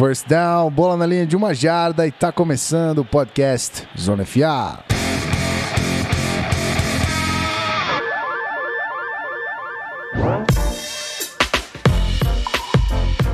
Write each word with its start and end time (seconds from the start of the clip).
First 0.00 0.26
down, 0.28 0.70
bola 0.70 0.96
na 0.96 1.04
linha 1.04 1.26
de 1.26 1.36
uma 1.36 1.52
jarda 1.52 2.06
e 2.06 2.10
tá 2.10 2.32
começando 2.32 3.00
o 3.00 3.04
podcast 3.04 3.86
Zona 3.98 4.24
FA. 4.24 4.82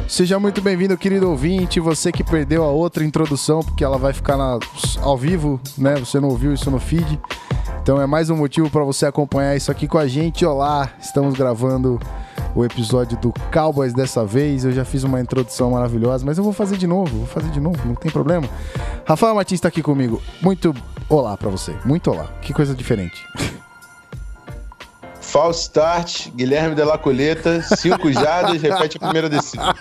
Seja 0.08 0.40
muito 0.40 0.60
bem-vindo, 0.60 0.98
querido 0.98 1.30
ouvinte. 1.30 1.78
Você 1.78 2.10
que 2.10 2.24
perdeu 2.24 2.64
a 2.64 2.72
outra 2.72 3.04
introdução, 3.04 3.60
porque 3.60 3.84
ela 3.84 3.96
vai 3.96 4.12
ficar 4.12 4.36
na, 4.36 4.58
ao 5.02 5.16
vivo, 5.16 5.60
né? 5.78 5.94
Você 5.94 6.18
não 6.18 6.30
ouviu 6.30 6.52
isso 6.52 6.68
no 6.68 6.80
feed. 6.80 7.20
Então 7.80 8.00
é 8.02 8.06
mais 8.08 8.28
um 8.28 8.34
motivo 8.34 8.68
para 8.68 8.82
você 8.82 9.06
acompanhar 9.06 9.54
isso 9.54 9.70
aqui 9.70 9.86
com 9.86 9.98
a 9.98 10.08
gente. 10.08 10.44
Olá, 10.44 10.90
estamos 10.98 11.34
gravando 11.34 12.00
o 12.56 12.64
episódio 12.64 13.16
do 13.18 13.32
Cowboys 13.52 13.92
dessa 13.92 14.24
vez. 14.24 14.64
Eu 14.64 14.72
já 14.72 14.84
fiz 14.84 15.04
uma 15.04 15.20
introdução 15.20 15.70
maravilhosa, 15.70 16.24
mas 16.24 16.38
eu 16.38 16.44
vou 16.44 16.54
fazer 16.54 16.78
de 16.78 16.86
novo, 16.86 17.18
vou 17.18 17.26
fazer 17.26 17.50
de 17.50 17.60
novo, 17.60 17.78
não 17.86 17.94
tem 17.94 18.10
problema. 18.10 18.48
Rafael 19.04 19.34
Martins 19.34 19.58
está 19.58 19.68
aqui 19.68 19.82
comigo. 19.82 20.22
Muito 20.40 20.74
olá 21.08 21.36
para 21.36 21.50
você, 21.50 21.76
muito 21.84 22.10
olá. 22.10 22.28
Que 22.40 22.54
coisa 22.54 22.74
diferente. 22.74 23.24
False 25.20 25.62
start, 25.62 26.30
Guilherme 26.30 26.74
de 26.74 26.82
la 26.82 26.96
Coleta, 26.96 27.60
cinco 27.60 28.10
jadas, 28.10 28.62
repete 28.62 28.96
a 28.96 29.00
primeira 29.00 29.28
descida. 29.28 29.74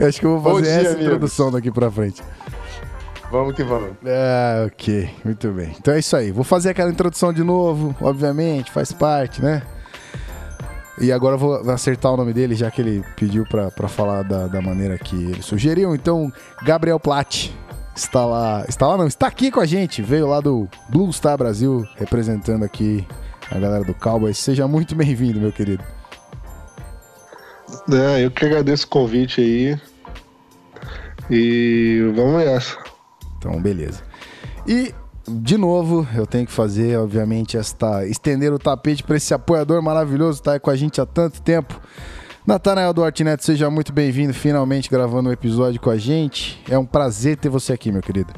Acho 0.00 0.20
que 0.20 0.26
eu 0.26 0.38
vou 0.38 0.54
fazer 0.56 0.80
dia, 0.80 0.90
essa 0.90 1.00
introdução 1.00 1.50
daqui 1.50 1.70
pra 1.70 1.90
frente. 1.90 2.22
Vamos 3.34 3.56
que 3.56 3.64
vamos. 3.64 3.96
Ah, 4.06 4.64
ok. 4.64 5.10
Muito 5.24 5.50
bem. 5.50 5.74
Então 5.76 5.92
é 5.92 5.98
isso 5.98 6.14
aí. 6.14 6.30
Vou 6.30 6.44
fazer 6.44 6.70
aquela 6.70 6.88
introdução 6.88 7.32
de 7.32 7.42
novo, 7.42 7.92
obviamente, 8.00 8.70
faz 8.70 8.92
parte, 8.92 9.42
né? 9.42 9.60
E 11.00 11.10
agora 11.10 11.34
eu 11.34 11.38
vou 11.40 11.68
acertar 11.72 12.12
o 12.12 12.16
nome 12.16 12.32
dele, 12.32 12.54
já 12.54 12.70
que 12.70 12.80
ele 12.80 13.04
pediu 13.16 13.44
para 13.44 13.88
falar 13.88 14.22
da, 14.22 14.46
da 14.46 14.62
maneira 14.62 14.96
que 14.96 15.16
ele 15.16 15.42
sugeriu. 15.42 15.96
Então, 15.96 16.32
Gabriel 16.62 17.00
Platt 17.00 17.52
está 17.96 18.24
lá. 18.24 18.64
Está 18.68 18.86
lá, 18.86 18.96
não, 18.96 19.08
está 19.08 19.26
aqui 19.26 19.50
com 19.50 19.58
a 19.58 19.66
gente. 19.66 20.00
Veio 20.00 20.28
lá 20.28 20.38
do 20.38 20.68
Blue 20.88 21.12
Star 21.12 21.36
Brasil, 21.36 21.84
representando 21.96 22.64
aqui 22.64 23.04
a 23.50 23.58
galera 23.58 23.82
do 23.82 23.94
Cowboys. 23.94 24.38
Seja 24.38 24.68
muito 24.68 24.94
bem-vindo, 24.94 25.40
meu 25.40 25.50
querido. 25.50 25.82
É, 27.90 28.24
eu 28.24 28.30
que 28.30 28.46
agradeço 28.46 28.86
o 28.86 28.90
convite 28.90 29.40
aí. 29.40 29.80
E 31.28 32.12
vamos 32.14 32.44
nessa. 32.44 32.83
Então, 33.44 33.60
beleza. 33.60 34.02
E 34.66 34.94
de 35.28 35.58
novo, 35.58 36.08
eu 36.16 36.26
tenho 36.26 36.46
que 36.46 36.52
fazer, 36.52 36.98
obviamente, 36.98 37.58
esta 37.58 38.06
estender 38.06 38.52
o 38.52 38.58
tapete 38.58 39.02
para 39.02 39.16
esse 39.16 39.34
apoiador 39.34 39.82
maravilhoso 39.82 40.38
que 40.38 40.44
tá 40.44 40.52
aí 40.52 40.60
com 40.60 40.70
a 40.70 40.76
gente 40.76 40.98
há 41.00 41.04
tanto 41.04 41.42
tempo. 41.42 41.78
Natanael 42.46 42.92
Duarte 42.92 43.22
Neto, 43.22 43.44
seja 43.44 43.70
muito 43.70 43.92
bem-vindo, 43.92 44.32
finalmente 44.32 44.90
gravando 44.90 45.28
um 45.28 45.32
episódio 45.32 45.80
com 45.80 45.90
a 45.90 45.96
gente. 45.96 46.62
É 46.68 46.78
um 46.78 46.86
prazer 46.86 47.36
ter 47.36 47.50
você 47.50 47.74
aqui, 47.74 47.92
meu 47.92 48.02
querido. 48.02 48.32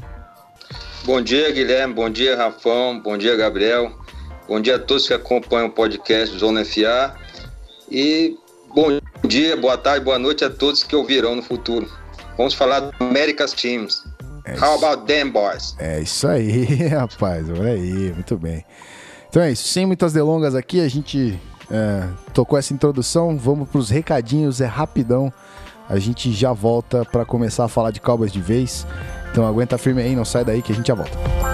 Bom 1.05 1.21
dia, 1.21 1.51
Guilherme. 1.51 1.93
Bom 1.93 2.09
dia, 2.09 2.35
Rafão. 2.35 2.99
Bom 3.01 3.17
dia, 3.17 3.35
Gabriel. 3.35 3.91
Bom 4.47 4.59
dia 4.59 4.75
a 4.75 4.79
todos 4.79 5.07
que 5.07 5.13
acompanham 5.13 5.67
o 5.67 5.71
podcast 5.71 6.37
Zona 6.37 6.65
FA. 6.65 7.15
E 7.89 8.37
bom 8.73 8.99
dia, 9.25 9.55
boa 9.55 9.77
tarde, 9.77 10.03
boa 10.03 10.19
noite 10.19 10.43
a 10.43 10.49
todos 10.49 10.83
que 10.83 10.95
ouvirão 10.95 11.35
no 11.35 11.41
futuro. 11.41 11.89
Vamos 12.37 12.53
falar 12.53 12.81
do 12.81 12.91
America's 12.99 13.53
Teams. 13.53 14.03
É 14.47 14.57
How 14.57 14.75
about 14.75 15.05
them 15.05 15.29
boys? 15.29 15.75
É 15.77 15.99
isso 15.99 16.25
aí, 16.27 16.63
rapaz. 16.87 17.49
Olha 17.49 17.73
aí, 17.73 18.13
muito 18.13 18.37
bem. 18.37 18.63
Então 19.29 19.41
é 19.41 19.51
isso. 19.51 19.67
Sem 19.67 19.85
muitas 19.85 20.13
delongas 20.13 20.55
aqui, 20.55 20.79
a 20.79 20.87
gente 20.87 21.37
é, 21.69 22.07
tocou 22.33 22.57
essa 22.57 22.73
introdução. 22.73 23.37
Vamos 23.37 23.69
para 23.69 23.79
os 23.79 23.89
recadinhos, 23.89 24.61
é 24.61 24.65
rapidão. 24.65 25.31
A 25.89 25.99
gente 25.99 26.31
já 26.31 26.53
volta 26.53 27.03
para 27.05 27.25
começar 27.25 27.65
a 27.65 27.67
falar 27.67 27.91
de 27.91 27.99
Cowboys 27.99 28.31
de 28.31 28.41
vez. 28.41 28.87
Então 29.31 29.45
aguenta 29.45 29.77
firme 29.77 30.01
aí, 30.01 30.15
não 30.15 30.25
sai 30.25 30.45
daí 30.45 30.61
que 30.61 30.71
a 30.71 30.75
gente 30.75 30.87
já 30.87 30.95
volta. 30.95 31.46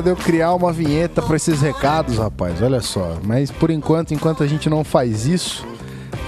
Hora 0.00 0.02
de 0.02 0.10
eu 0.10 0.16
criar 0.16 0.54
uma 0.54 0.72
vinheta 0.72 1.20
para 1.20 1.36
esses 1.36 1.60
recados, 1.60 2.16
rapaz. 2.16 2.60
Olha 2.62 2.80
só. 2.80 3.18
Mas 3.22 3.50
por 3.50 3.70
enquanto, 3.70 4.12
enquanto 4.14 4.42
a 4.42 4.46
gente 4.46 4.68
não 4.68 4.82
faz 4.82 5.26
isso, 5.26 5.64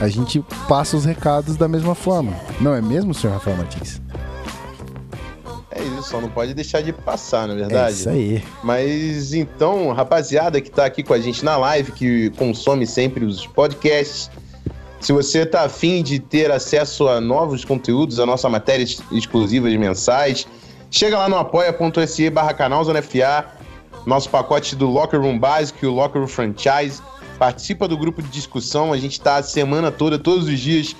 a 0.00 0.08
gente 0.08 0.44
passa 0.68 0.96
os 0.96 1.04
recados 1.04 1.56
da 1.56 1.66
mesma 1.66 1.94
forma. 1.94 2.32
Não 2.60 2.74
é 2.74 2.80
mesmo, 2.80 3.14
senhor 3.14 3.32
Rafael 3.32 3.56
Martins? 3.56 4.00
É 5.70 5.82
isso, 5.82 6.02
só 6.02 6.20
não 6.20 6.28
pode 6.28 6.52
deixar 6.52 6.82
de 6.82 6.92
passar, 6.92 7.48
na 7.48 7.54
é 7.54 7.56
verdade. 7.56 7.88
É 7.88 7.92
isso 7.92 8.08
aí. 8.10 8.44
Mas 8.62 9.32
então, 9.32 9.90
rapaziada 9.92 10.60
que 10.60 10.70
tá 10.70 10.84
aqui 10.84 11.02
com 11.02 11.14
a 11.14 11.18
gente 11.18 11.42
na 11.42 11.56
live, 11.56 11.92
que 11.92 12.30
consome 12.30 12.86
sempre 12.86 13.24
os 13.24 13.46
podcasts, 13.46 14.30
se 15.00 15.12
você 15.12 15.46
tá 15.46 15.62
afim 15.62 16.02
de 16.02 16.20
ter 16.20 16.50
acesso 16.50 17.08
a 17.08 17.20
novos 17.20 17.64
conteúdos, 17.64 18.20
a 18.20 18.26
nossa 18.26 18.48
matéria 18.48 18.84
exclusiva 19.10 19.68
de 19.70 19.78
mensais, 19.78 20.46
Chega 20.92 21.16
lá 21.16 21.26
no 21.26 21.38
apoia.se 21.38 22.28
barra 22.28 22.52
nosso 24.06 24.28
pacote 24.28 24.74
do 24.74 24.88
Locker 24.88 25.20
Room 25.20 25.38
Básico 25.38 25.84
e 25.84 25.88
o 25.88 25.92
Locker 25.92 26.20
Room 26.20 26.28
Franchise. 26.28 27.02
Participa 27.38 27.88
do 27.88 27.96
grupo 27.96 28.22
de 28.22 28.28
discussão, 28.28 28.92
a 28.92 28.96
gente 28.96 29.12
está 29.12 29.36
a 29.36 29.42
semana 29.42 29.90
toda, 29.90 30.18
todos 30.18 30.46
os 30.46 30.60
dias, 30.60 30.94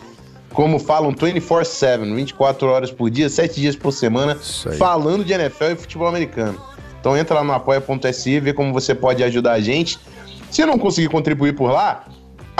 como 0.53 0.79
falam, 0.79 1.13
24-7, 1.15 2.15
24 2.15 2.69
horas 2.69 2.91
por 2.91 3.11
dia, 3.11 3.29
7 3.29 3.61
dias 3.61 3.77
por 3.77 3.93
semana, 3.93 4.37
falando 4.79 5.25
de 5.25 5.33
NFL 5.33 5.65
e 5.65 5.77
futebol 5.77 6.09
americano. 6.09 6.61
Então 6.99 7.17
entra 7.17 7.37
lá 7.37 7.45
no 7.45 7.53
apoia.se, 7.53 8.41
vê 8.41 8.53
como 8.53 8.73
você 8.73 8.95
pode 8.95 9.23
ajudar 9.23 9.53
a 9.53 9.61
gente. 9.61 9.99
Se 10.51 10.65
não 10.67 10.79
conseguir 10.79 11.09
contribuir 11.09 11.55
por 11.55 11.71
lá, 11.71 12.05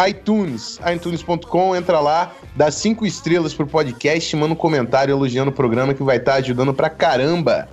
iTunes, 0.09 0.81
iTunes.com, 0.93 1.77
entra 1.77 2.01
lá, 2.01 2.33
dá 2.57 2.71
cinco 2.71 3.05
estrelas 3.05 3.53
pro 3.53 3.67
podcast, 3.67 4.35
manda 4.37 4.53
um 4.53 4.57
comentário 4.57 5.13
elogiando 5.13 5.51
o 5.51 5.55
programa 5.55 5.93
que 5.93 6.03
vai 6.03 6.17
estar 6.17 6.33
tá 6.33 6.39
ajudando 6.39 6.73
pra 6.73 6.89
caramba. 6.89 7.69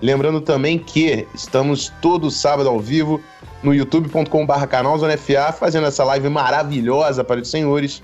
Lembrando 0.00 0.40
também 0.40 0.78
que 0.78 1.26
estamos 1.34 1.92
todo 2.00 2.30
sábado 2.30 2.68
ao 2.68 2.78
vivo 2.78 3.20
no 3.62 3.74
youtube.com.br 3.74 4.66
canalzonefa, 4.68 5.52
fazendo 5.52 5.86
essa 5.86 6.04
live 6.04 6.28
maravilhosa 6.28 7.24
para 7.24 7.40
os 7.40 7.50
senhores. 7.50 8.02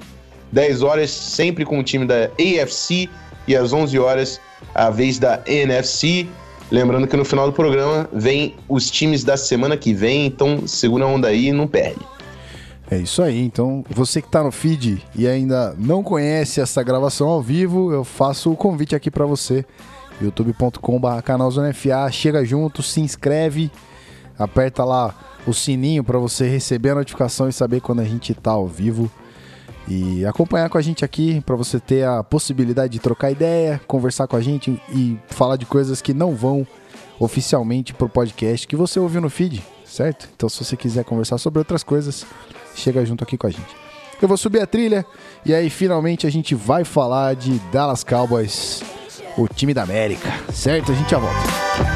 10 0.50 0.82
horas 0.82 1.10
sempre 1.10 1.64
com 1.64 1.78
o 1.78 1.82
time 1.82 2.06
da 2.06 2.30
AFC 2.38 3.08
e 3.46 3.56
às 3.56 3.72
11 3.72 3.98
horas 3.98 4.40
a 4.74 4.90
vez 4.90 5.18
da 5.18 5.42
NFC. 5.46 6.26
Lembrando 6.70 7.06
que 7.06 7.16
no 7.16 7.24
final 7.24 7.46
do 7.46 7.52
programa 7.52 8.08
vem 8.12 8.56
os 8.68 8.90
times 8.90 9.22
da 9.22 9.36
semana 9.36 9.76
que 9.76 9.92
vem, 9.92 10.26
então 10.26 10.66
segura 10.66 11.04
a 11.04 11.08
onda 11.08 11.28
aí 11.28 11.48
e 11.48 11.52
não 11.52 11.66
perde. 11.66 12.00
É 12.90 12.98
isso 12.98 13.22
aí. 13.22 13.40
Então, 13.40 13.84
você 13.88 14.20
que 14.20 14.28
está 14.28 14.42
no 14.42 14.50
feed 14.50 15.02
e 15.16 15.26
ainda 15.26 15.74
não 15.78 16.02
conhece 16.02 16.60
essa 16.60 16.82
gravação 16.82 17.28
ao 17.28 17.40
vivo, 17.40 17.92
eu 17.92 18.04
faço 18.04 18.52
o 18.52 18.56
convite 18.56 18.94
aqui 18.94 19.10
para 19.10 19.24
você. 19.24 19.64
youtube.com.br 20.20 21.22
canalzonefa. 21.24 22.10
Chega 22.10 22.44
junto, 22.44 22.82
se 22.82 23.00
inscreve, 23.00 23.70
aperta 24.38 24.84
lá 24.84 25.14
o 25.46 25.52
sininho 25.52 26.02
para 26.02 26.18
você 26.18 26.48
receber 26.48 26.90
a 26.90 26.94
notificação 26.96 27.48
e 27.48 27.52
saber 27.52 27.80
quando 27.80 28.00
a 28.00 28.04
gente 28.04 28.32
está 28.32 28.52
ao 28.52 28.66
vivo. 28.66 29.10
E 29.86 30.24
acompanhar 30.24 30.70
com 30.70 30.78
a 30.78 30.82
gente 30.82 31.04
aqui 31.04 31.42
para 31.42 31.56
você 31.56 31.78
ter 31.78 32.06
a 32.06 32.22
possibilidade 32.22 32.94
de 32.94 32.98
trocar 32.98 33.30
ideia, 33.30 33.80
conversar 33.86 34.26
com 34.26 34.36
a 34.36 34.40
gente 34.40 34.80
e 34.90 35.18
falar 35.26 35.56
de 35.56 35.66
coisas 35.66 36.00
que 36.00 36.14
não 36.14 36.34
vão 36.34 36.66
oficialmente 37.18 37.92
pro 37.92 38.08
podcast 38.08 38.66
que 38.66 38.76
você 38.76 38.98
ouviu 38.98 39.20
no 39.20 39.28
feed, 39.28 39.62
certo? 39.84 40.28
Então 40.34 40.48
se 40.48 40.64
você 40.64 40.76
quiser 40.76 41.04
conversar 41.04 41.36
sobre 41.36 41.58
outras 41.58 41.82
coisas, 41.82 42.24
chega 42.74 43.04
junto 43.04 43.22
aqui 43.22 43.36
com 43.36 43.46
a 43.46 43.50
gente. 43.50 43.76
Eu 44.22 44.28
vou 44.28 44.38
subir 44.38 44.60
a 44.60 44.66
trilha 44.66 45.04
e 45.44 45.52
aí 45.52 45.68
finalmente 45.68 46.26
a 46.26 46.30
gente 46.30 46.54
vai 46.54 46.82
falar 46.82 47.36
de 47.36 47.58
Dallas 47.70 48.02
Cowboys, 48.02 48.82
o 49.36 49.48
time 49.48 49.74
da 49.74 49.82
América, 49.82 50.32
certo? 50.52 50.92
A 50.92 50.94
gente 50.94 51.10
já 51.10 51.18
volta. 51.18 51.93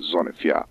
Zona 0.00 0.32
FA. 0.32 0.66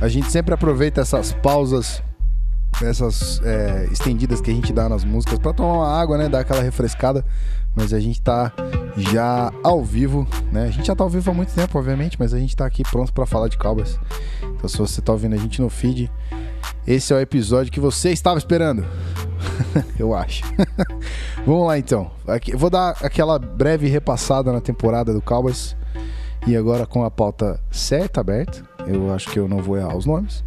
A 0.00 0.08
gente 0.08 0.32
sempre 0.32 0.54
aproveita 0.54 1.02
essas 1.02 1.34
pausas, 1.34 2.02
essas 2.82 3.40
é, 3.44 3.86
estendidas 3.92 4.40
que 4.40 4.50
a 4.50 4.54
gente 4.54 4.72
dá 4.72 4.88
nas 4.88 5.04
músicas 5.04 5.38
para 5.38 5.52
tomar 5.52 5.74
uma 5.74 6.00
água, 6.00 6.16
né? 6.16 6.26
Dar 6.26 6.40
aquela 6.40 6.62
refrescada. 6.62 7.24
Mas 7.74 7.92
a 7.92 8.00
gente 8.00 8.20
tá 8.20 8.52
já 8.96 9.52
ao 9.62 9.84
vivo, 9.84 10.26
né? 10.52 10.64
A 10.64 10.70
gente 10.70 10.86
já 10.86 10.94
tá 10.94 11.04
ao 11.04 11.10
vivo 11.10 11.30
há 11.30 11.34
muito 11.34 11.54
tempo, 11.54 11.78
obviamente, 11.78 12.16
mas 12.18 12.34
a 12.34 12.38
gente 12.38 12.54
tá 12.56 12.66
aqui 12.66 12.82
pronto 12.82 13.12
para 13.12 13.26
falar 13.26 13.48
de 13.48 13.56
Cowboys. 13.56 13.98
Então 14.42 14.68
se 14.68 14.76
você 14.76 15.00
tá 15.00 15.12
ouvindo 15.12 15.34
a 15.34 15.38
gente 15.38 15.60
no 15.60 15.70
feed, 15.70 16.10
esse 16.86 17.12
é 17.12 17.16
o 17.16 17.20
episódio 17.20 17.72
que 17.72 17.80
você 17.80 18.10
estava 18.10 18.38
esperando. 18.38 18.84
Eu 19.98 20.14
acho. 20.14 20.42
Vamos 21.46 21.66
lá 21.66 21.78
então. 21.78 22.10
Aqui, 22.26 22.54
vou 22.56 22.70
dar 22.70 22.96
aquela 23.02 23.38
breve 23.38 23.88
repassada 23.88 24.52
na 24.52 24.60
temporada 24.60 25.12
do 25.12 25.22
Cowboys. 25.22 25.76
E 26.46 26.56
agora 26.56 26.86
com 26.86 27.04
a 27.04 27.10
pauta 27.10 27.60
certa 27.70 28.20
aberta. 28.20 28.62
Eu 28.86 29.12
acho 29.12 29.28
que 29.30 29.38
eu 29.38 29.46
não 29.46 29.58
vou 29.58 29.76
errar 29.76 29.96
os 29.96 30.06
nomes. 30.06 30.42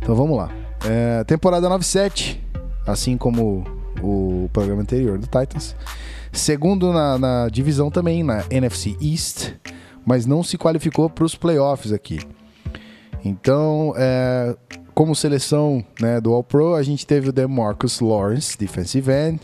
Então 0.00 0.14
vamos 0.14 0.36
lá. 0.36 0.50
É, 0.84 1.24
temporada 1.24 1.68
9-7, 1.68 2.38
assim 2.86 3.16
como 3.16 3.64
o 4.00 4.48
programa 4.52 4.82
anterior 4.82 5.18
do 5.18 5.26
Titans. 5.26 5.76
Segundo 6.32 6.92
na, 6.92 7.18
na 7.18 7.48
divisão 7.50 7.90
também, 7.90 8.22
na 8.22 8.44
NFC 8.50 8.96
East, 9.00 9.52
mas 10.04 10.24
não 10.24 10.42
se 10.42 10.56
qualificou 10.56 11.10
para 11.10 11.24
os 11.24 11.34
playoffs 11.34 11.92
aqui. 11.92 12.18
Então, 13.22 13.92
é, 13.96 14.56
como 14.94 15.14
seleção 15.14 15.84
né, 16.00 16.20
do 16.20 16.32
All-Pro, 16.32 16.74
a 16.74 16.82
gente 16.82 17.06
teve 17.06 17.28
o 17.28 17.32
DeMarcus 17.32 18.00
Lawrence, 18.00 18.58
defensive 18.58 19.12
end, 19.12 19.40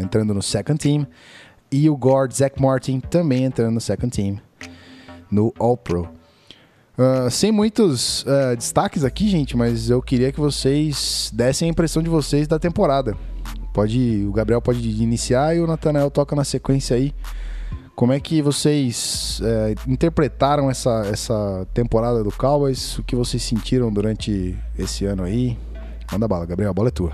entrando 0.00 0.32
no 0.34 0.42
second 0.42 0.78
team, 0.78 1.06
e 1.70 1.88
o 1.88 1.94
guard 1.94 2.30
Zach 2.32 2.60
Martin 2.60 3.00
também 3.00 3.44
entrando 3.44 3.72
no 3.72 3.80
second 3.80 4.14
team 4.14 4.38
no 5.30 5.52
All-Pro. 5.58 6.08
Uh, 6.96 7.30
sem 7.30 7.50
muitos 7.50 8.22
uh, 8.22 8.54
destaques 8.54 9.02
aqui, 9.02 9.26
gente, 9.28 9.56
mas 9.56 9.88
eu 9.88 10.02
queria 10.02 10.30
que 10.30 10.38
vocês 10.38 11.30
dessem 11.34 11.68
a 11.68 11.70
impressão 11.70 12.02
de 12.02 12.10
vocês 12.10 12.46
da 12.46 12.58
temporada. 12.58 13.16
Pode, 13.72 14.24
o 14.28 14.32
Gabriel 14.32 14.60
pode 14.60 14.80
iniciar 15.02 15.56
e 15.56 15.60
o 15.60 15.66
Nathanael 15.66 16.10
toca 16.10 16.36
na 16.36 16.44
sequência 16.44 16.96
aí. 16.96 17.14
Como 17.94 18.12
é 18.12 18.20
que 18.20 18.40
vocês 18.40 19.40
uh, 19.40 19.90
interpretaram 19.90 20.70
essa, 20.70 21.06
essa 21.12 21.66
temporada 21.74 22.24
do 22.24 22.32
Cowboys? 22.32 22.98
O 22.98 23.02
que 23.02 23.14
vocês 23.14 23.42
sentiram 23.42 23.92
durante 23.92 24.56
esse 24.78 25.04
ano 25.04 25.22
aí? 25.24 25.58
Manda 26.10 26.26
bala, 26.26 26.46
Gabriel, 26.46 26.70
a 26.70 26.74
bola 26.74 26.88
é 26.88 26.90
tua. 26.90 27.12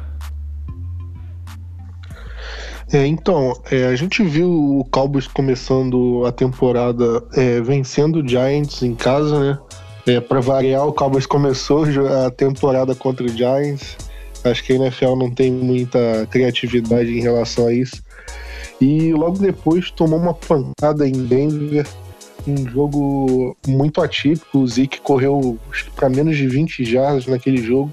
É, 2.90 3.06
então, 3.06 3.52
é, 3.70 3.86
a 3.86 3.96
gente 3.96 4.22
viu 4.22 4.50
o 4.50 4.84
Cowboys 4.90 5.26
começando 5.26 6.24
a 6.24 6.32
temporada 6.32 7.22
é, 7.34 7.60
vencendo 7.60 8.20
o 8.20 8.26
Giants 8.26 8.82
em 8.82 8.94
casa, 8.94 9.38
né? 9.38 9.58
É, 10.06 10.20
para 10.20 10.40
variar, 10.40 10.86
o 10.86 10.92
Cowboys 10.92 11.26
começou 11.26 11.84
a 12.24 12.30
temporada 12.30 12.94
contra 12.94 13.26
o 13.26 13.28
Giants. 13.28 13.96
Acho 14.44 14.64
que 14.64 14.72
a 14.72 14.76
NFL 14.76 15.16
não 15.16 15.30
tem 15.30 15.50
muita 15.50 16.26
criatividade 16.30 17.10
em 17.10 17.20
relação 17.20 17.66
a 17.66 17.72
isso. 17.72 18.02
E 18.80 19.12
logo 19.12 19.38
depois 19.38 19.90
tomou 19.90 20.18
uma 20.18 20.34
pancada 20.34 21.06
em 21.06 21.12
Denver, 21.12 21.86
um 22.46 22.68
jogo 22.68 23.56
muito 23.66 24.00
atípico. 24.00 24.58
O 24.58 24.68
Zeke 24.68 25.00
correu 25.00 25.58
para 25.96 26.08
menos 26.08 26.36
de 26.36 26.46
20 26.46 26.84
jardas 26.84 27.26
naquele 27.26 27.58
jogo 27.58 27.90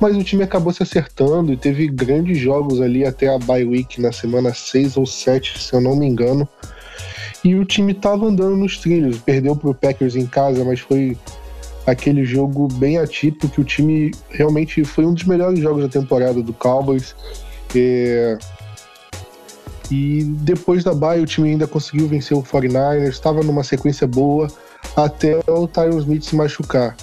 mas 0.00 0.16
o 0.16 0.22
time 0.22 0.42
acabou 0.42 0.72
se 0.72 0.82
acertando 0.82 1.52
e 1.52 1.56
teve 1.56 1.88
grandes 1.88 2.38
jogos 2.38 2.80
ali 2.80 3.04
até 3.04 3.34
a 3.34 3.38
bye 3.38 3.64
week 3.64 4.00
na 4.00 4.12
semana 4.12 4.52
6 4.52 4.96
ou 4.96 5.06
7, 5.06 5.58
se 5.58 5.72
eu 5.72 5.80
não 5.80 5.96
me 5.96 6.06
engano. 6.06 6.48
E 7.42 7.54
o 7.54 7.64
time 7.64 7.92
estava 7.92 8.26
andando 8.26 8.56
nos 8.56 8.78
trilhos, 8.78 9.18
perdeu 9.18 9.54
para 9.54 9.70
o 9.70 9.74
Packers 9.74 10.16
em 10.16 10.26
casa, 10.26 10.64
mas 10.64 10.80
foi 10.80 11.16
aquele 11.86 12.24
jogo 12.24 12.68
bem 12.74 12.98
atípico 12.98 13.48
que 13.48 13.60
o 13.60 13.64
time 13.64 14.10
realmente 14.30 14.84
foi 14.84 15.04
um 15.04 15.14
dos 15.14 15.24
melhores 15.24 15.58
jogos 15.58 15.82
da 15.82 15.88
temporada 15.88 16.42
do 16.42 16.52
Cowboys. 16.52 17.14
É... 17.74 18.38
E 19.90 20.24
depois 20.24 20.82
da 20.82 20.94
bye 20.94 21.20
o 21.20 21.26
time 21.26 21.50
ainda 21.50 21.66
conseguiu 21.66 22.08
vencer 22.08 22.36
o 22.36 22.42
49ers, 22.42 23.08
estava 23.08 23.42
numa 23.42 23.62
sequência 23.62 24.06
boa 24.06 24.48
até 24.96 25.38
o 25.46 25.66
Tyron 25.66 25.98
Smith 25.98 26.24
se 26.24 26.36
machucar 26.36 26.96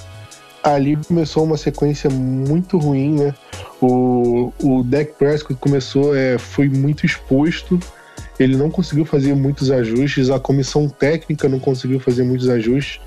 ali 0.64 0.96
começou 0.96 1.44
uma 1.44 1.58
sequência 1.58 2.10
muito 2.10 2.78
ruim, 2.78 3.16
né? 3.16 3.34
O, 3.82 4.54
o 4.62 4.84
Dak 4.84 5.14
Prescott 5.14 5.60
começou, 5.60 6.16
é, 6.16 6.38
foi 6.38 6.70
muito 6.70 7.06
exposto, 7.06 7.80
ele 8.40 8.56
não 8.56 8.70
conseguiu 8.70 9.06
fazer 9.06 9.36
muitos 9.36 9.70
ajustes, 9.70 10.30
a 10.30 10.40
comissão 10.40 10.88
técnica 10.88 11.48
não 11.48 11.60
conseguiu 11.60 12.00
fazer 12.00 12.24
muitos 12.24 12.50
ajustes, 12.50 13.00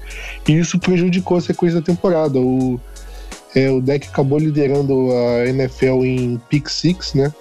e 0.48 0.58
isso 0.58 0.78
prejudicou 0.78 1.36
a 1.36 1.40
sequência 1.40 1.80
da 1.80 1.86
temporada. 1.86 2.38
O, 2.38 2.80
é, 3.54 3.70
o 3.70 3.80
Dak 3.80 4.08
acabou 4.08 4.38
liderando 4.38 5.10
a 5.12 5.46
NFL 5.46 6.04
em 6.04 6.40
pick 6.48 6.68
six, 6.68 7.14
né? 7.14 7.32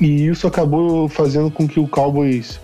E 0.00 0.26
isso 0.26 0.46
acabou 0.46 1.08
fazendo 1.08 1.50
com 1.50 1.68
que 1.68 1.78
o 1.78 1.86
Cowboys 1.86 2.60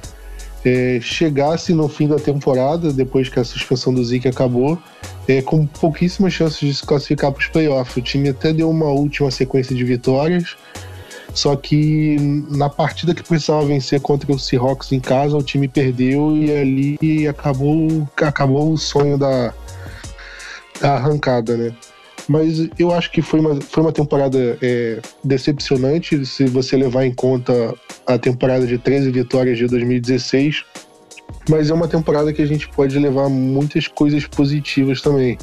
é, 0.64 0.98
chegasse 1.00 1.72
no 1.72 1.88
fim 1.88 2.08
da 2.08 2.18
temporada, 2.18 2.92
depois 2.92 3.28
que 3.28 3.38
a 3.38 3.44
suspensão 3.44 3.94
do 3.94 4.04
Zeke 4.04 4.28
acabou, 4.28 4.78
é, 5.26 5.40
com 5.40 5.66
pouquíssimas 5.66 6.32
chances 6.32 6.58
de 6.58 6.74
se 6.74 6.84
classificar 6.84 7.32
para 7.32 7.40
os 7.40 7.46
playoffs. 7.46 7.96
O 7.96 8.02
time 8.02 8.28
até 8.28 8.52
deu 8.52 8.68
uma 8.68 8.86
última 8.86 9.30
sequência 9.30 9.74
de 9.74 9.84
vitórias, 9.84 10.56
só 11.34 11.54
que 11.56 12.16
na 12.50 12.68
partida 12.68 13.14
que 13.14 13.22
precisava 13.22 13.64
vencer 13.64 14.00
contra 14.00 14.30
o 14.32 14.38
Seahawks 14.38 14.92
em 14.92 15.00
casa, 15.00 15.36
o 15.36 15.42
time 15.42 15.68
perdeu 15.68 16.36
e 16.36 16.50
ali 16.52 17.28
acabou, 17.28 18.08
acabou 18.16 18.72
o 18.72 18.78
sonho 18.78 19.16
da, 19.16 19.54
da 20.80 20.94
arrancada, 20.94 21.56
né? 21.56 21.72
Mas 22.28 22.68
eu 22.78 22.92
acho 22.92 23.10
que 23.10 23.22
foi 23.22 23.40
uma, 23.40 23.60
foi 23.60 23.82
uma 23.82 23.92
temporada 23.92 24.58
é, 24.62 25.00
decepcionante 25.24 26.24
se 26.24 26.46
você 26.46 26.76
levar 26.76 27.04
em 27.04 27.14
conta 27.14 27.74
a 28.06 28.18
temporada 28.18 28.66
de 28.66 28.78
13 28.78 29.10
vitórias 29.10 29.58
de 29.58 29.66
2016 29.66 30.64
mas 31.48 31.70
é 31.70 31.74
uma 31.74 31.88
temporada 31.88 32.32
que 32.32 32.42
a 32.42 32.46
gente 32.46 32.68
pode 32.68 32.98
levar 32.98 33.28
muitas 33.28 33.88
coisas 33.88 34.26
positivas 34.26 35.00
também. 35.00 35.38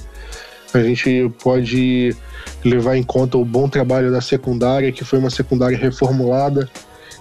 A 0.73 0.79
gente 0.79 1.31
pode 1.41 2.15
levar 2.63 2.97
em 2.97 3.03
conta 3.03 3.37
o 3.37 3.45
bom 3.45 3.69
trabalho 3.69 4.11
da 4.11 4.21
secundária, 4.21 4.91
que 4.91 5.03
foi 5.03 5.19
uma 5.19 5.29
secundária 5.29 5.77
reformulada, 5.77 6.69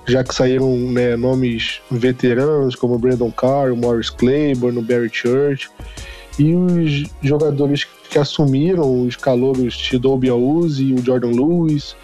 já 0.06 0.22
que 0.22 0.34
saíram 0.34 0.76
né, 0.76 1.16
nomes 1.16 1.80
veteranos 1.90 2.74
como 2.74 2.98
Brandon 2.98 3.30
Carr, 3.30 3.74
Morris 3.74 4.10
Claiborne, 4.10 4.80
Barry 4.82 5.10
Church, 5.12 5.68
e 6.38 6.54
os 6.54 7.04
jogadores 7.22 7.86
que 8.08 8.18
assumiram, 8.18 9.06
os 9.06 9.16
calouros 9.16 9.76
Tidobe 9.76 10.28
Auzi 10.28 10.86
e 10.86 10.94
o 10.94 11.04
Jordan 11.04 11.30
Lewis, 11.30 11.96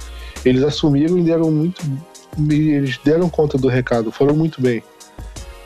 eles 0.44 0.62
assumiram 0.62 1.18
e 1.18 1.22
deram 1.22 1.50
muito, 1.50 1.80
eles 2.50 2.98
deram 3.04 3.28
conta 3.28 3.58
do 3.58 3.68
recado, 3.68 4.10
foram 4.10 4.34
muito 4.34 4.60
bem. 4.60 4.82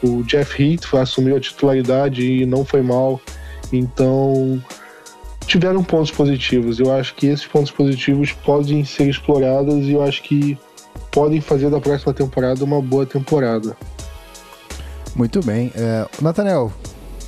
O 0.02 0.23
Jeff 0.25 0.62
Heath 0.62 0.95
assumiu 0.95 1.37
a 1.37 1.40
titularidade 1.40 2.23
e 2.23 2.45
não 2.45 2.64
foi 2.64 2.83
mal. 2.83 3.21
Então, 3.73 4.62
tiveram 5.47 5.83
pontos 5.83 6.11
positivos. 6.11 6.79
Eu 6.79 6.93
acho 6.93 7.15
que 7.15 7.26
esses 7.26 7.47
pontos 7.47 7.71
positivos 7.71 8.33
podem 8.33 8.85
ser 8.85 9.09
explorados 9.09 9.87
e 9.87 9.93
eu 9.93 10.03
acho 10.03 10.23
que 10.23 10.59
podem 11.11 11.41
fazer 11.41 11.71
da 11.71 11.81
próxima 11.81 12.12
temporada 12.12 12.65
uma 12.65 12.83
boa 12.83 13.07
temporada. 13.07 13.76
Muito 15.15 15.43
bem. 15.43 15.73
É, 15.75 16.07
Nathaniel, 16.21 16.73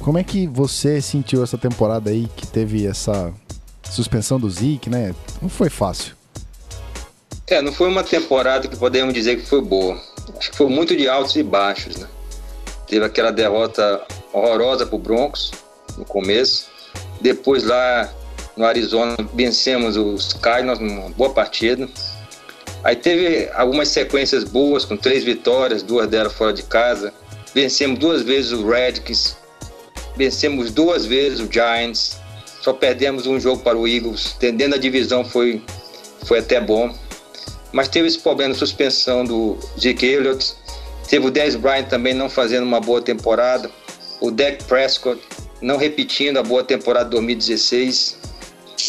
como 0.01 0.19
é 0.19 0.25
que 0.25 0.47
você 0.47 1.01
sentiu 1.01 1.43
essa 1.43 1.57
temporada 1.57 2.11
aí 2.11 2.29
que 2.37 2.47
teve 2.47 2.87
essa 2.87 3.33
suspensão 3.91 4.39
do 4.39 4.51
Zeke, 4.51 4.91
né? 4.91 5.15
Não 5.41 5.49
foi 5.49 5.71
fácil. 5.71 6.15
É, 7.47 7.63
não 7.63 7.73
foi 7.73 7.89
uma 7.89 8.05
temporada 8.05 8.69
que 8.69 8.77
podemos 8.77 9.15
dizer 9.15 9.37
que 9.37 9.47
foi 9.47 9.63
boa. 9.63 9.99
Acho 10.37 10.51
que 10.51 10.57
foi 10.57 10.69
muito 10.69 10.95
de 10.95 11.09
altos 11.09 11.35
e 11.37 11.43
baixos, 11.43 11.97
né? 11.97 12.07
Teve 12.87 13.05
aquela 13.05 13.31
derrota 13.31 14.03
horrorosa 14.33 14.87
para 14.87 14.97
o 14.97 14.99
Broncos 14.99 15.51
no 15.97 16.05
começo. 16.05 16.69
Depois 17.21 17.65
lá 17.65 18.13
no 18.57 18.65
Arizona 18.65 19.17
vencemos 19.35 19.97
os 19.97 20.33
Cardinals 20.35 20.79
numa 20.79 21.11
boa 21.11 21.31
partida. 21.31 21.89
Aí 22.85 22.95
teve 22.95 23.51
algumas 23.55 23.89
sequências 23.89 24.45
boas, 24.45 24.85
com 24.85 24.97
três 24.97 25.25
vitórias, 25.25 25.83
duas 25.83 26.09
delas 26.09 26.33
fora 26.33 26.53
de 26.53 26.63
casa. 26.63 27.13
Vencemos 27.55 27.99
duas 27.99 28.23
vezes 28.23 28.53
o 28.53 28.69
Redskins, 28.69 29.37
vencemos 30.17 30.71
duas 30.71 31.05
vezes 31.05 31.41
o 31.41 31.51
Giants, 31.51 32.19
só 32.63 32.73
perdemos 32.73 33.27
um 33.27 33.41
jogo 33.41 33.63
para 33.63 33.77
o 33.77 33.89
Eagles. 33.89 34.37
Tendendo 34.39 34.75
a 34.75 34.79
divisão 34.79 35.25
foi, 35.25 35.63
foi 36.25 36.39
até 36.39 36.61
bom. 36.61 36.95
Mas 37.73 37.89
teve 37.89 38.09
esse 38.09 38.19
problema 38.19 38.53
de 38.53 38.59
suspensão 38.59 39.25
do 39.25 39.59
Zeke 39.79 40.07
Elliott 40.07 40.55
Teve 41.09 41.27
o 41.27 41.31
Dez 41.31 41.57
Bryant 41.57 41.87
também 41.87 42.13
não 42.13 42.29
fazendo 42.29 42.65
uma 42.65 42.81
boa 42.81 43.01
temporada. 43.01 43.71
O 44.21 44.31
Dak 44.31 44.63
Prescott 44.65 45.19
não 45.61 45.77
repetindo 45.77 46.39
a 46.39 46.43
boa 46.43 46.63
temporada 46.63 47.07
de 47.07 47.11
2016. 47.13 48.17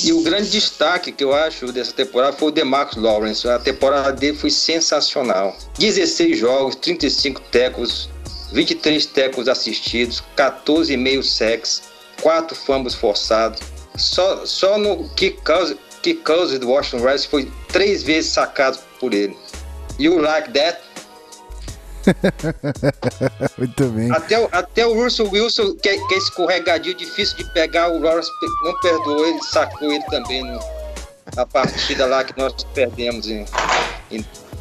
E 0.03 0.13
o 0.13 0.21
grande 0.21 0.49
destaque 0.51 1.11
que 1.11 1.23
eu 1.23 1.33
acho 1.33 1.71
dessa 1.71 1.91
temporada 1.91 2.37
foi 2.37 2.49
o 2.49 2.51
DeMarcus 2.51 2.97
Lawrence. 2.97 3.47
A 3.47 3.59
temporada 3.59 4.11
dele 4.13 4.37
foi 4.37 4.49
sensacional. 4.49 5.57
16 5.77 6.37
jogos, 6.37 6.75
35 6.75 7.41
tecos, 7.51 8.09
23 8.53 9.05
tecos 9.07 9.47
assistidos, 9.47 10.23
14,5 10.37 11.23
sacks, 11.23 11.81
4 12.21 12.55
fumbles 12.55 12.95
forçados. 12.95 13.59
Só, 13.95 14.45
só 14.45 14.77
no 14.77 15.09
kick 15.15 15.41
cause, 15.41 15.75
kick 16.01 16.21
cause 16.21 16.57
do 16.57 16.69
Washington 16.69 17.03
Redskins 17.03 17.25
foi 17.25 17.51
três 17.69 18.03
vezes 18.03 18.31
sacado 18.31 18.79
por 18.99 19.13
ele. 19.13 19.35
You 19.97 20.19
like 20.19 20.51
that? 20.53 20.79
Muito 23.57 23.83
bem. 23.85 24.11
Até, 24.11 24.39
o- 24.39 24.49
até 24.51 24.85
o 24.85 24.93
Russell 24.93 25.29
Wilson, 25.31 25.75
que 25.75 25.89
é, 25.89 25.97
que 26.07 26.13
é 26.13 26.17
escorregadio, 26.17 26.93
difícil 26.93 27.37
de 27.37 27.43
pegar, 27.53 27.89
o 27.91 27.99
Lawrence 27.99 28.29
não 28.63 28.79
perdoou, 28.79 29.25
ele 29.27 29.41
sacou 29.43 29.91
ele 29.91 30.03
também 30.05 30.43
no- 30.43 30.59
na 31.35 31.45
partida 31.45 32.05
lá 32.05 32.23
que 32.23 32.37
nós 32.37 32.53
perdemos. 32.73 33.27
Em, 33.27 33.45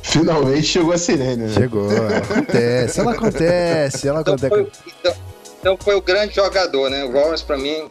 Finalmente 0.03 0.63
chegou 0.67 0.93
a 0.93 0.99
sirene, 0.99 1.45
né? 1.45 1.53
Chegou. 1.55 1.91
Ela 1.91 2.19
acontece, 2.19 3.01
ela 3.01 3.13
acontece, 3.13 4.09
ela 4.09 4.21
então, 4.21 4.35
acontece. 4.35 4.55
foi, 4.55 4.93
então, 5.01 5.15
então 5.61 5.79
foi 5.81 5.95
o 5.97 6.01
grande 6.01 6.35
jogador, 6.35 6.89
né? 6.91 7.05
O 7.05 7.11
Lawrence, 7.13 7.45
pra 7.45 7.57
mim, 7.59 7.91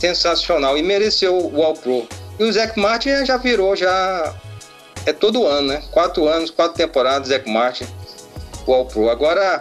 sensacional. 0.00 0.76
E 0.78 0.82
mereceu 0.82 1.36
o 1.36 1.62
All-Pro. 1.62 2.08
E 2.38 2.44
o 2.44 2.52
Zach 2.52 2.78
Martin 2.78 3.24
já 3.26 3.36
virou, 3.36 3.76
já. 3.76 4.34
É 5.06 5.12
todo 5.12 5.46
ano, 5.46 5.68
né? 5.68 5.82
Quatro 5.90 6.26
anos, 6.28 6.50
quatro 6.50 6.76
temporadas, 6.76 7.28
Zach 7.28 7.48
Martin, 7.48 7.86
o 8.70 8.74
All-Pro. 8.74 9.08
Agora, 9.08 9.60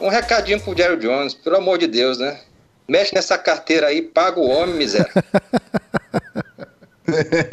um 0.00 0.08
recadinho 0.08 0.60
pro 0.60 0.76
Jerry 0.76 0.96
Jones, 0.98 1.34
pelo 1.34 1.56
amor 1.56 1.78
de 1.78 1.86
Deus, 1.86 2.18
né? 2.18 2.40
Mexe 2.88 3.14
nessa 3.14 3.38
carteira 3.38 3.86
aí, 3.88 4.02
paga 4.02 4.38
o 4.40 4.48
homem, 4.48 4.74
miséria. 4.74 5.10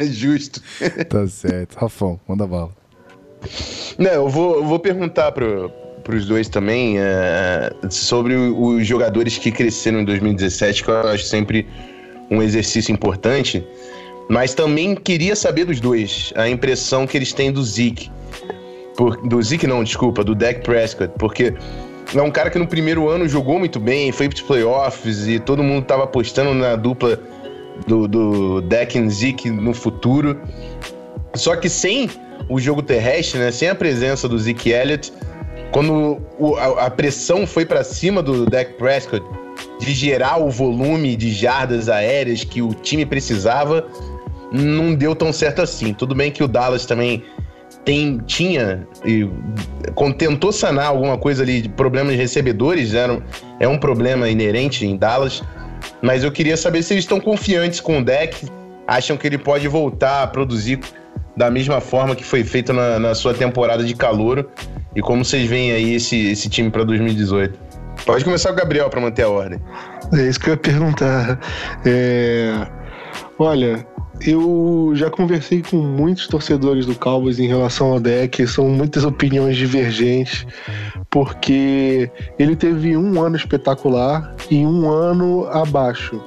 Justo. 0.10 0.60
Tá 1.08 1.26
certo. 1.26 1.76
Rafão, 1.76 2.20
manda 2.26 2.46
bala. 2.46 2.70
Não, 3.98 4.10
eu 4.10 4.28
vou, 4.28 4.56
eu 4.56 4.64
vou 4.64 4.78
perguntar 4.78 5.32
pro, 5.32 5.70
pros 6.04 6.26
dois 6.26 6.48
também 6.48 6.98
é, 6.98 7.72
sobre 7.88 8.34
os 8.34 8.86
jogadores 8.86 9.38
que 9.38 9.50
cresceram 9.50 10.00
em 10.00 10.04
2017, 10.04 10.84
que 10.84 10.90
eu 10.90 10.98
acho 11.08 11.24
sempre 11.24 11.66
um 12.30 12.42
exercício 12.42 12.92
importante. 12.92 13.64
Mas 14.28 14.54
também 14.54 14.94
queria 14.94 15.34
saber 15.34 15.64
dos 15.64 15.80
dois 15.80 16.32
a 16.36 16.48
impressão 16.48 17.06
que 17.06 17.16
eles 17.16 17.32
têm 17.32 17.50
do 17.50 17.62
Zeke. 17.64 18.10
Por- 19.00 19.16
do 19.26 19.42
Zeke 19.42 19.66
não, 19.66 19.82
desculpa, 19.82 20.22
do 20.22 20.34
Dak 20.34 20.60
Prescott, 20.60 21.10
porque 21.18 21.54
é 22.14 22.20
um 22.20 22.30
cara 22.30 22.50
que 22.50 22.58
no 22.58 22.66
primeiro 22.66 23.08
ano 23.08 23.26
jogou 23.26 23.58
muito 23.58 23.80
bem, 23.80 24.12
foi 24.12 24.28
pros 24.28 24.42
playoffs 24.42 25.26
e 25.26 25.38
todo 25.38 25.62
mundo 25.62 25.86
tava 25.86 26.04
apostando 26.04 26.52
na 26.52 26.76
dupla 26.76 27.18
do, 27.86 28.06
do 28.06 28.60
Dak 28.60 28.98
e 28.98 29.08
Zeke 29.08 29.48
no 29.48 29.72
futuro. 29.72 30.38
Só 31.34 31.56
que 31.56 31.66
sem 31.70 32.10
o 32.46 32.60
jogo 32.60 32.82
terrestre, 32.82 33.40
né, 33.40 33.50
sem 33.50 33.70
a 33.70 33.74
presença 33.74 34.28
do 34.28 34.38
Zeke 34.38 34.68
Elliott, 34.68 35.10
quando 35.72 36.20
o- 36.38 36.56
a, 36.56 36.84
a 36.84 36.90
pressão 36.90 37.46
foi 37.46 37.64
para 37.64 37.82
cima 37.82 38.22
do 38.22 38.44
Dak 38.44 38.74
Prescott 38.74 39.24
de 39.80 39.94
gerar 39.94 40.36
o 40.36 40.50
volume 40.50 41.16
de 41.16 41.32
jardas 41.32 41.88
aéreas 41.88 42.44
que 42.44 42.60
o 42.60 42.74
time 42.74 43.06
precisava, 43.06 43.86
não 44.52 44.94
deu 44.94 45.16
tão 45.16 45.32
certo 45.32 45.62
assim. 45.62 45.94
Tudo 45.94 46.14
bem 46.14 46.30
que 46.30 46.44
o 46.44 46.48
Dallas 46.48 46.84
também 46.84 47.24
tem, 47.84 48.18
tinha 48.26 48.86
e 49.04 49.28
tentou 50.18 50.52
sanar 50.52 50.86
alguma 50.86 51.16
coisa 51.16 51.42
ali 51.42 51.62
de 51.62 51.68
problemas 51.68 52.12
de 52.12 52.18
recebedores, 52.18 52.94
era 52.94 53.20
é 53.58 53.66
um 53.66 53.78
problema 53.78 54.28
inerente 54.28 54.86
em 54.86 54.96
Dallas, 54.96 55.42
mas 56.02 56.22
eu 56.24 56.30
queria 56.30 56.56
saber 56.56 56.82
se 56.82 56.94
eles 56.94 57.04
estão 57.04 57.20
confiantes 57.20 57.80
com 57.80 57.98
o 57.98 58.04
Dak, 58.04 58.46
acham 58.86 59.16
que 59.16 59.26
ele 59.26 59.38
pode 59.38 59.66
voltar 59.68 60.22
a 60.22 60.26
produzir 60.26 60.80
da 61.36 61.50
mesma 61.50 61.80
forma 61.80 62.14
que 62.14 62.24
foi 62.24 62.44
feito 62.44 62.72
na, 62.72 62.98
na 62.98 63.14
sua 63.14 63.32
temporada 63.32 63.82
de 63.82 63.94
calouro 63.94 64.50
e 64.94 65.00
como 65.00 65.24
vocês 65.24 65.48
veem 65.48 65.72
aí 65.72 65.94
esse, 65.94 66.30
esse 66.30 66.48
time 66.48 66.70
para 66.70 66.84
2018. 66.84 67.58
Pode 68.04 68.24
começar 68.24 68.50
com 68.50 68.54
o 68.54 68.58
Gabriel 68.58 68.88
para 68.88 69.00
manter 69.00 69.22
a 69.22 69.28
ordem. 69.28 69.60
É 70.12 70.28
isso 70.28 70.40
que 70.40 70.48
eu 70.48 70.54
ia 70.54 70.56
perguntar. 70.56 71.38
É, 71.84 72.66
Olha, 73.42 73.86
eu 74.26 74.92
já 74.94 75.10
conversei 75.10 75.62
com 75.62 75.76
muitos 75.76 76.26
torcedores 76.26 76.86
do 76.86 76.94
Cowboys 76.94 77.38
em 77.38 77.46
relação 77.46 77.92
ao 77.92 78.00
deck, 78.00 78.46
são 78.46 78.68
muitas 78.68 79.04
opiniões 79.04 79.56
divergentes, 79.56 80.46
porque 81.08 82.10
ele 82.38 82.54
teve 82.54 82.96
um 82.96 83.20
ano 83.20 83.36
espetacular 83.36 84.34
e 84.50 84.64
um 84.66 84.88
ano 84.88 85.46
abaixo. 85.46 86.22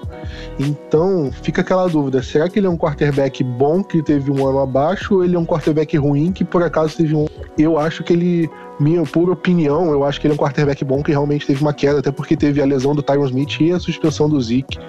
Então 0.59 1.31
fica 1.43 1.61
aquela 1.61 1.87
dúvida: 1.87 2.23
será 2.23 2.49
que 2.49 2.59
ele 2.59 2.67
é 2.67 2.69
um 2.69 2.77
quarterback 2.77 3.43
bom 3.43 3.83
que 3.83 4.01
teve 4.01 4.31
um 4.31 4.47
ano 4.47 4.59
abaixo 4.59 5.15
ou 5.15 5.23
ele 5.23 5.35
é 5.35 5.39
um 5.39 5.45
quarterback 5.45 5.95
ruim 5.97 6.31
que 6.31 6.43
por 6.43 6.63
acaso 6.63 6.97
teve 6.97 7.15
um. 7.15 7.27
Eu 7.57 7.77
acho 7.77 8.03
que 8.03 8.13
ele 8.13 8.49
minha 8.79 9.03
pura 9.03 9.31
opinião, 9.31 9.91
eu 9.91 10.03
acho 10.03 10.19
que 10.19 10.27
ele 10.27 10.33
é 10.33 10.35
um 10.35 10.37
quarterback 10.37 10.83
bom 10.83 11.03
que 11.03 11.11
realmente 11.11 11.45
teve 11.45 11.61
uma 11.61 11.73
queda, 11.73 11.99
até 11.99 12.11
porque 12.11 12.35
teve 12.35 12.61
a 12.61 12.65
lesão 12.65 12.95
do 12.95 13.03
Tyron 13.03 13.25
Smith 13.25 13.61
e 13.61 13.71
a 13.71 13.79
suspensão 13.79 14.27
do 14.27 14.41
Zeke. 14.41 14.79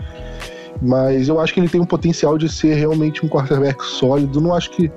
Mas 0.83 1.29
eu 1.29 1.41
acho 1.41 1.55
que 1.55 1.61
ele 1.61 1.69
tem 1.69 1.81
um 1.81 1.87
potencial 1.87 2.37
de 2.37 2.49
ser 2.49 2.75
realmente 2.75 3.25
um 3.25 3.29
quarterback 3.29 3.83
sólido. 3.85 4.41
Não 4.41 4.55
acho 4.55 4.71
que. 4.71 4.91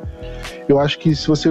Eu 0.68 0.80
acho 0.80 1.00
que 1.00 1.16
se 1.16 1.28
você 1.28 1.50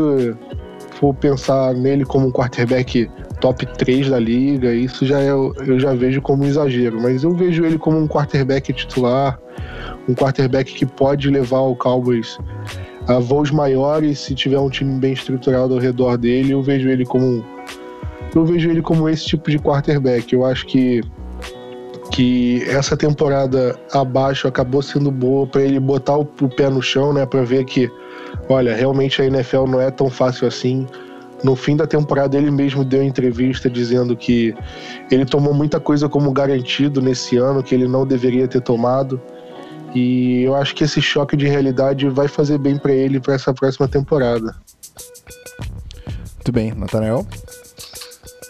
for 0.98 1.14
pensar 1.14 1.74
nele 1.74 2.04
como 2.04 2.26
um 2.26 2.32
quarterback 2.32 3.10
top 3.40 3.66
3 3.66 4.10
da 4.10 4.18
liga, 4.18 4.74
isso 4.74 5.04
já 5.04 5.20
é, 5.20 5.30
eu 5.30 5.78
já 5.78 5.94
vejo 5.94 6.20
como 6.20 6.44
um 6.44 6.46
exagero. 6.46 7.00
Mas 7.00 7.22
eu 7.22 7.32
vejo 7.32 7.64
ele 7.64 7.78
como 7.78 7.98
um 7.98 8.06
quarterback 8.06 8.72
titular, 8.72 9.38
um 10.08 10.14
quarterback 10.14 10.72
que 10.72 10.86
pode 10.86 11.30
levar 11.30 11.60
o 11.60 11.76
Cowboys 11.76 12.38
a 13.06 13.18
voos 13.18 13.50
maiores 13.50 14.18
se 14.18 14.34
tiver 14.34 14.58
um 14.58 14.68
time 14.68 14.98
bem 14.98 15.12
estruturado 15.12 15.74
ao 15.74 15.80
redor 15.80 16.16
dele. 16.16 16.52
Eu 16.52 16.62
vejo 16.62 16.88
ele 16.88 17.04
como 17.04 17.44
eu 18.34 18.44
vejo 18.44 18.70
ele 18.70 18.82
como 18.82 19.08
esse 19.08 19.24
tipo 19.24 19.50
de 19.50 19.58
quarterback. 19.58 20.32
Eu 20.32 20.44
acho 20.44 20.66
que 20.66 21.00
que 22.10 22.62
essa 22.68 22.96
temporada 22.96 23.78
abaixo 23.92 24.48
acabou 24.48 24.82
sendo 24.82 25.10
boa 25.10 25.46
para 25.46 25.62
ele 25.62 25.78
botar 25.80 26.16
o, 26.16 26.24
pé 26.24 26.68
no 26.70 26.82
chão, 26.82 27.12
né, 27.12 27.26
para 27.26 27.42
ver 27.42 27.64
que 27.64 27.90
olha, 28.48 28.74
realmente 28.74 29.20
a 29.20 29.26
NFL 29.26 29.66
não 29.66 29.80
é 29.80 29.90
tão 29.90 30.08
fácil 30.08 30.46
assim. 30.46 30.86
No 31.44 31.54
fim 31.54 31.76
da 31.76 31.86
temporada 31.86 32.36
ele 32.36 32.50
mesmo 32.50 32.84
deu 32.84 33.02
entrevista 33.02 33.68
dizendo 33.68 34.16
que 34.16 34.54
ele 35.10 35.24
tomou 35.24 35.52
muita 35.52 35.78
coisa 35.78 36.08
como 36.08 36.32
garantido 36.32 37.02
nesse 37.02 37.36
ano 37.36 37.62
que 37.62 37.74
ele 37.74 37.86
não 37.86 38.06
deveria 38.06 38.48
ter 38.48 38.60
tomado. 38.60 39.20
E 39.94 40.42
eu 40.42 40.54
acho 40.54 40.74
que 40.74 40.84
esse 40.84 41.00
choque 41.00 41.36
de 41.36 41.46
realidade 41.46 42.08
vai 42.08 42.28
fazer 42.28 42.58
bem 42.58 42.78
para 42.78 42.92
ele 42.92 43.20
para 43.20 43.34
essa 43.34 43.52
próxima 43.52 43.86
temporada. 43.88 44.54
Muito 46.36 46.52
bem, 46.52 46.72
Nathanael. 46.72 47.26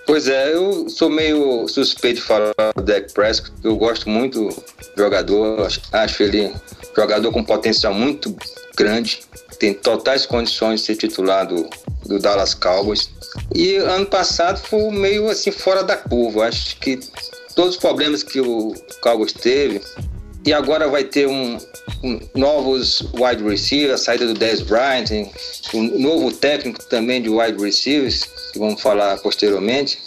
Pois 0.06 0.28
é, 0.28 0.54
eu 0.54 0.88
sou 0.88 1.10
meio 1.10 1.66
suspeito 1.68 2.20
de 2.20 2.26
falar 2.26 2.54
do 2.76 2.82
Dak 2.82 3.12
Prescott, 3.12 3.52
eu 3.64 3.76
gosto 3.76 4.08
muito 4.08 4.48
do 4.48 4.62
jogador, 4.96 5.66
acho- 5.66 6.22
ele 6.22 6.52
jogador 6.94 7.32
com 7.32 7.42
potencial 7.42 7.92
muito 7.92 8.34
grande, 8.76 9.20
tem 9.58 9.74
totais 9.74 10.24
condições 10.24 10.80
de 10.80 10.86
ser 10.86 10.96
titular 10.96 11.46
do, 11.46 11.68
do 12.06 12.18
Dallas 12.20 12.54
Cowboys. 12.54 13.10
E 13.54 13.76
ano 13.76 14.06
passado 14.06 14.58
foi 14.58 14.90
meio 14.90 15.28
assim 15.28 15.50
fora 15.50 15.82
da 15.82 15.96
curva, 15.96 16.46
acho 16.46 16.76
que 16.78 17.00
todos 17.56 17.74
os 17.74 17.80
problemas 17.80 18.22
que 18.22 18.40
o 18.40 18.74
Cowboys 19.02 19.32
teve, 19.32 19.80
e 20.46 20.52
agora 20.52 20.86
vai 20.88 21.02
ter 21.02 21.26
um, 21.26 21.58
um- 22.04 22.20
novos 22.34 23.00
wide 23.12 23.42
receivers, 23.42 24.00
a 24.00 24.04
saída 24.04 24.26
do 24.26 24.34
Dez 24.34 24.60
Bryant, 24.60 25.10
um 25.74 25.98
novo 25.98 26.30
técnico 26.30 26.84
também 26.84 27.20
de 27.20 27.28
wide 27.28 27.60
receivers, 27.62 28.22
que 28.56 28.58
vamos 28.58 28.80
falar 28.80 29.18
posteriormente. 29.18 29.98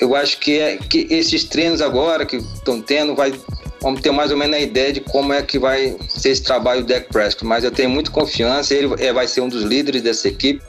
Eu 0.00 0.14
acho 0.14 0.38
que, 0.40 0.58
é, 0.58 0.76
que 0.76 1.06
esses 1.10 1.44
treinos 1.44 1.80
agora 1.80 2.26
que 2.26 2.36
estão 2.36 2.80
tendo, 2.82 3.14
vai, 3.14 3.32
vamos 3.80 4.00
ter 4.00 4.10
mais 4.10 4.30
ou 4.30 4.36
menos 4.36 4.56
a 4.56 4.60
ideia 4.60 4.92
de 4.92 5.00
como 5.00 5.32
é 5.32 5.42
que 5.42 5.58
vai 5.58 5.96
ser 6.08 6.30
esse 6.30 6.42
trabalho 6.42 6.82
do 6.82 6.88
Dak 6.88 7.08
Prescott. 7.08 7.44
Mas 7.44 7.64
eu 7.64 7.70
tenho 7.70 7.88
muita 7.88 8.10
confiança, 8.10 8.74
ele 8.74 8.92
é, 9.02 9.12
vai 9.12 9.26
ser 9.26 9.40
um 9.40 9.48
dos 9.48 9.62
líderes 9.62 10.02
dessa 10.02 10.28
equipe. 10.28 10.62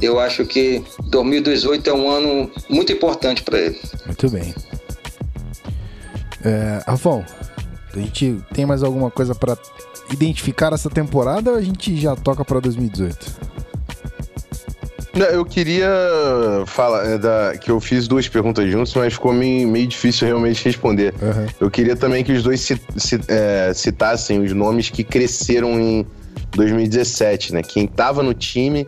Eu 0.00 0.18
acho 0.18 0.44
que 0.46 0.84
2018 1.08 1.90
é 1.90 1.92
um 1.92 2.10
ano 2.10 2.50
muito 2.68 2.92
importante 2.92 3.42
para 3.42 3.58
ele. 3.58 3.80
Muito 4.06 4.30
bem. 4.30 4.54
É, 6.44 6.82
Rafão, 6.86 7.24
a 7.94 7.98
gente 7.98 8.40
tem 8.54 8.64
mais 8.64 8.82
alguma 8.82 9.10
coisa 9.10 9.34
pra 9.34 9.58
identificar 10.10 10.72
essa 10.72 10.88
temporada 10.88 11.50
ou 11.50 11.56
a 11.56 11.62
gente 11.62 11.96
já 11.96 12.16
toca 12.16 12.44
pra 12.44 12.60
2018? 12.60 13.59
Eu 15.24 15.44
queria 15.44 15.90
falar 16.66 17.04
é, 17.06 17.18
da, 17.18 17.54
que 17.58 17.70
eu 17.70 17.80
fiz 17.80 18.06
duas 18.08 18.28
perguntas 18.28 18.70
juntos, 18.70 18.94
mas 18.94 19.12
ficou 19.14 19.32
meio, 19.32 19.68
meio 19.68 19.86
difícil 19.86 20.26
realmente 20.26 20.64
responder. 20.64 21.14
Aham. 21.22 21.46
Eu 21.60 21.70
queria 21.70 21.96
também 21.96 22.22
que 22.24 22.32
os 22.32 22.42
dois 22.42 22.60
ci- 22.60 22.80
ci- 22.96 23.20
é, 23.28 23.72
citassem 23.74 24.40
os 24.42 24.52
nomes 24.52 24.88
que 24.90 25.04
cresceram 25.04 25.78
em 25.80 26.06
2017, 26.52 27.52
né? 27.52 27.62
Quem 27.62 27.84
estava 27.84 28.22
no 28.22 28.34
time 28.34 28.86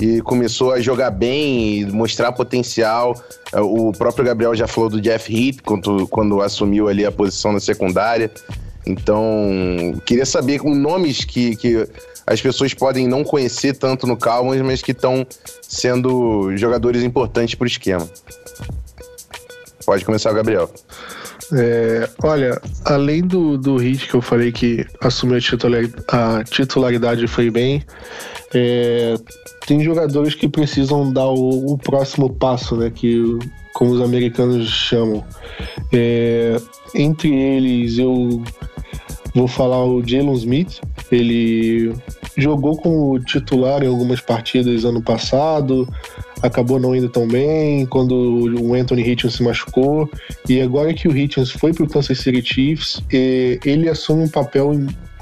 e 0.00 0.20
começou 0.22 0.72
a 0.72 0.80
jogar 0.80 1.10
bem 1.10 1.80
e 1.80 1.86
mostrar 1.86 2.32
potencial. 2.32 3.14
É, 3.52 3.60
o 3.60 3.92
próprio 3.92 4.24
Gabriel 4.24 4.54
já 4.54 4.66
falou 4.66 4.90
do 4.90 5.00
Jeff 5.00 5.32
Heath 5.32 5.60
quando, 5.64 6.06
quando 6.08 6.40
assumiu 6.40 6.88
ali 6.88 7.04
a 7.04 7.12
posição 7.12 7.52
na 7.52 7.60
secundária. 7.60 8.30
Então, 8.86 9.94
queria 10.04 10.26
saber 10.26 10.58
com 10.58 10.74
nomes 10.74 11.24
que, 11.24 11.54
que 11.56 11.86
as 12.32 12.40
pessoas 12.40 12.72
podem 12.72 13.06
não 13.06 13.22
conhecer 13.22 13.76
tanto 13.76 14.06
no 14.06 14.16
Cowboys, 14.16 14.62
mas 14.62 14.80
que 14.80 14.92
estão 14.92 15.26
sendo 15.62 16.56
jogadores 16.56 17.02
importantes 17.02 17.54
para 17.54 17.64
o 17.64 17.68
esquema. 17.68 18.08
Pode 19.84 20.04
começar, 20.04 20.32
Gabriel. 20.32 20.70
É, 21.54 22.08
olha, 22.22 22.60
além 22.84 23.20
do, 23.20 23.58
do 23.58 23.76
Hit 23.76 24.08
que 24.08 24.14
eu 24.14 24.22
falei 24.22 24.50
que 24.50 24.86
assumiu 25.02 25.36
a 26.08 26.44
titularidade, 26.44 27.26
foi 27.26 27.50
bem, 27.50 27.84
é, 28.54 29.16
tem 29.66 29.82
jogadores 29.82 30.34
que 30.34 30.48
precisam 30.48 31.12
dar 31.12 31.26
o, 31.26 31.72
o, 31.72 31.78
próximo 31.78 32.32
passo, 32.32 32.76
né? 32.76 32.90
Que, 32.90 33.38
como 33.74 33.92
os 33.92 34.00
americanos 34.00 34.68
chamam. 34.68 35.24
É, 35.92 36.56
entre 36.94 37.34
eles, 37.34 37.98
eu 37.98 38.42
vou 39.34 39.48
falar 39.48 39.84
o 39.84 40.06
Jalen 40.06 40.34
Smith. 40.34 40.80
Ele 41.10 41.92
jogou 42.36 42.76
como 42.76 43.18
titular 43.20 43.82
em 43.82 43.88
algumas 43.88 44.20
partidas 44.20 44.84
ano 44.84 45.02
passado, 45.02 45.86
acabou 46.42 46.80
não 46.80 46.94
indo 46.94 47.08
tão 47.08 47.28
bem 47.28 47.86
quando 47.86 48.12
o 48.60 48.74
Anthony 48.74 49.02
Hitchens 49.02 49.34
se 49.34 49.42
machucou. 49.42 50.10
E 50.48 50.60
agora 50.60 50.92
que 50.94 51.08
o 51.08 51.16
Hitchens 51.16 51.50
foi 51.50 51.72
para 51.72 51.84
o 51.84 51.88
Kansas 51.88 52.18
City 52.18 52.42
Chiefs, 52.42 53.02
ele 53.10 53.88
assume 53.88 54.24
um 54.24 54.28
papel 54.28 54.72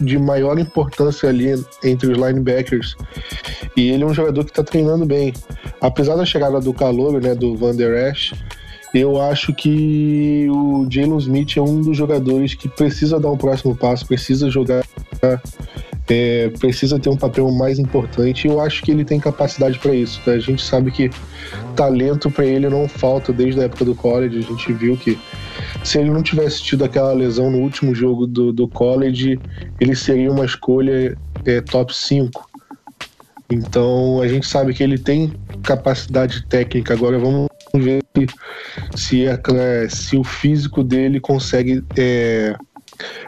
de 0.00 0.18
maior 0.18 0.58
importância 0.58 1.28
ali 1.28 1.48
entre 1.84 2.10
os 2.10 2.16
linebackers. 2.16 2.96
E 3.76 3.90
ele 3.90 4.02
é 4.02 4.06
um 4.06 4.14
jogador 4.14 4.44
que 4.44 4.50
está 4.50 4.64
treinando 4.64 5.04
bem. 5.04 5.34
Apesar 5.80 6.16
da 6.16 6.24
chegada 6.24 6.60
do 6.60 6.72
calor, 6.72 7.20
né, 7.20 7.34
do 7.34 7.54
Van 7.56 7.74
Der 7.74 8.10
Esch, 8.10 8.32
eu 8.92 9.20
acho 9.20 9.54
que 9.54 10.48
o 10.50 10.86
Jalen 10.90 11.18
Smith 11.18 11.56
é 11.56 11.60
um 11.60 11.80
dos 11.80 11.96
jogadores 11.96 12.54
que 12.54 12.68
precisa 12.68 13.20
dar 13.20 13.30
um 13.30 13.36
próximo 13.36 13.74
passo, 13.76 14.06
precisa 14.06 14.50
jogar, 14.50 14.84
é, 16.08 16.48
precisa 16.58 16.98
ter 16.98 17.08
um 17.08 17.16
papel 17.16 17.50
mais 17.52 17.78
importante. 17.78 18.48
Eu 18.48 18.60
acho 18.60 18.82
que 18.82 18.90
ele 18.90 19.04
tem 19.04 19.20
capacidade 19.20 19.78
para 19.78 19.94
isso. 19.94 20.20
Tá? 20.24 20.32
A 20.32 20.38
gente 20.40 20.62
sabe 20.62 20.90
que 20.90 21.08
talento 21.76 22.30
para 22.30 22.44
ele 22.44 22.68
não 22.68 22.88
falta 22.88 23.32
desde 23.32 23.60
a 23.60 23.64
época 23.64 23.84
do 23.84 23.94
college. 23.94 24.38
A 24.38 24.42
gente 24.42 24.72
viu 24.72 24.96
que 24.96 25.16
se 25.84 25.98
ele 25.98 26.10
não 26.10 26.22
tivesse 26.22 26.62
tido 26.62 26.84
aquela 26.84 27.12
lesão 27.12 27.48
no 27.48 27.58
último 27.58 27.94
jogo 27.94 28.26
do, 28.26 28.52
do 28.52 28.66
college, 28.66 29.38
ele 29.80 29.94
seria 29.94 30.32
uma 30.32 30.44
escolha 30.44 31.16
é, 31.44 31.60
top 31.60 31.96
5. 31.96 32.50
Então 33.48 34.20
a 34.20 34.26
gente 34.26 34.46
sabe 34.46 34.74
que 34.74 34.82
ele 34.82 34.98
tem 34.98 35.32
capacidade 35.62 36.44
técnica. 36.46 36.94
Agora 36.94 37.18
vamos 37.18 37.49
ver 37.74 38.02
se, 38.94 39.26
é, 39.26 39.88
se 39.88 40.16
o 40.16 40.24
físico 40.24 40.82
dele 40.82 41.20
consegue, 41.20 41.84
é, 41.96 42.54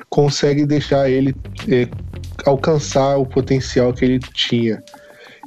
consegue 0.08 0.66
deixar 0.66 1.08
ele 1.10 1.34
é, 1.68 1.88
alcançar 2.44 3.16
o 3.16 3.26
potencial 3.26 3.92
que 3.92 4.04
ele 4.04 4.18
tinha. 4.18 4.82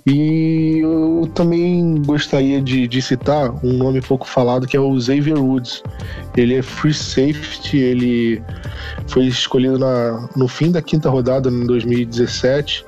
E 0.07 0.81
eu 0.83 1.27
também 1.33 1.95
gostaria 2.05 2.61
de, 2.61 2.87
de, 2.87 3.01
citar 3.01 3.49
um 3.65 3.73
nome 3.73 4.01
pouco 4.01 4.27
falado 4.27 4.67
que 4.67 4.77
é 4.77 4.79
o 4.79 4.99
Xavier 4.99 5.39
Woods. 5.39 5.81
Ele 6.37 6.53
é 6.53 6.61
free 6.61 6.93
safety, 6.93 7.77
ele 7.77 8.43
foi 9.07 9.25
escolhido 9.25 9.79
na, 9.79 10.29
no 10.35 10.47
fim 10.47 10.71
da 10.71 10.79
quinta 10.79 11.09
rodada 11.09 11.49
em 11.49 11.65
2017. 11.65 12.85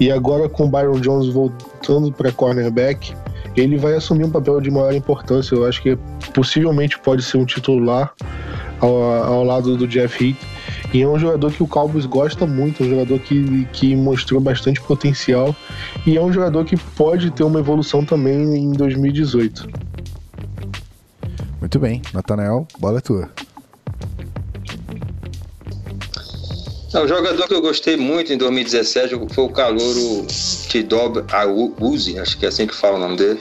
E 0.00 0.10
agora 0.10 0.48
com 0.48 0.64
o 0.64 0.68
Byron 0.68 0.98
Jones 0.98 1.28
voltando 1.28 2.10
para 2.10 2.32
cornerback, 2.32 3.14
ele 3.56 3.76
vai 3.76 3.94
assumir 3.94 4.24
um 4.24 4.30
papel 4.30 4.60
de 4.60 4.70
maior 4.70 4.94
importância. 4.94 5.54
Eu 5.54 5.66
acho 5.66 5.82
que 5.82 5.96
possivelmente 6.34 6.98
pode 6.98 7.22
ser 7.22 7.38
um 7.38 7.44
titular 7.44 8.12
ao, 8.80 9.02
ao 9.02 9.44
lado 9.44 9.76
do 9.76 9.86
Jeff 9.86 10.24
Heath. 10.24 10.36
E 10.92 11.00
é 11.00 11.08
um 11.08 11.18
jogador 11.18 11.50
que 11.50 11.62
o 11.62 11.66
Cowboys 11.66 12.04
gosta 12.04 12.46
muito, 12.46 12.82
um 12.84 12.90
jogador 12.90 13.18
que, 13.20 13.66
que 13.72 13.96
mostrou 13.96 14.40
bastante 14.40 14.80
potencial 14.82 15.56
e 16.06 16.18
é 16.18 16.20
um 16.20 16.30
jogador 16.30 16.64
que 16.66 16.76
pode 16.76 17.30
ter 17.30 17.44
uma 17.44 17.60
evolução 17.60 18.04
também 18.04 18.56
em 18.56 18.72
2018. 18.72 19.68
Muito 21.60 21.78
bem, 21.78 22.02
Natanael, 22.12 22.66
bola 22.78 22.98
é 22.98 23.00
tua. 23.00 23.30
Não, 26.92 27.04
o 27.04 27.08
jogador 27.08 27.48
que 27.48 27.54
eu 27.54 27.62
gostei 27.62 27.96
muito 27.96 28.32
em 28.32 28.36
2017 28.36 29.14
foi 29.32 29.44
o 29.44 29.48
calouro 29.48 30.26
Tidob 30.68 31.24
Auzi, 31.80 32.18
acho 32.18 32.36
que 32.38 32.44
é 32.44 32.48
assim 32.48 32.66
que 32.66 32.74
fala 32.74 32.96
o 32.96 33.00
nome 33.00 33.16
dele. 33.16 33.40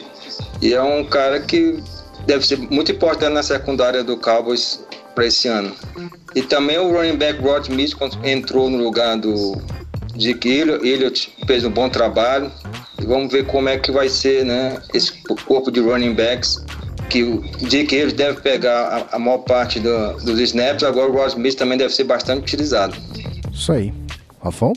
E 0.62 0.74
é 0.74 0.82
um 0.82 1.04
cara 1.04 1.40
que 1.42 1.84
deve 2.26 2.46
ser 2.46 2.58
muito 2.58 2.92
importante 2.92 3.34
na 3.34 3.44
secundária 3.44 4.04
do 4.04 4.16
Cowboys 4.16 4.80
para 5.14 5.26
esse 5.26 5.50
ano. 5.50 5.76
E 6.34 6.42
também 6.42 6.78
o 6.78 6.94
running 6.94 7.18
back 7.18 7.42
Rod 7.42 7.68
Smith 7.68 7.94
entrou 8.24 8.70
no 8.70 8.78
lugar 8.78 9.18
do 9.18 9.62
Dick 10.16 10.48
Elliott, 10.48 11.34
fez 11.46 11.66
um 11.66 11.72
bom 11.72 11.90
trabalho. 11.90 12.50
E 13.02 13.06
vamos 13.06 13.32
ver 13.32 13.46
como 13.48 13.68
é 13.68 13.78
que 13.78 13.92
vai 13.92 14.08
ser 14.08 14.46
né, 14.46 14.82
esse 14.94 15.12
corpo 15.46 15.70
de 15.70 15.82
running 15.82 16.14
backs 16.14 16.64
que 17.10 17.24
o 17.24 17.42
Dick 17.68 17.94
Elliott 17.94 18.16
deve 18.16 18.40
pegar 18.40 19.08
a, 19.12 19.16
a 19.16 19.20
maior 19.20 19.40
parte 19.40 19.80
do, 19.80 20.14
dos 20.24 20.40
snaps, 20.40 20.84
agora 20.84 21.12
o 21.12 21.14
Rod 21.14 21.30
Smith 21.30 21.56
também 21.56 21.78
deve 21.78 21.94
ser 21.94 22.06
bastante 22.06 22.44
utilizado. 22.44 22.96
Isso 23.62 23.72
aí. 23.72 23.94
Rafão? 24.44 24.74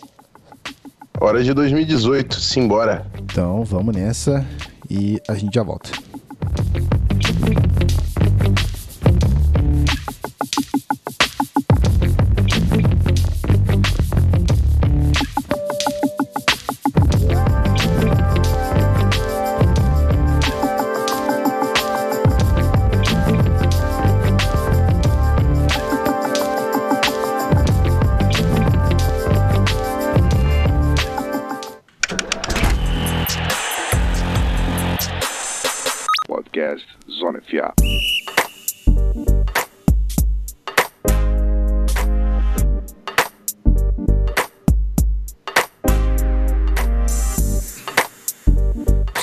Hora 1.19 1.43
de 1.43 1.55
2018, 1.55 2.39
simbora. 2.39 3.07
Então 3.19 3.65
vamos 3.65 3.97
nessa 3.97 4.45
e 4.91 5.19
a 5.27 5.35
gente 5.35 5.55
já 5.55 5.63
volta. 5.63 5.89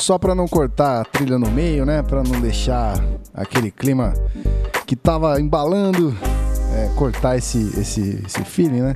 Só 0.02 0.18
para 0.18 0.34
não 0.34 0.48
cortar 0.48 1.02
a 1.02 1.06
trilha 1.06 1.38
no 1.38 1.50
meio, 1.50 1.86
né? 1.86 2.02
Para 2.02 2.24
não 2.24 2.42
deixar 2.42 3.02
aquele 3.34 3.70
clima 3.70 4.14
que 4.86 4.96
tava 4.96 5.40
embalando, 5.40 6.16
é, 6.76 6.90
cortar 6.96 7.38
esse, 7.38 7.60
esse, 7.80 8.24
esse 8.26 8.44
feeling, 8.44 8.82
né? 8.82 8.96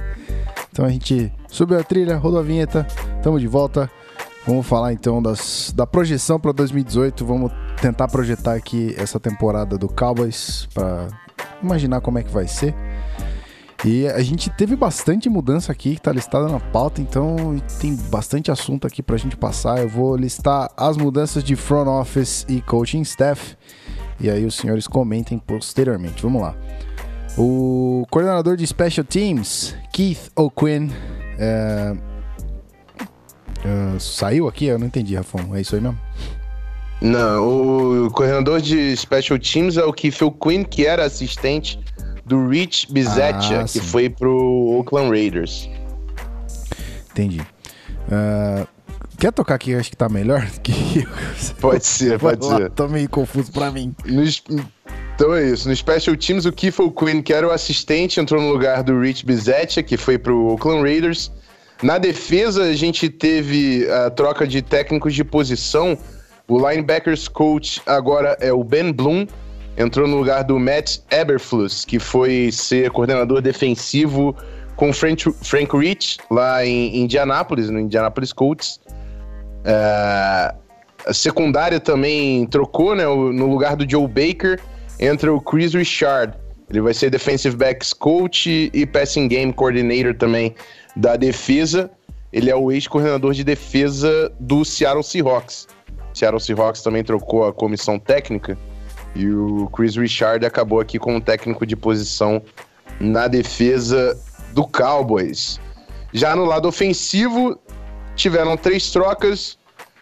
Então 0.71 0.83
a 0.83 0.89
gente 0.89 1.31
subiu 1.47 1.79
a 1.79 1.83
trilha, 1.83 2.17
rodou 2.17 2.39
a 2.39 2.43
vinheta, 2.43 2.85
estamos 3.17 3.39
de 3.39 3.47
volta. 3.47 3.89
Vamos 4.47 4.67
falar 4.67 4.93
então 4.93 5.21
das, 5.21 5.71
da 5.75 5.87
projeção 5.87 6.39
para 6.39 6.51
2018. 6.51 7.25
Vamos 7.25 7.51
tentar 7.81 8.07
projetar 8.07 8.53
aqui 8.53 8.93
essa 8.97 9.19
temporada 9.19 9.77
do 9.77 9.87
Cowboys 9.87 10.67
para 10.73 11.07
imaginar 11.61 12.01
como 12.01 12.19
é 12.19 12.23
que 12.23 12.31
vai 12.31 12.47
ser. 12.47 12.75
E 13.85 14.07
a 14.07 14.23
gente 14.23 14.49
teve 14.49 14.75
bastante 14.75 15.29
mudança 15.29 15.71
aqui 15.71 15.91
que 15.91 15.99
está 15.99 16.11
listada 16.11 16.47
na 16.47 16.59
pauta, 16.59 16.99
então 16.99 17.55
tem 17.79 17.95
bastante 18.09 18.49
assunto 18.49 18.87
aqui 18.87 19.03
para 19.03 19.15
a 19.15 19.19
gente 19.19 19.37
passar. 19.37 19.79
Eu 19.79 19.87
vou 19.87 20.17
listar 20.17 20.71
as 20.75 20.97
mudanças 20.97 21.43
de 21.43 21.55
front 21.55 21.87
office 21.87 22.47
e 22.49 22.61
coaching 22.61 23.01
staff, 23.01 23.55
e 24.19 24.27
aí 24.27 24.43
os 24.43 24.55
senhores 24.55 24.87
comentem 24.87 25.37
posteriormente. 25.37 26.23
Vamos 26.23 26.41
lá. 26.41 26.55
O 27.37 28.07
coordenador 28.09 28.57
de 28.57 28.65
Special 28.65 29.05
Teams, 29.05 29.75
Keith 29.93 30.31
O'Quinn, 30.35 30.89
é... 31.37 31.95
Uh, 33.63 33.99
saiu 33.99 34.47
aqui? 34.47 34.65
Eu 34.65 34.79
não 34.79 34.87
entendi, 34.87 35.15
Rafão. 35.15 35.55
É 35.55 35.61
isso 35.61 35.75
aí 35.75 35.81
mesmo? 35.81 35.99
Não, 37.01 38.05
o 38.05 38.09
coordenador 38.09 38.61
de 38.61 38.97
Special 38.97 39.37
Teams 39.37 39.77
é 39.77 39.83
o 39.83 39.93
Keith 39.93 40.23
O'Quinn, 40.23 40.63
que 40.63 40.87
era 40.87 41.05
assistente 41.05 41.79
do 42.25 42.47
Rich 42.47 42.91
Bisaccia, 42.91 43.61
ah, 43.61 43.65
que 43.65 43.79
foi 43.79 44.09
pro 44.09 44.77
Oakland 44.77 45.09
Raiders. 45.09 45.69
Entendi. 47.11 47.39
Uh, 47.39 48.67
quer 49.17 49.31
tocar 49.31 49.55
aqui? 49.55 49.73
Acho 49.75 49.89
que 49.89 49.97
tá 49.97 50.09
melhor 50.09 50.45
que 50.63 51.07
Pode 51.61 51.85
ser, 51.85 52.19
pode 52.19 52.45
ser. 52.45 52.69
Tô 52.71 52.87
meio 52.87 53.09
confuso 53.09 53.51
pra 53.51 53.71
mim. 53.71 53.95
então 55.15 55.33
é 55.33 55.45
isso. 55.45 55.69
No 55.69 55.75
Special 55.75 56.15
Teams, 56.15 56.45
o 56.45 56.51
Keith 56.51 56.75
Quinn, 56.97 57.21
que 57.21 57.33
era 57.33 57.47
o 57.47 57.51
assistente, 57.51 58.19
entrou 58.19 58.41
no 58.41 58.49
lugar 58.49 58.83
do 58.83 58.99
Rich 58.99 59.25
Bisaccia, 59.25 59.83
que 59.83 59.95
foi 59.95 60.17
pro 60.17 60.47
Oakland 60.47 60.81
Raiders. 60.81 61.31
Na 61.83 61.97
defesa, 61.97 62.63
a 62.63 62.73
gente 62.73 63.09
teve 63.09 63.89
a 63.91 64.09
troca 64.09 64.47
de 64.47 64.61
técnicos 64.61 65.13
de 65.13 65.23
posição. 65.23 65.97
O 66.47 66.57
linebackers 66.57 67.27
coach 67.27 67.81
agora 67.85 68.37
é 68.39 68.53
o 68.53 68.63
Ben 68.63 68.91
Bloom, 68.91 69.25
entrou 69.77 70.07
no 70.07 70.17
lugar 70.17 70.43
do 70.43 70.59
Matt 70.59 70.99
Eberflus, 71.11 71.83
que 71.85 71.99
foi 71.99 72.49
ser 72.51 72.91
coordenador 72.91 73.41
defensivo 73.41 74.35
com 74.75 74.91
Frank, 74.93 75.31
Frank 75.41 75.75
Rich 75.77 76.19
lá 76.29 76.65
em 76.65 76.97
Indianápolis, 76.97 77.69
no 77.69 77.79
Indianapolis 77.79 78.31
Colts. 78.33 78.79
É, 79.63 80.53
a 81.05 81.13
secundária 81.13 81.79
também 81.79 82.45
trocou, 82.47 82.95
né? 82.95 83.05
No 83.05 83.47
lugar 83.47 83.75
do 83.75 83.89
Joe 83.89 84.07
Baker, 84.07 84.59
entra 84.99 85.33
o 85.33 85.41
Chris 85.41 85.73
Richard. 85.73 86.33
Ele 86.69 86.81
vai 86.81 86.93
ser 86.93 87.09
defensive 87.09 87.55
backs 87.55 87.93
coach 87.93 88.71
e 88.73 88.85
passing 88.85 89.27
game 89.27 89.53
coordinator 89.53 90.15
também 90.15 90.55
da 90.95 91.15
defesa. 91.15 91.91
Ele 92.33 92.49
é 92.49 92.55
o 92.55 92.71
ex-coordenador 92.71 93.33
de 93.33 93.43
defesa 93.43 94.31
do 94.39 94.65
Seattle 94.65 95.03
Seahawks. 95.03 95.67
Seattle 96.13 96.39
Seahawks 96.39 96.81
também 96.81 97.03
trocou 97.03 97.45
a 97.45 97.53
comissão 97.53 97.99
técnica 97.99 98.57
e 99.15 99.29
o 99.29 99.67
Chris 99.69 99.95
Richard 99.95 100.45
acabou 100.45 100.79
aqui 100.79 100.99
como 100.99 101.21
técnico 101.21 101.65
de 101.65 101.75
posição 101.75 102.43
na 102.99 103.27
defesa 103.27 104.17
do 104.53 104.67
Cowboys. 104.67 105.59
Já 106.13 106.35
no 106.35 106.45
lado 106.45 106.67
ofensivo, 106.67 107.57
tiveram 108.15 108.57
três 108.57 108.91
trocas. 108.91 109.57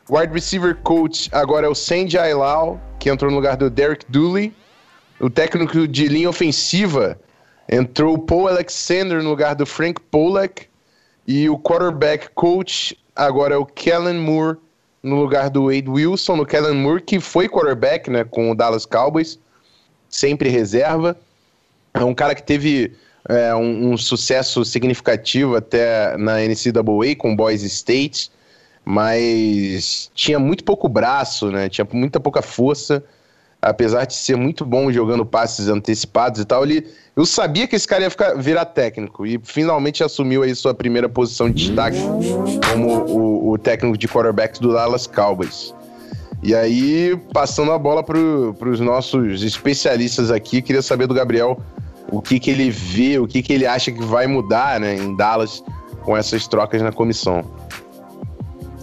Wide 0.09 0.33
receiver 0.33 0.75
coach 0.83 1.29
agora 1.31 1.67
é 1.67 1.69
o 1.69 1.75
Sandy 1.75 2.17
Ailau, 2.17 2.81
que 2.99 3.09
entrou 3.09 3.31
no 3.31 3.37
lugar 3.37 3.55
do 3.55 3.69
Derek 3.69 4.05
Dooley. 4.09 4.53
O 5.19 5.29
técnico 5.29 5.87
de 5.87 6.07
linha 6.07 6.29
ofensiva 6.29 7.19
entrou 7.69 8.15
o 8.15 8.19
Paul 8.19 8.47
Alexander 8.47 9.21
no 9.21 9.29
lugar 9.29 9.55
do 9.55 9.65
Frank 9.65 10.01
Polak. 10.01 10.67
E 11.25 11.49
o 11.49 11.57
quarterback 11.57 12.29
coach 12.35 12.97
agora 13.15 13.55
é 13.55 13.57
o 13.57 13.65
Kellen 13.65 14.19
Moore 14.19 14.57
no 15.03 15.19
lugar 15.19 15.49
do 15.49 15.65
Wade 15.65 15.89
Wilson, 15.89 16.37
no 16.37 16.45
Kellen 16.45 16.75
Moore, 16.75 17.01
que 17.01 17.19
foi 17.19 17.49
quarterback 17.49 18.09
né, 18.09 18.23
com 18.23 18.49
o 18.49 18.55
Dallas 18.55 18.85
Cowboys, 18.85 19.37
sempre 20.07 20.47
reserva. 20.47 21.19
É 21.93 22.03
um 22.03 22.13
cara 22.13 22.33
que 22.33 22.41
teve 22.41 22.95
é, 23.27 23.53
um, 23.53 23.91
um, 23.91 23.97
sucesso 23.97 24.63
significativo 24.63 25.57
até 25.57 26.15
na 26.17 26.37
NCAA 26.37 27.15
com 27.17 27.35
Boys 27.35 27.61
State, 27.63 28.31
mas 28.85 30.09
tinha 30.15 30.39
muito 30.39 30.63
pouco 30.63 30.87
braço, 30.87 31.51
né, 31.51 31.67
tinha 31.67 31.85
muita 31.91 32.19
pouca 32.19 32.41
força 32.41 33.03
apesar 33.63 34.05
de 34.05 34.13
ser 34.13 34.35
muito 34.35 34.65
bom 34.65 34.91
jogando 34.91 35.25
passes 35.25 35.67
antecipados 35.67 36.41
e 36.41 36.45
tal, 36.45 36.63
ele, 36.63 36.85
eu 37.15 37.25
sabia 37.25 37.67
que 37.67 37.75
esse 37.75 37.87
cara 37.87 38.03
ia 38.03 38.09
ficar, 38.09 38.35
virar 38.35 38.65
técnico 38.65 39.25
e 39.25 39.39
finalmente 39.43 40.03
assumiu 40.03 40.43
aí 40.43 40.53
sua 40.53 40.73
primeira 40.73 41.07
posição 41.07 41.49
de 41.49 41.67
destaque 41.67 41.97
como 42.71 43.05
o, 43.05 43.51
o 43.51 43.57
técnico 43.57 43.97
de 43.97 44.07
quarterbacks 44.07 44.59
do 44.59 44.73
Dallas 44.73 45.07
Cowboys. 45.07 45.73
E 46.41 46.53
aí, 46.53 47.17
passando 47.31 47.71
a 47.71 47.79
bola 47.79 48.03
para 48.03 48.17
os 48.19 48.79
nossos 48.81 49.41
especialistas 49.43 50.29
aqui, 50.29 50.61
queria 50.61 50.81
saber 50.81 51.07
do 51.07 51.13
Gabriel 51.13 51.57
o 52.11 52.21
que, 52.21 52.37
que 52.37 52.51
ele 52.51 52.69
vê, 52.69 53.17
o 53.17 53.25
que, 53.25 53.41
que 53.41 53.53
ele 53.53 53.65
acha 53.65 53.91
que 53.91 54.03
vai 54.03 54.27
mudar 54.27 54.77
né, 54.79 54.95
em 54.95 55.15
Dallas 55.15 55.63
com 56.01 56.17
essas 56.17 56.45
trocas 56.45 56.81
na 56.81 56.91
comissão. 56.91 57.45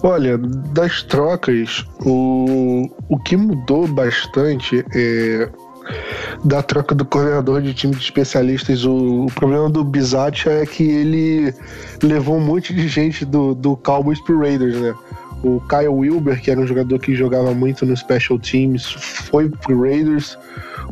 Olha, 0.02 0.38
das 0.38 1.02
trocas, 1.02 1.84
o, 2.04 2.90
o 3.08 3.18
que 3.18 3.36
mudou 3.36 3.86
bastante 3.86 4.84
é 4.94 5.48
da 6.44 6.62
troca 6.62 6.94
do 6.94 7.04
coordenador 7.04 7.60
de 7.60 7.74
time 7.74 7.94
de 7.94 8.02
especialistas. 8.02 8.84
O, 8.84 9.26
o 9.26 9.32
problema 9.32 9.68
do 9.68 9.84
Bizat 9.84 10.48
é 10.48 10.64
que 10.64 10.84
ele 10.84 11.54
levou 12.02 12.36
um 12.36 12.40
monte 12.40 12.72
de 12.72 12.88
gente 12.88 13.24
do, 13.24 13.54
do 13.54 13.76
Cowboys 13.76 14.20
pro 14.20 14.38
Raiders, 14.38 14.80
né? 14.80 14.94
O 15.42 15.60
Kyle 15.68 15.88
Wilber, 15.88 16.40
que 16.40 16.50
era 16.50 16.60
um 16.60 16.66
jogador 16.66 16.98
que 16.98 17.14
jogava 17.14 17.54
muito 17.54 17.86
no 17.86 17.96
Special 17.96 18.38
Teams, 18.38 18.84
foi 18.84 19.48
pro 19.48 19.82
Raiders. 19.82 20.38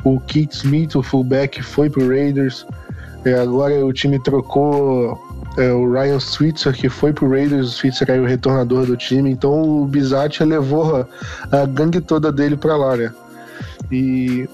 O 0.05 0.19
Keith 0.21 0.53
Smith, 0.53 0.95
o 0.97 1.03
fullback, 1.03 1.63
foi 1.63 1.91
pro 1.91 2.09
Raiders. 2.09 2.67
É, 3.25 3.35
agora 3.35 3.85
o 3.85 3.93
time 3.93 4.19
trocou 4.23 5.19
é, 5.59 5.73
o 5.73 5.91
Ryan 5.91 6.21
Switzer, 6.21 6.73
que 6.73 6.89
foi 6.89 7.13
pro 7.13 7.29
Raiders, 7.29 7.67
o 7.67 7.71
Switzer 7.71 8.11
é 8.11 8.21
o 8.21 8.25
retornador 8.25 8.87
do 8.87 8.97
time, 8.97 9.31
então 9.31 9.83
o 9.83 9.87
Bizat 9.87 10.43
levou 10.45 10.97
a, 10.97 11.07
a 11.51 11.67
gangue 11.67 12.01
toda 12.01 12.31
dele 12.31 12.57
para 12.57 12.77
lá, 12.77 12.97
né? 12.97 13.13
E 13.91 14.49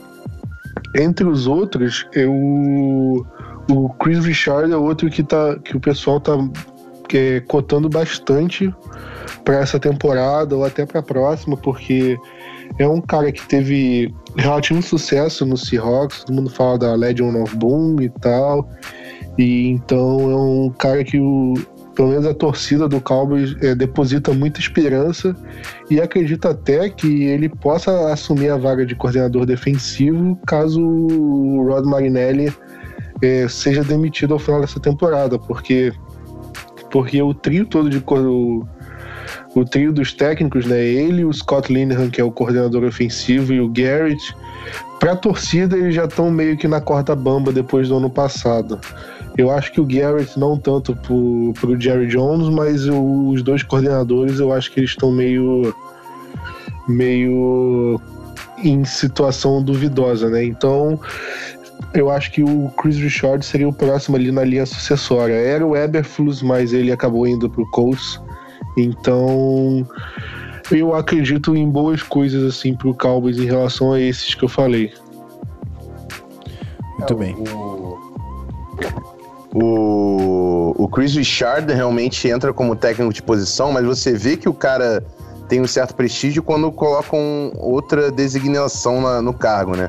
entre 0.95 1.27
os 1.27 1.47
outros, 1.47 2.07
eu, 2.13 2.33
o 3.71 3.89
Chris 4.01 4.25
Richard 4.25 4.73
é 4.73 4.77
outro 4.77 5.11
que, 5.11 5.23
tá, 5.23 5.59
que 5.63 5.77
o 5.77 5.81
pessoal 5.81 6.21
tá 6.21 6.33
é, 7.13 7.41
cotando 7.41 7.89
bastante 7.89 8.75
para 9.45 9.59
essa 9.59 9.79
temporada 9.79 10.57
ou 10.57 10.65
até 10.65 10.87
para 10.87 11.01
a 11.01 11.03
próxima, 11.03 11.57
porque 11.57 12.17
é 12.79 12.89
um 12.89 13.01
cara 13.01 13.31
que 13.31 13.47
teve 13.47 14.13
relativo 14.37 14.83
sucesso 14.83 15.45
no 15.45 15.57
Seahawks, 15.57 16.25
todo 16.25 16.35
mundo 16.35 16.51
fala 16.51 16.79
da 16.79 16.95
Legend 16.95 17.39
of 17.39 17.57
Boom 17.57 18.01
e 18.01 18.09
tal. 18.09 18.69
E 19.37 19.69
então 19.69 20.31
é 20.31 20.37
um 20.37 20.71
cara 20.71 21.03
que 21.03 21.19
o, 21.19 21.55
pelo 21.95 22.09
menos 22.09 22.27
a 22.27 22.35
torcida 22.35 22.89
do 22.89 23.01
Cowboys 23.01 23.57
é, 23.61 23.75
deposita 23.75 24.33
muita 24.33 24.61
esperança 24.61 25.35
e 25.91 26.01
acredita 26.01 26.51
até 26.51 26.89
que 26.89 27.25
ele 27.25 27.49
possa 27.49 28.13
assumir 28.13 28.51
a 28.51 28.57
vaga 28.57 28.85
de 28.85 28.95
coordenador 28.95 29.47
defensivo 29.47 30.39
caso 30.47 30.81
o 30.81 31.67
Rod 31.67 31.85
Marinelli 31.85 32.53
é, 33.23 33.49
seja 33.49 33.83
demitido 33.83 34.35
ao 34.35 34.39
final 34.39 34.61
dessa 34.61 34.81
temporada, 34.81 35.39
porque 35.39 35.93
porque 36.91 37.21
o 37.21 37.35
trio 37.35 37.67
todo 37.67 37.91
de 37.91 37.99
o, 38.07 38.65
o 39.55 39.65
trio 39.65 39.93
dos 39.93 40.13
técnicos, 40.13 40.65
né, 40.65 40.81
ele, 40.81 41.25
o 41.25 41.33
Scott 41.33 41.73
Linehan, 41.73 42.09
que 42.09 42.21
é 42.21 42.25
o 42.25 42.31
coordenador 42.31 42.85
ofensivo, 42.85 43.53
e 43.53 43.61
o 43.61 43.69
Garrett, 43.69 44.33
para 45.01 45.13
a 45.13 45.17
torcida 45.17 45.77
eles 45.77 45.95
já 45.95 46.05
estão 46.05 46.31
meio 46.31 46.57
que 46.57 46.69
na 46.69 46.81
corda 46.81 47.17
bamba 47.17 47.53
depois 47.53 47.89
do 47.89 47.97
ano 47.97 48.09
passado. 48.09 48.79
Eu 49.37 49.51
acho 49.51 49.73
que 49.73 49.81
o 49.81 49.85
Garrett 49.85 50.39
não 50.39 50.57
tanto 50.57 50.95
pro, 50.95 51.53
pro 51.61 51.81
Jerry 51.81 52.07
Jones, 52.07 52.49
mas 52.49 52.87
os 52.87 53.43
dois 53.43 53.63
coordenadores 53.63 54.39
eu 54.39 54.53
acho 54.53 54.71
que 54.71 54.81
eles 54.81 54.91
estão 54.91 55.11
meio 55.11 55.75
meio 56.87 58.01
em 58.63 58.85
situação 58.85 59.63
duvidosa, 59.63 60.29
né? 60.31 60.45
Então, 60.45 61.01
eu 61.93 62.11
acho 62.11 62.31
que 62.31 62.43
o 62.43 62.71
Chris 62.77 62.97
Richard 62.97 63.45
seria 63.45 63.69
o 63.69 63.73
próximo 63.73 64.17
ali 64.17 64.31
na 64.31 64.45
linha 64.45 64.67
sucessória. 64.67 65.35
Era 65.35 65.67
o 65.67 65.77
Eberflus, 65.77 66.43
mas 66.43 66.73
ele 66.73 66.93
acabou 66.93 67.27
indo 67.27 67.49
pro 67.51 67.69
Colts. 67.71 68.21
Então, 68.77 69.87
eu 70.71 70.95
acredito 70.95 71.55
em 71.55 71.69
boas 71.69 72.03
coisas 72.03 72.43
assim 72.43 72.75
pro 72.75 72.95
Cowboys 72.95 73.39
em 73.39 73.47
relação 73.47 73.93
a 73.93 74.01
esses 74.01 74.35
que 74.35 74.45
eu 74.45 74.49
falei. 74.49 74.93
Muito 76.99 77.13
é, 77.13 77.17
bem. 77.17 77.37
O... 79.55 80.75
O, 80.77 80.89
Chris 80.89 81.15
Richard 81.15 81.73
realmente 81.73 82.29
entra 82.29 82.53
como 82.53 82.75
técnico 82.75 83.13
de 83.13 83.23
posição, 83.23 83.73
mas 83.73 83.85
você 83.85 84.13
vê 84.13 84.37
que 84.37 84.49
o 84.49 84.53
cara 84.53 85.03
tem 85.49 85.61
um 85.61 85.67
certo 85.67 85.95
prestígio 85.95 86.43
quando 86.43 86.71
colocam 86.73 87.53
outra 87.57 88.11
designação 88.11 89.01
na, 89.01 89.23
no 89.23 89.33
cargo, 89.33 89.77
né? 89.77 89.89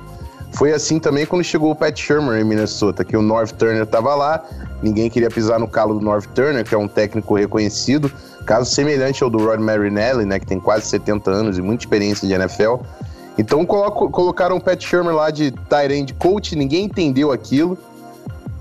Foi 0.54 0.72
assim 0.72 1.00
também 1.00 1.26
quando 1.26 1.44
chegou 1.44 1.72
o 1.72 1.76
Pat 1.76 2.00
Shermer 2.00 2.40
em 2.40 2.44
Minnesota, 2.44 3.04
que 3.04 3.18
o 3.18 3.22
North 3.22 3.52
Turner 3.52 3.84
estava 3.84 4.16
lá, 4.16 4.46
ninguém 4.82 5.10
queria 5.10 5.30
pisar 5.30 5.60
no 5.60 5.68
calo 5.68 5.96
do 5.96 6.02
North 6.06 6.28
Turner, 6.34 6.64
que 6.64 6.74
é 6.74 6.78
um 6.78 6.88
técnico 6.88 7.36
reconhecido, 7.36 8.12
caso 8.46 8.72
semelhante 8.72 9.22
ao 9.22 9.30
do 9.30 9.38
Rod 9.38 9.60
Marinelli, 9.60 10.24
né, 10.24 10.40
que 10.40 10.46
tem 10.46 10.60
quase 10.60 10.86
70 10.86 11.30
anos 11.30 11.58
e 11.58 11.62
muita 11.62 11.84
experiência 11.84 12.26
de 12.28 12.34
NFL. 12.34 12.76
Então 13.38 13.66
coloco, 13.66 14.10
colocaram 14.10 14.56
o 14.56 14.62
Pat 14.62 14.82
Shermer 14.82 15.14
lá 15.14 15.30
de 15.30 15.52
tight 15.52 15.94
end 15.94 16.14
coach, 16.14 16.56
ninguém 16.56 16.86
entendeu 16.86 17.34
aquilo. 17.34 17.78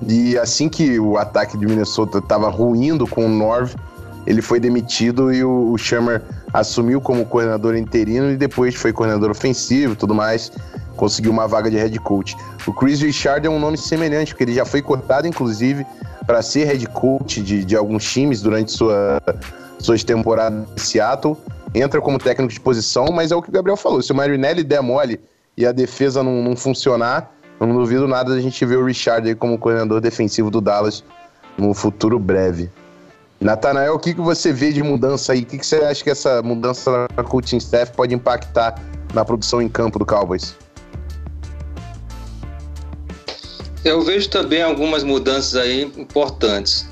E 0.07 0.37
assim 0.39 0.69
que 0.69 0.99
o 0.99 1.17
ataque 1.17 1.57
de 1.57 1.67
Minnesota 1.67 2.19
estava 2.19 2.49
ruindo 2.49 3.07
com 3.07 3.27
o 3.27 3.29
Norv, 3.29 3.75
ele 4.27 4.41
foi 4.41 4.59
demitido 4.59 5.33
e 5.33 5.45
o, 5.45 5.73
o 5.73 5.77
assumiu 6.53 7.01
como 7.01 7.27
coordenador 7.27 7.77
interino 7.77 8.31
e 8.31 8.37
depois 8.37 8.75
foi 8.75 8.93
coordenador 8.93 9.31
ofensivo 9.31 9.95
tudo 9.97 10.15
mais. 10.15 10.53
Conseguiu 10.97 11.33
uma 11.33 11.49
vaga 11.49 11.71
de 11.71 11.77
head 11.77 11.99
coach. 11.99 12.37
O 12.67 12.73
Chris 12.73 13.01
Richard 13.01 13.45
é 13.47 13.51
um 13.51 13.59
nome 13.59 13.77
semelhante, 13.77 14.33
porque 14.33 14.45
ele 14.45 14.55
já 14.55 14.65
foi 14.65 14.81
cotado, 14.81 15.27
inclusive, 15.27 15.85
para 16.25 16.41
ser 16.41 16.65
head 16.65 16.87
coach 16.87 17.43
de, 17.43 17.65
de 17.65 17.77
alguns 17.77 18.05
times 18.05 18.41
durante 18.41 18.71
sua, 18.71 19.21
suas 19.79 20.05
temporadas 20.05 20.65
em 20.77 20.79
Seattle. 20.79 21.37
Entra 21.75 22.01
como 22.01 22.19
técnico 22.19 22.53
de 22.53 22.61
posição, 22.61 23.07
mas 23.13 23.33
é 23.33 23.37
o 23.37 23.43
que 23.43 23.49
o 23.49 23.53
Gabriel 23.53 23.77
falou: 23.77 24.01
se 24.01 24.13
o 24.13 24.15
Marinelli 24.15 24.63
der 24.63 24.81
mole 24.81 25.21
e 25.57 25.67
a 25.67 25.73
defesa 25.73 26.23
não, 26.23 26.43
não 26.43 26.57
funcionar, 26.57 27.34
eu 27.61 27.67
não 27.67 27.77
duvido 27.77 28.07
nada 28.09 28.35
da 28.35 28.41
gente 28.41 28.65
ver 28.65 28.77
o 28.77 28.85
Richard 28.85 29.29
aí 29.29 29.35
como 29.35 29.59
coordenador 29.59 30.01
defensivo 30.01 30.51
do 30.51 30.61
Dallas 30.61 31.05
no 31.57 31.73
futuro 31.73 32.19
breve. 32.19 32.71
Natanael, 33.41 33.95
o 33.95 33.99
que, 33.99 34.15
que 34.15 34.21
você 34.21 34.53
vê 34.53 34.73
de 34.73 34.83
mudança 34.83 35.33
aí? 35.33 35.43
O 35.43 35.47
que, 35.47 35.59
que 35.59 35.67
você 35.67 35.77
acha 35.77 36.03
que 36.03 36.11
essa 36.11 36.43
mudança 36.43 37.07
na 37.17 37.23
coaching 37.23 37.59
staff 37.59 37.93
pode 37.93 38.15
impactar 38.15 38.75
na 39.13 39.25
produção 39.25 39.61
em 39.61 39.69
campo 39.69 39.99
do 39.99 40.07
Cowboys? 40.07 40.55
Eu 43.85 44.01
vejo 44.03 44.31
também 44.31 44.63
algumas 44.63 45.05
mudanças 45.05 45.57
aí 45.57 45.83
importantes. 45.97 46.89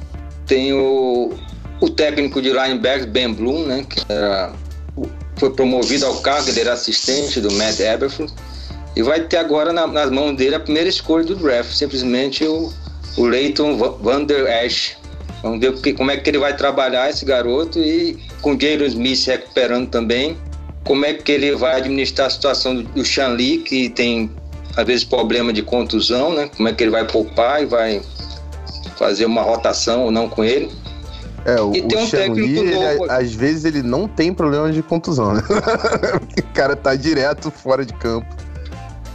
Tem 0.47 0.75
o, 0.75 1.33
o 1.81 1.89
técnico 1.89 2.43
de 2.43 2.51
linebackers, 2.51 3.07
Ben 3.07 3.33
Bloom, 3.33 3.65
né, 3.65 3.87
que 3.89 4.05
era, 4.13 4.53
foi 5.37 5.51
promovido 5.51 6.05
ao 6.05 6.17
cargo, 6.21 6.51
ele 6.51 6.61
era 6.61 6.75
assistente 6.75 7.41
do 7.41 7.51
Matt 7.53 7.81
Eberflus, 7.81 8.35
e 8.95 9.03
vai 9.03 9.21
ter 9.21 9.39
agora 9.39 9.73
na, 9.73 9.87
nas 9.87 10.11
mãos 10.11 10.37
dele 10.37 10.55
a 10.55 10.61
primeira 10.61 10.89
escolha 10.89 11.25
do 11.25 11.35
draft, 11.37 11.73
simplesmente 11.73 12.45
o, 12.45 12.73
o 13.17 13.25
Leighton 13.25 13.77
Van 13.77 14.25
Der 14.25 14.65
Esch. 14.65 14.97
Vamos 15.43 15.61
ver 15.61 15.73
porque, 15.73 15.93
como 15.93 16.11
é 16.11 16.17
que 16.17 16.31
ele 16.31 16.39
vai 16.39 16.57
trabalhar 16.57 17.11
esse 17.11 17.25
garoto 17.25 17.79
e 17.79 18.19
com 18.41 18.55
o 18.55 18.61
Jalen 18.61 18.87
Smith 18.87 19.17
se 19.17 19.31
recuperando 19.31 19.89
também, 19.89 20.37
como 20.85 21.05
é 21.05 21.15
que 21.15 21.33
ele 21.33 21.55
vai 21.57 21.77
administrar 21.77 22.27
a 22.27 22.31
situação 22.31 22.77
do, 22.77 22.83
do 22.83 23.05
Sean 23.05 23.29
Lee, 23.29 23.59
que 23.59 23.89
tem 23.89 24.31
às 24.77 24.87
vezes 24.87 25.05
problema 25.05 25.53
de 25.53 25.63
contusão, 25.63 26.33
né? 26.35 26.49
Como 26.57 26.69
é 26.69 26.73
que 26.73 26.85
ele 26.85 26.91
vai 26.91 27.07
poupar 27.07 27.63
e 27.63 27.67
vai 27.67 28.03
fazer 28.97 29.27
uma 29.27 29.43
rotação 29.43 30.05
ou 30.05 30.11
não 30.11 30.29
com 30.29 30.45
ele. 30.45 30.71
É, 31.45 31.61
o, 31.61 31.75
e 31.75 31.83
tem 31.83 31.99
um 31.99 32.09
técnico 32.09 32.63
novo. 32.63 33.05
Ele, 33.05 33.11
às 33.11 33.35
vezes 33.35 33.65
ele 33.65 33.83
não 33.83 34.07
tem 34.07 34.33
problema 34.33 34.71
de 34.71 34.83
contusão, 34.83 35.35
né? 35.35 35.43
o 36.39 36.55
cara 36.55 36.77
tá 36.77 36.95
direto 36.95 37.51
fora 37.51 37.85
de 37.85 37.93
campo. 37.95 38.42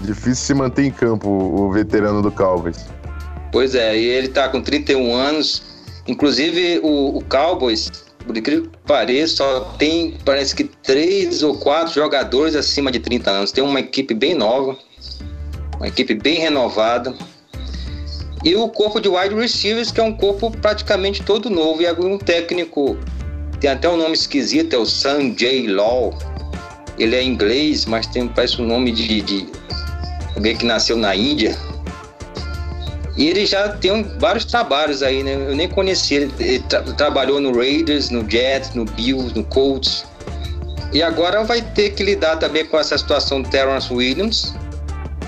Difícil 0.01 0.35
se 0.35 0.53
manter 0.53 0.85
em 0.85 0.91
campo 0.91 1.27
o, 1.27 1.71
veterano 1.71 2.21
do 2.21 2.31
Cowboys. 2.31 2.85
Pois 3.51 3.73
é, 3.73 3.97
e 3.97 4.05
ele 4.05 4.27
tá 4.27 4.47
com 4.49 4.61
31 4.61 5.15
anos. 5.15 5.63
Inclusive 6.07 6.79
o, 6.83 7.17
o 7.17 7.23
Cowboys, 7.25 7.91
por 8.25 8.37
incrível 8.37 8.69
que 8.69 8.77
pareça, 8.85 9.37
só 9.37 9.59
tem 9.77 10.17
parece 10.23 10.55
que 10.55 10.63
três 10.63 11.43
ou 11.43 11.57
quatro 11.57 11.93
jogadores 11.93 12.55
acima 12.55 12.91
de 12.91 12.99
30 12.99 13.31
anos. 13.31 13.51
Tem 13.51 13.63
uma 13.63 13.79
equipe 13.79 14.13
bem 14.13 14.35
nova, 14.35 14.77
uma 15.77 15.87
equipe 15.87 16.13
bem 16.13 16.39
renovada. 16.39 17.15
E 18.43 18.55
o 18.55 18.69
corpo 18.69 19.01
de 19.01 19.09
wide 19.09 19.33
receivers, 19.33 19.91
que 19.91 19.99
é 19.99 20.03
um 20.03 20.13
corpo 20.13 20.51
praticamente 20.51 21.23
todo 21.23 21.49
novo. 21.49 21.81
E 21.81 21.91
um 21.91 22.19
técnico, 22.19 22.95
tem 23.59 23.69
até 23.69 23.89
um 23.89 23.97
nome 23.97 24.13
esquisito, 24.13 24.73
é 24.73 24.77
o 24.77 24.85
Sanjay 24.85 25.67
Law. 25.67 26.17
Ele 26.99 27.15
é 27.15 27.23
inglês, 27.23 27.85
mas 27.85 28.05
tem, 28.07 28.27
parece 28.27 28.61
um 28.61 28.65
nome 28.65 28.91
de, 28.91 29.21
de 29.21 29.47
alguém 30.37 30.55
que 30.55 30.65
nasceu 30.65 30.95
na 30.95 31.15
Índia. 31.15 31.57
E 33.17 33.27
ele 33.27 33.45
já 33.47 33.69
tem 33.69 34.03
vários 34.19 34.45
trabalhos 34.45 35.01
aí, 35.01 35.23
né? 35.23 35.33
Eu 35.33 35.55
nem 35.55 35.67
conhecia. 35.67 36.21
Ele, 36.21 36.33
ele 36.39 36.59
tra 36.59 36.81
trabalhou 36.83 37.41
no 37.41 37.51
Raiders, 37.57 38.11
no 38.11 38.29
Jets, 38.29 38.75
no 38.75 38.85
Bills, 38.85 39.35
no 39.35 39.43
Colts. 39.43 40.05
E 40.93 41.01
agora 41.01 41.43
vai 41.43 41.61
ter 41.61 41.89
que 41.91 42.03
lidar 42.03 42.37
também 42.37 42.65
com 42.65 42.77
essa 42.79 42.97
situação 42.97 43.41
do 43.41 43.49
Terrence 43.49 43.91
Williams, 43.91 44.53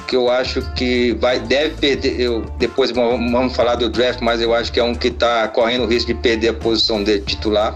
que 0.08 0.15
eu 0.15 0.30
acho 0.30 0.62
que 0.74 1.13
vai, 1.19 1.39
deve 1.39 1.76
perder. 1.76 2.19
Eu, 2.19 2.45
depois 2.60 2.91
vamos 2.91 3.56
falar 3.56 3.76
do 3.76 3.89
draft, 3.89 4.22
mas 4.22 4.39
eu 4.39 4.54
acho 4.54 4.72
que 4.72 4.80
é 4.80 4.84
um 4.84 4.93
que 4.93 5.08
está 5.08 5.48
correndo 5.48 5.86
o 5.86 5.88
risco 5.88 6.13
de 6.13 6.19
perder 6.19 6.50
a 6.50 6.54
posição 6.54 7.04
de 7.04 7.19
titular. 7.22 7.76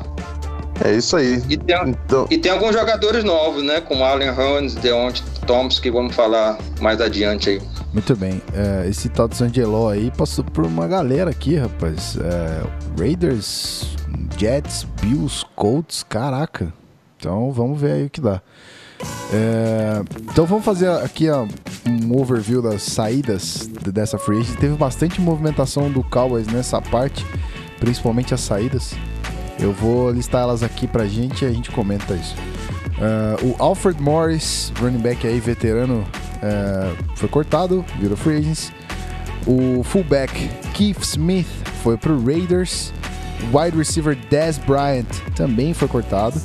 É 0.83 0.93
isso 0.93 1.17
aí. 1.17 1.41
E 1.49 1.57
tem, 1.57 1.75
então... 1.87 2.27
e 2.29 2.37
tem 2.37 2.51
alguns 2.51 2.73
jogadores 2.73 3.23
novos, 3.23 3.63
né? 3.63 3.81
Como 3.81 4.03
Allen 4.03 4.29
Hurns, 4.29 4.75
Deontay 4.75 5.32
Que 5.81 5.91
vamos 5.91 6.15
falar 6.15 6.57
mais 6.79 7.01
adiante 7.01 7.49
aí. 7.49 7.61
Muito 7.91 8.15
bem. 8.15 8.41
É, 8.53 8.87
esse 8.87 9.09
tal 9.09 9.27
de 9.27 9.35
Sangeló 9.35 9.89
aí 9.89 10.09
passou 10.11 10.43
por 10.43 10.65
uma 10.65 10.87
galera 10.87 11.31
aqui, 11.31 11.55
rapaz. 11.55 12.17
É, 12.17 12.63
Raiders, 12.97 13.95
Jets, 14.37 14.87
Bills, 15.01 15.45
Colts, 15.55 16.01
caraca. 16.01 16.73
Então 17.17 17.51
vamos 17.51 17.79
ver 17.79 17.91
aí 17.91 18.05
o 18.05 18.09
que 18.09 18.21
dá. 18.21 18.41
É, 19.33 20.01
então 20.21 20.45
vamos 20.45 20.63
fazer 20.63 20.89
aqui 20.89 21.29
ó, 21.29 21.45
um 21.85 22.21
overview 22.21 22.61
das 22.61 22.83
saídas 22.83 23.67
dessa 23.91 24.17
free 24.17 24.39
agent. 24.39 24.57
Teve 24.59 24.75
bastante 24.75 25.19
movimentação 25.19 25.91
do 25.91 26.03
Cowboys 26.03 26.47
nessa 26.47 26.81
parte, 26.81 27.25
principalmente 27.79 28.33
as 28.33 28.41
saídas. 28.41 28.93
Eu 29.59 29.73
vou 29.73 30.09
listar 30.09 30.43
elas 30.43 30.63
aqui 30.63 30.87
pra 30.87 31.05
gente 31.05 31.43
e 31.43 31.47
a 31.47 31.51
gente 31.51 31.69
comenta 31.69 32.13
isso. 32.15 32.35
Uh, 32.97 33.47
o 33.47 33.55
Alfred 33.59 34.01
Morris, 34.01 34.71
running 34.79 34.99
back 34.99 35.25
aí, 35.25 35.39
veterano, 35.39 36.05
uh, 36.37 37.15
foi 37.15 37.27
cortado, 37.27 37.83
virou 37.99 38.15
free 38.15 38.37
agents. 38.37 38.71
O 39.45 39.83
fullback 39.83 40.49
Keith 40.73 41.01
Smith 41.01 41.47
foi 41.81 41.97
pro 41.97 42.23
Raiders. 42.23 42.93
Wide 43.53 43.77
receiver 43.77 44.17
Dez 44.29 44.57
Bryant 44.57 45.07
também 45.35 45.73
foi 45.73 45.87
cortado. 45.87 46.39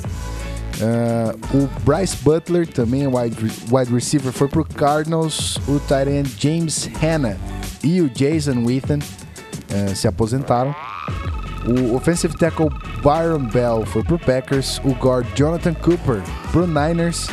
Uh, 0.81 1.57
o 1.57 1.69
Bryce 1.83 2.15
Butler, 2.17 2.67
também 2.67 3.05
wide, 3.07 3.37
wide 3.71 3.93
receiver, 3.93 4.31
foi 4.31 4.47
pro 4.47 4.65
Cardinals. 4.65 5.57
O 5.67 5.79
tight 5.79 6.09
end 6.09 6.33
James 6.37 6.89
Hanna 7.01 7.37
e 7.83 8.01
o 8.01 8.09
Jason 8.09 8.65
Withen 8.65 8.99
uh, 8.99 9.95
se 9.95 10.07
aposentaram. 10.07 10.75
O 11.69 11.95
offensive 11.95 12.35
tackle 12.35 12.69
Byron 13.03 13.45
Bell 13.45 13.85
foi 13.85 14.03
pro 14.03 14.17
Packers. 14.17 14.81
O 14.83 14.93
guard 14.93 15.27
Jonathan 15.35 15.73
Cooper 15.75 16.21
pro 16.51 16.65
Niners. 16.65 17.29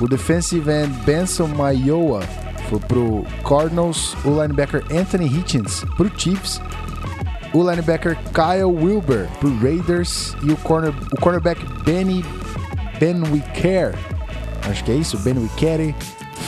O 0.00 0.08
defensive 0.08 0.68
end 0.68 0.92
Benson 1.04 1.46
Mayoa 1.46 2.22
foi 2.68 2.80
pro 2.80 3.24
Cardinals. 3.48 4.16
O 4.24 4.30
linebacker 4.30 4.82
Anthony 4.90 5.26
Hitchens 5.26 5.84
pro 5.96 6.10
Chiefs. 6.18 6.60
O 7.54 7.62
linebacker 7.62 8.16
Kyle 8.34 8.64
Wilber 8.64 9.28
pro 9.38 9.56
Raiders. 9.60 10.36
E 10.42 10.50
o, 10.50 10.56
corner, 10.56 10.92
o 11.12 11.20
cornerback 11.20 11.64
Benny 11.84 12.24
Ben 12.98 13.22
Wicker, 13.30 13.94
acho 14.70 14.82
que 14.84 14.90
é 14.90 14.94
isso, 14.94 15.18
Ben 15.18 15.38
Wickere, 15.38 15.94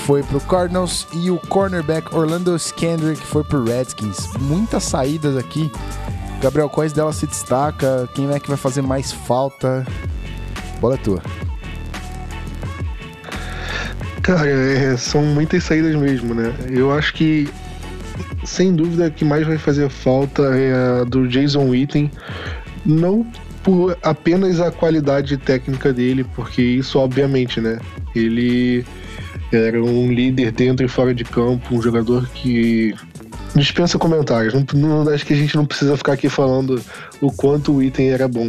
foi 0.06 0.22
pro 0.22 0.40
Cardinals 0.40 1.06
e 1.12 1.30
o 1.30 1.38
cornerback 1.38 2.14
Orlando 2.14 2.56
Skandrick 2.56 3.20
foi 3.20 3.44
pro 3.44 3.64
Redskins. 3.64 4.32
Muitas 4.40 4.84
saídas 4.84 5.36
aqui. 5.36 5.70
Gabriel, 6.40 6.68
quais 6.68 6.92
delas 6.92 7.16
se 7.16 7.26
destaca? 7.26 8.08
Quem 8.14 8.30
é 8.30 8.38
que 8.38 8.48
vai 8.48 8.56
fazer 8.56 8.80
mais 8.80 9.10
falta? 9.10 9.84
Bola 10.80 10.94
é 10.94 10.98
tua. 10.98 11.22
Cara, 14.22 14.48
é, 14.48 14.96
são 14.96 15.22
muitas 15.22 15.64
saídas 15.64 15.96
mesmo, 15.96 16.34
né? 16.34 16.54
Eu 16.70 16.92
acho 16.92 17.14
que, 17.14 17.48
sem 18.44 18.74
dúvida, 18.74 19.10
que 19.10 19.24
mais 19.24 19.46
vai 19.46 19.58
fazer 19.58 19.88
falta 19.88 20.42
é 20.54 21.00
a 21.00 21.04
do 21.04 21.26
Jason 21.26 21.68
Witten. 21.68 22.10
Não 22.86 23.26
por 23.62 23.98
apenas 24.02 24.60
a 24.60 24.70
qualidade 24.70 25.36
técnica 25.38 25.92
dele, 25.92 26.24
porque 26.36 26.62
isso, 26.62 26.98
obviamente, 26.98 27.60
né? 27.60 27.78
Ele 28.14 28.84
era 29.52 29.82
um 29.82 30.12
líder 30.12 30.52
dentro 30.52 30.86
e 30.86 30.88
fora 30.88 31.14
de 31.14 31.24
campo, 31.24 31.74
um 31.74 31.82
jogador 31.82 32.28
que 32.28 32.94
dispensa 33.58 33.98
comentários. 33.98 34.54
Não, 34.54 35.04
não, 35.04 35.12
acho 35.12 35.26
que 35.26 35.32
a 35.32 35.36
gente 35.36 35.56
não 35.56 35.66
precisa 35.66 35.96
ficar 35.96 36.12
aqui 36.12 36.28
falando 36.28 36.80
o 37.20 37.30
quanto 37.32 37.72
o 37.72 37.82
item 37.82 38.10
era 38.10 38.28
bom. 38.28 38.48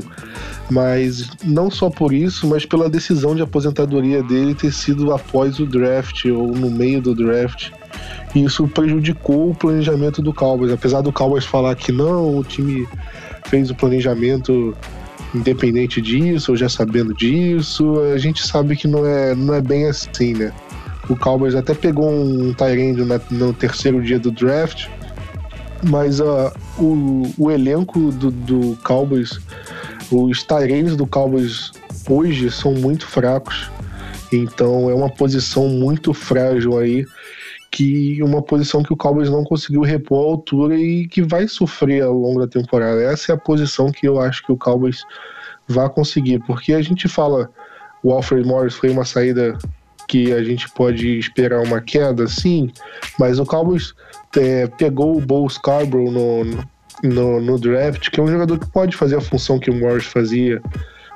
Mas 0.70 1.30
não 1.44 1.70
só 1.72 1.90
por 1.90 2.14
isso, 2.14 2.48
mas 2.48 2.66
pela 2.66 2.90
decisão 2.90 3.36
de 3.36 3.42
aposentadoria 3.42 4.22
dele 4.22 4.54
ter 4.54 4.72
sido 4.72 5.14
após 5.14 5.60
o 5.60 5.66
draft 5.66 6.26
ou 6.26 6.48
no 6.48 6.70
meio 6.70 7.02
do 7.02 7.16
draft. 7.16 7.72
E 8.36 8.44
isso 8.44 8.68
prejudicou 8.68 9.52
o 9.52 9.56
planejamento 9.56 10.22
do 10.22 10.34
Cowboys. 10.34 10.72
Apesar 10.72 11.02
do 11.02 11.12
Cowboys 11.12 11.46
falar 11.46 11.76
que 11.76 11.92
não, 11.92 12.38
o 12.38 12.44
time 12.44 12.88
fez 13.46 13.72
o 13.72 13.76
planejamento 13.76 14.76
independente 15.34 16.02
disso, 16.02 16.52
ou 16.52 16.58
já 16.58 16.70
sabendo 16.70 17.14
disso, 17.14 18.00
a 18.14 18.18
gente 18.18 18.46
sabe 18.46 18.76
que 18.76 18.88
não 18.88 19.06
é, 19.06 19.36
não 19.36 19.54
é 19.54 19.62
bem 19.62 19.88
assim, 19.88 20.34
né? 20.34 20.52
O 21.10 21.16
Cowboys 21.16 21.56
até 21.56 21.74
pegou 21.74 22.12
um 22.12 22.54
Tyrande 22.54 23.02
no 23.32 23.54
terceiro 23.54 24.02
dia 24.02 24.20
do 24.20 24.32
draft, 24.32 24.88
mas 25.84 26.20
uh, 26.20 26.52
o, 26.78 27.24
o 27.38 27.52
elenco 27.52 28.12
do, 28.12 28.32
do 28.32 28.78
Cowboys, 28.84 29.40
os 30.12 30.44
Tyrands 30.44 30.96
do 30.96 31.06
Cowboys 31.06 31.72
hoje 32.10 32.50
são 32.52 32.74
muito 32.74 33.08
fracos, 33.08 33.70
então 34.32 34.90
é 34.90 34.94
uma 34.94 35.10
posição 35.10 35.68
muito 35.68 36.14
frágil 36.14 36.78
aí 36.78 37.06
que 37.72 38.22
uma 38.24 38.42
posição 38.42 38.82
que 38.82 38.92
o 38.92 38.98
Cowboys 38.98 39.30
não 39.30 39.44
conseguiu 39.44 39.82
repor 39.82 40.26
à 40.26 40.32
altura 40.32 40.76
e 40.76 41.08
que 41.08 41.22
vai 41.22 41.48
sofrer 41.48 42.04
ao 42.04 42.14
longo 42.14 42.40
da 42.40 42.48
temporada. 42.48 43.02
Essa 43.02 43.32
é 43.32 43.36
a 43.36 43.38
posição 43.38 43.92
que 43.92 44.08
eu 44.08 44.20
acho 44.20 44.44
que 44.44 44.52
o 44.52 44.58
Cowboys 44.58 45.04
vai 45.68 45.88
conseguir, 45.88 46.40
porque 46.48 46.74
a 46.74 46.82
gente 46.82 47.08
fala 47.08 47.50
o 48.02 48.12
Alfred 48.12 48.48
Morris 48.48 48.76
foi 48.76 48.90
uma 48.90 49.06
saída 49.06 49.58
que 50.10 50.34
a 50.34 50.44
gente 50.44 50.68
pode 50.72 51.20
esperar 51.20 51.62
uma 51.62 51.80
queda, 51.80 52.28
sim, 52.28 52.72
mas 53.20 53.38
o 53.38 53.46
Cowboys 53.46 53.94
é, 54.36 54.66
pegou 54.66 55.16
o 55.16 55.22
Bo 55.22 55.48
Scarborough 55.48 56.12
no, 56.12 56.46
no, 57.04 57.40
no, 57.40 57.60
draft, 57.60 58.10
que 58.10 58.20
é 58.20 58.24
um 58.24 58.28
jogador 58.28 58.58
que 58.58 58.68
pode 58.72 58.98
fazer 58.98 59.18
a 59.18 59.22
função 59.22 59.60
que 59.60 59.70
o 59.70 59.76
Morris 59.76 60.06
fazia. 60.06 60.60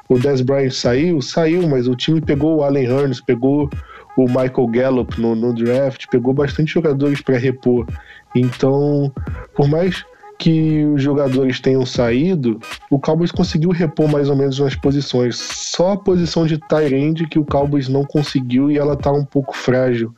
O 0.08 0.20
Dez 0.20 0.42
Bryant 0.42 0.72
saiu, 0.72 1.22
saiu, 1.22 1.68
mas 1.68 1.88
o 1.88 1.96
time 1.96 2.22
pegou 2.22 2.58
o 2.58 2.64
Allen 2.64 2.88
Hurns, 2.88 3.20
pegou 3.20 3.68
o 4.16 4.28
Michael 4.28 4.68
Gallup 4.68 5.20
no, 5.20 5.34
no 5.36 5.54
draft, 5.56 6.06
pegou 6.12 6.32
bastante 6.32 6.72
jogadores 6.74 7.20
para 7.20 7.38
repor. 7.38 7.88
Então, 8.36 9.12
por 9.56 9.68
mais 9.68 10.06
que 10.44 10.84
os 10.84 11.02
jogadores 11.02 11.62
tenham 11.62 11.86
saído, 11.86 12.60
o 12.92 13.00
Cowboys 13.00 13.32
conseguiu 13.32 13.72
repor 13.72 14.10
mais 14.10 14.30
ou 14.30 14.36
menos 14.36 14.60
nas 14.60 14.76
posições. 14.76 15.38
Só 15.38 15.94
a 15.94 15.98
posição 15.98 16.46
de 16.46 16.58
Tyrande 16.58 17.26
que 17.26 17.40
o 17.40 17.46
Cowboys 17.46 17.88
não 17.88 18.04
conseguiu 18.04 18.70
e 18.70 18.78
ela 18.78 18.98
tá 18.98 19.10
um 19.10 19.24
pouco 19.24 19.56
frágil. 19.56 20.14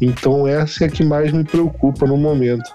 Então 0.00 0.48
essa 0.48 0.82
é 0.82 0.88
a 0.88 0.90
que 0.90 1.04
mais 1.04 1.30
me 1.30 1.44
preocupa 1.44 2.04
no 2.04 2.16
momento. 2.16 2.68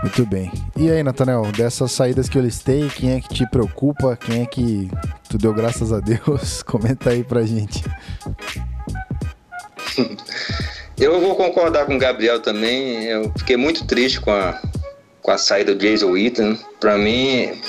Muito 0.00 0.24
bem. 0.24 0.50
E 0.74 0.90
aí, 0.90 1.02
Natanel, 1.02 1.52
dessas 1.52 1.92
saídas 1.92 2.30
que 2.30 2.38
eu 2.38 2.42
listei, 2.42 2.88
quem 2.88 3.12
é 3.12 3.20
que 3.20 3.28
te 3.28 3.46
preocupa? 3.50 4.16
Quem 4.16 4.40
é 4.40 4.46
que 4.46 4.90
tu 5.28 5.36
deu 5.36 5.52
graças 5.52 5.92
a 5.92 6.00
Deus? 6.00 6.62
Comenta 6.64 7.10
aí 7.10 7.22
pra 7.22 7.42
gente. 7.42 7.84
Eu 10.96 11.20
vou 11.20 11.36
concordar 11.36 11.84
com 11.84 11.96
o 11.96 11.98
Gabriel 11.98 12.40
também. 12.40 13.04
Eu 13.04 13.30
fiquei 13.36 13.58
muito 13.58 13.86
triste 13.86 14.18
com 14.20 14.30
a, 14.30 14.58
com 15.26 15.32
a 15.32 15.38
saída 15.38 15.74
do 15.74 15.80
Jason 15.80 16.12
Witten. 16.12 16.56
Para 16.78 16.96
mim, 16.96 17.60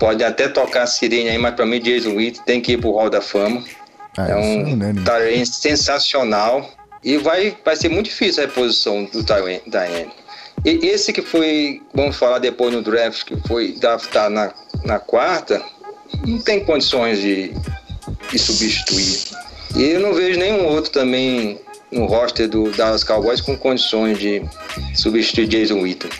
pode 0.00 0.24
até 0.24 0.48
tocar 0.48 0.82
a 0.82 0.86
sirene 0.86 1.30
aí, 1.30 1.38
mas 1.38 1.54
para 1.54 1.64
mim, 1.64 1.80
Jason 1.80 2.16
Witten 2.16 2.42
tem 2.44 2.60
que 2.60 2.72
ir 2.72 2.78
pro 2.78 2.90
Hall 2.90 3.08
da 3.08 3.20
Fama. 3.20 3.62
Ah, 4.18 4.28
é 4.28 4.36
um 4.36 4.82
é 4.82 5.04
talento 5.04 5.54
sensacional. 5.54 6.68
E 7.04 7.16
vai, 7.18 7.56
vai 7.64 7.76
ser 7.76 7.88
muito 7.88 8.06
difícil 8.06 8.42
a 8.42 8.46
reposição 8.46 9.04
do 9.04 9.22
Diane. 9.22 10.10
E 10.64 10.86
esse 10.86 11.12
que 11.12 11.22
foi, 11.22 11.80
vamos 11.94 12.16
falar 12.16 12.40
depois 12.40 12.74
no 12.74 12.82
draft, 12.82 13.24
que 13.24 13.36
foi 13.46 13.72
draftar 13.80 14.28
na, 14.28 14.52
na 14.84 14.98
quarta, 14.98 15.62
não 16.26 16.40
tem 16.40 16.64
condições 16.64 17.20
de, 17.20 17.54
de 18.30 18.38
substituir. 18.38 19.36
E 19.76 19.84
eu 19.84 20.00
não 20.00 20.14
vejo 20.14 20.38
nenhum 20.38 20.66
outro 20.66 20.90
também 20.90 21.60
no 21.92 22.06
roster 22.06 22.48
do 22.48 22.70
Dallas 22.72 23.04
Cowboys 23.04 23.40
com 23.40 23.56
condições 23.56 24.18
de 24.18 24.42
substituir 24.94 25.46
Jason 25.46 25.80
Witten. 25.80 26.10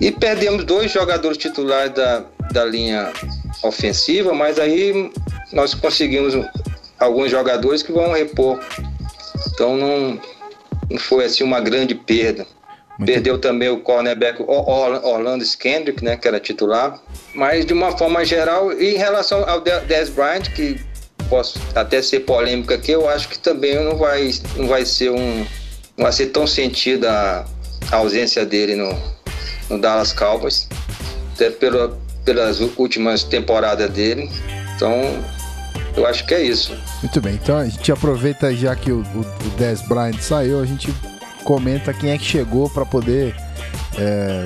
E 0.00 0.10
perdemos 0.10 0.64
dois 0.64 0.90
jogadores 0.90 1.38
titulares 1.38 1.94
da, 1.94 2.24
da 2.50 2.64
linha 2.64 3.12
ofensiva, 3.62 4.34
mas 4.34 4.58
aí 4.58 5.12
nós 5.52 5.74
conseguimos 5.74 6.34
alguns 6.98 7.30
jogadores 7.30 7.82
que 7.82 7.92
vão 7.92 8.12
repor. 8.12 8.58
Então 9.52 9.76
não, 9.76 10.20
não 10.90 10.98
foi 10.98 11.24
assim 11.24 11.44
uma 11.44 11.60
grande 11.60 11.94
perda. 11.94 12.46
Muito 12.98 13.12
Perdeu 13.12 13.38
também 13.38 13.68
o 13.68 13.80
cornerback 13.80 14.42
Orlando 14.42 15.42
Skendrick, 15.42 16.04
né, 16.04 16.16
que 16.16 16.28
era 16.28 16.38
titular. 16.38 17.00
Mas 17.34 17.64
de 17.64 17.72
uma 17.72 17.96
forma 17.96 18.24
geral, 18.24 18.72
em 18.72 18.96
relação 18.96 19.48
ao 19.48 19.60
Dez 19.60 20.10
Bryant, 20.10 20.52
que 20.54 20.80
posso 21.28 21.58
até 21.74 22.02
ser 22.02 22.20
polêmico 22.20 22.74
aqui, 22.74 22.92
eu 22.92 23.08
acho 23.08 23.28
que 23.28 23.38
também 23.38 23.74
não 23.82 23.96
vai, 23.96 24.30
não 24.56 24.66
vai 24.66 24.84
ser 24.84 25.10
um. 25.10 25.46
não 25.96 26.04
vai 26.04 26.12
ser 26.12 26.26
tão 26.26 26.46
sentida 26.46 27.10
a, 27.90 27.96
ausência 27.96 28.44
dele 28.44 28.76
no, 28.76 28.94
no 29.72 29.80
Dallas 29.80 30.12
Cowboys, 30.12 30.68
até 31.34 31.50
pela, 31.50 31.98
pelas 32.24 32.60
últimas 32.60 33.24
temporadas 33.24 33.90
dele. 33.90 34.30
Então, 34.76 34.92
eu 35.96 36.06
acho 36.06 36.26
que 36.26 36.34
é 36.34 36.42
isso. 36.42 36.76
Muito 37.02 37.20
bem, 37.20 37.34
então 37.34 37.56
a 37.56 37.66
gente 37.66 37.90
aproveita 37.90 38.54
já 38.54 38.76
que 38.76 38.92
o, 38.92 38.98
o, 38.98 39.20
o 39.20 39.50
Dez 39.56 39.82
Bryant 39.82 40.18
saiu, 40.20 40.60
a 40.60 40.66
gente 40.66 40.94
comenta 41.44 41.92
quem 41.92 42.10
é 42.10 42.18
que 42.18 42.24
chegou 42.24 42.70
para 42.70 42.86
poder 42.86 43.34
é, 43.98 44.44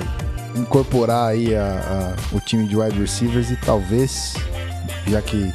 incorporar 0.55 1.29
aí 1.29 1.55
a, 1.55 2.15
a, 2.33 2.35
o 2.35 2.39
time 2.39 2.67
de 2.67 2.75
wide 2.75 2.99
receivers 2.99 3.51
e 3.51 3.55
talvez, 3.57 4.33
já 5.07 5.21
que 5.21 5.53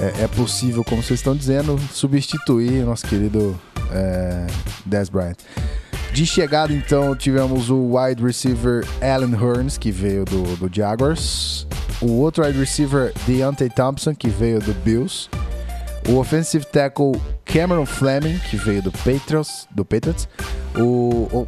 é, 0.00 0.24
é 0.24 0.28
possível, 0.28 0.84
como 0.84 1.02
vocês 1.02 1.20
estão 1.20 1.36
dizendo, 1.36 1.78
substituir 1.92 2.84
nosso 2.84 3.06
querido 3.06 3.58
é, 3.92 4.46
Dez 4.84 5.08
Bryant. 5.08 5.36
De 6.12 6.26
chegada, 6.26 6.72
então, 6.72 7.14
tivemos 7.14 7.70
o 7.70 7.96
wide 7.96 8.22
receiver 8.22 8.84
Alan 9.00 9.32
Hearns, 9.32 9.78
que 9.78 9.92
veio 9.92 10.24
do, 10.24 10.56
do 10.56 10.74
Jaguars. 10.74 11.66
O 12.00 12.12
outro 12.20 12.44
wide 12.44 12.58
receiver, 12.58 13.12
Deontay 13.26 13.70
Thompson, 13.70 14.14
que 14.14 14.28
veio 14.28 14.58
do 14.58 14.74
Bills. 14.82 15.28
O 16.08 16.16
offensive 16.18 16.64
tackle 16.66 17.12
Cameron 17.44 17.86
Fleming, 17.86 18.38
que 18.50 18.56
veio 18.56 18.82
do 18.82 18.90
Patriots. 18.90 19.68
Do 19.70 19.84
Patriots. 19.84 20.28
O, 20.76 21.28
o, 21.32 21.46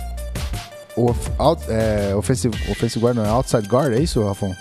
o 0.97 1.17
out, 1.39 1.63
é, 1.69 2.15
offensive, 2.15 2.55
offensive 2.71 3.05
guard, 3.05 3.17
não 3.17 3.25
é 3.25 3.29
outside 3.29 3.67
guard, 3.67 3.93
é 3.93 4.01
isso, 4.01 4.23
Rafão? 4.23 4.55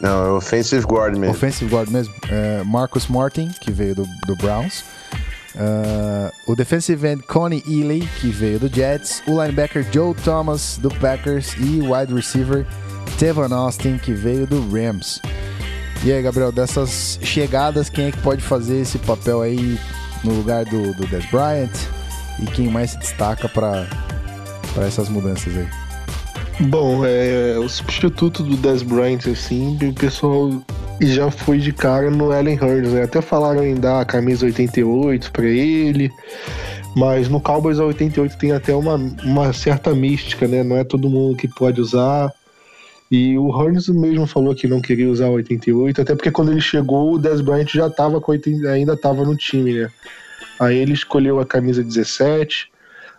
Não, 0.00 0.26
é 0.26 0.30
offensive 0.30 0.84
guard 0.86 1.16
mesmo. 1.16 1.34
Offensive 1.34 1.74
guard 1.74 1.90
mesmo. 1.90 2.14
É, 2.28 2.62
Marcus 2.64 3.08
Martin, 3.08 3.50
que 3.60 3.72
veio 3.72 3.94
do, 3.94 4.06
do 4.26 4.36
Browns. 4.36 4.84
Uh, 5.54 6.32
o 6.46 6.56
defensive 6.56 7.06
end 7.06 7.22
Connie 7.22 7.62
Ely, 7.66 8.08
que 8.20 8.28
veio 8.28 8.58
do 8.58 8.68
Jets. 8.68 9.22
O 9.26 9.40
linebacker 9.42 9.86
Joe 9.92 10.14
Thomas, 10.14 10.78
do 10.78 10.90
Packers. 10.96 11.54
E 11.58 11.80
o 11.80 11.94
wide 11.94 12.12
receiver 12.12 12.66
Tevon 13.18 13.52
Austin, 13.54 13.98
que 13.98 14.12
veio 14.12 14.46
do 14.46 14.60
Rams. 14.70 15.20
E 16.04 16.12
aí, 16.12 16.20
Gabriel, 16.22 16.52
dessas 16.52 17.18
chegadas, 17.22 17.88
quem 17.88 18.06
é 18.06 18.10
que 18.10 18.18
pode 18.18 18.42
fazer 18.42 18.80
esse 18.80 18.98
papel 18.98 19.40
aí 19.40 19.78
no 20.22 20.34
lugar 20.34 20.64
do, 20.64 20.92
do 20.94 21.06
Des 21.06 21.24
Bryant? 21.30 21.72
E 22.40 22.46
quem 22.46 22.68
mais 22.68 22.90
se 22.90 22.98
destaca 22.98 23.48
para 23.48 23.86
essas 24.84 25.08
mudanças 25.08 25.56
aí? 25.56 25.83
Bom, 26.60 27.04
é, 27.04 27.58
o 27.58 27.68
substituto 27.68 28.42
do 28.42 28.56
Des 28.56 28.82
Bryant, 28.82 29.26
assim, 29.26 29.76
o 29.82 29.92
pessoal 29.92 30.50
já 31.00 31.28
foi 31.28 31.58
de 31.58 31.72
cara 31.72 32.10
no 32.10 32.30
Allen 32.30 32.56
Hurts, 32.56 32.92
né? 32.92 33.02
Até 33.02 33.20
falaram 33.20 33.66
em 33.66 33.74
dar 33.74 34.00
a 34.00 34.04
camisa 34.04 34.46
88 34.46 35.32
para 35.32 35.46
ele, 35.46 36.12
mas 36.96 37.28
no 37.28 37.40
Cowboys 37.40 37.80
a 37.80 37.84
88 37.84 38.38
tem 38.38 38.52
até 38.52 38.74
uma, 38.74 38.94
uma 38.94 39.52
certa 39.52 39.92
mística, 39.94 40.46
né? 40.46 40.62
Não 40.62 40.76
é 40.76 40.84
todo 40.84 41.10
mundo 41.10 41.36
que 41.36 41.48
pode 41.48 41.80
usar. 41.80 42.32
E 43.10 43.36
o 43.36 43.48
Hurns 43.48 43.88
mesmo 43.88 44.26
falou 44.26 44.54
que 44.54 44.68
não 44.68 44.80
queria 44.80 45.10
usar 45.10 45.28
o 45.28 45.34
88, 45.34 46.02
até 46.02 46.14
porque 46.14 46.30
quando 46.30 46.52
ele 46.52 46.60
chegou, 46.60 47.14
o 47.14 47.18
Des 47.18 47.40
Bryant 47.40 47.68
já 47.68 47.90
tava 47.90 48.20
com 48.20 48.30
80, 48.30 48.68
ainda 48.68 48.94
estava 48.94 49.24
no 49.24 49.36
time, 49.36 49.74
né? 49.74 49.90
Aí 50.60 50.78
ele 50.78 50.92
escolheu 50.92 51.40
a 51.40 51.46
camisa 51.46 51.82
17, 51.82 52.70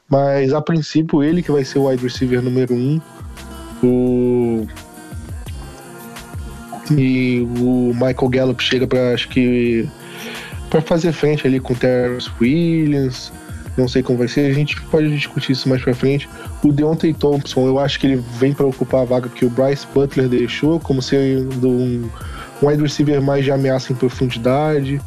mas 0.09 0.53
a 0.53 0.61
princípio 0.61 1.23
ele 1.23 1.41
que 1.41 1.51
vai 1.51 1.63
ser 1.63 1.79
o 1.79 1.87
wide 1.87 2.03
receiver 2.03 2.41
número 2.41 2.73
1. 2.73 3.01
O 3.83 4.67
e 6.91 7.47
o 7.59 7.93
Michael 7.93 8.29
Gallup 8.29 8.63
chega 8.63 8.85
para 8.85 9.13
acho 9.13 9.27
que 9.29 9.89
para 10.69 10.81
fazer 10.81 11.11
frente 11.13 11.47
ali 11.47 11.59
com 11.59 11.73
o 11.73 11.75
Terrence 11.75 12.29
Williams. 12.39 13.31
Não 13.77 13.87
sei 13.89 14.01
como 14.01 14.17
vai 14.17 14.27
ser, 14.27 14.49
a 14.49 14.53
gente 14.53 14.79
pode 14.83 15.13
discutir 15.13 15.51
isso 15.51 15.67
mais 15.67 15.81
para 15.81 15.93
frente. 15.93 16.29
O 16.63 16.71
Deontay 16.71 17.13
Thompson, 17.13 17.67
eu 17.67 17.77
acho 17.77 17.99
que 17.99 18.07
ele 18.07 18.23
vem 18.37 18.53
para 18.53 18.65
ocupar 18.65 19.01
a 19.01 19.05
vaga 19.05 19.27
que 19.27 19.45
o 19.45 19.49
Bryce 19.49 19.85
Butler 19.93 20.29
deixou, 20.29 20.79
como 20.79 21.01
sendo 21.01 21.67
um, 21.67 22.09
um 22.61 22.67
wide 22.67 22.81
receiver 22.81 23.21
mais 23.21 23.43
de 23.43 23.51
ameaça 23.51 23.91
em 23.91 23.95
profundidade, 23.95 25.01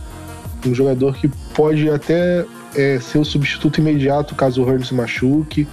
um 0.67 0.75
jogador 0.75 1.17
que 1.17 1.29
pode 1.55 1.89
até 1.89 2.45
é, 2.79 3.01
ser 3.01 3.19
o 3.19 3.25
substituto 3.25 3.81
imediato 3.81 4.35
caso 4.35 4.63
o 4.63 4.69
Hearn 4.69 4.85
se 4.85 4.95
machuque. 4.95 5.67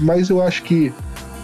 Mas 0.00 0.28
eu 0.28 0.42
acho 0.42 0.62
que 0.64 0.92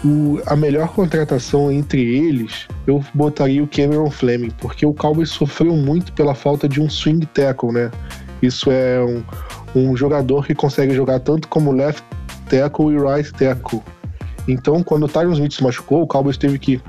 o, 0.03 0.41
a 0.45 0.55
melhor 0.55 0.89
contratação 0.89 1.71
entre 1.71 2.01
eles, 2.01 2.67
eu 2.85 3.03
botaria 3.13 3.63
o 3.63 3.67
Cameron 3.67 4.09
Fleming, 4.11 4.51
porque 4.59 4.85
o 4.85 4.93
Cowboys 4.93 5.29
sofreu 5.29 5.75
muito 5.75 6.11
pela 6.13 6.35
falta 6.35 6.67
de 6.67 6.81
um 6.81 6.89
swing 6.89 7.25
tackle, 7.27 7.71
né? 7.71 7.91
Isso 8.41 8.71
é 8.71 8.99
um, 8.99 9.23
um 9.75 9.95
jogador 9.95 10.45
que 10.45 10.55
consegue 10.55 10.93
jogar 10.93 11.19
tanto 11.19 11.47
como 11.47 11.71
left 11.71 12.03
tackle 12.49 12.91
e 12.91 12.97
right 12.97 13.31
tackle. 13.33 13.81
Então, 14.47 14.83
quando 14.83 15.03
o 15.03 15.07
Tyron 15.07 15.33
Smith 15.33 15.53
se 15.53 15.63
machucou, 15.63 16.01
o 16.01 16.07
Cowboys 16.07 16.37
teve 16.37 16.57
que 16.57 16.81